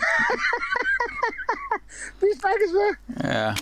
Vi 2.20 2.26
snakkes 2.40 2.72
ved. 2.72 2.96
Ja. 3.30 3.54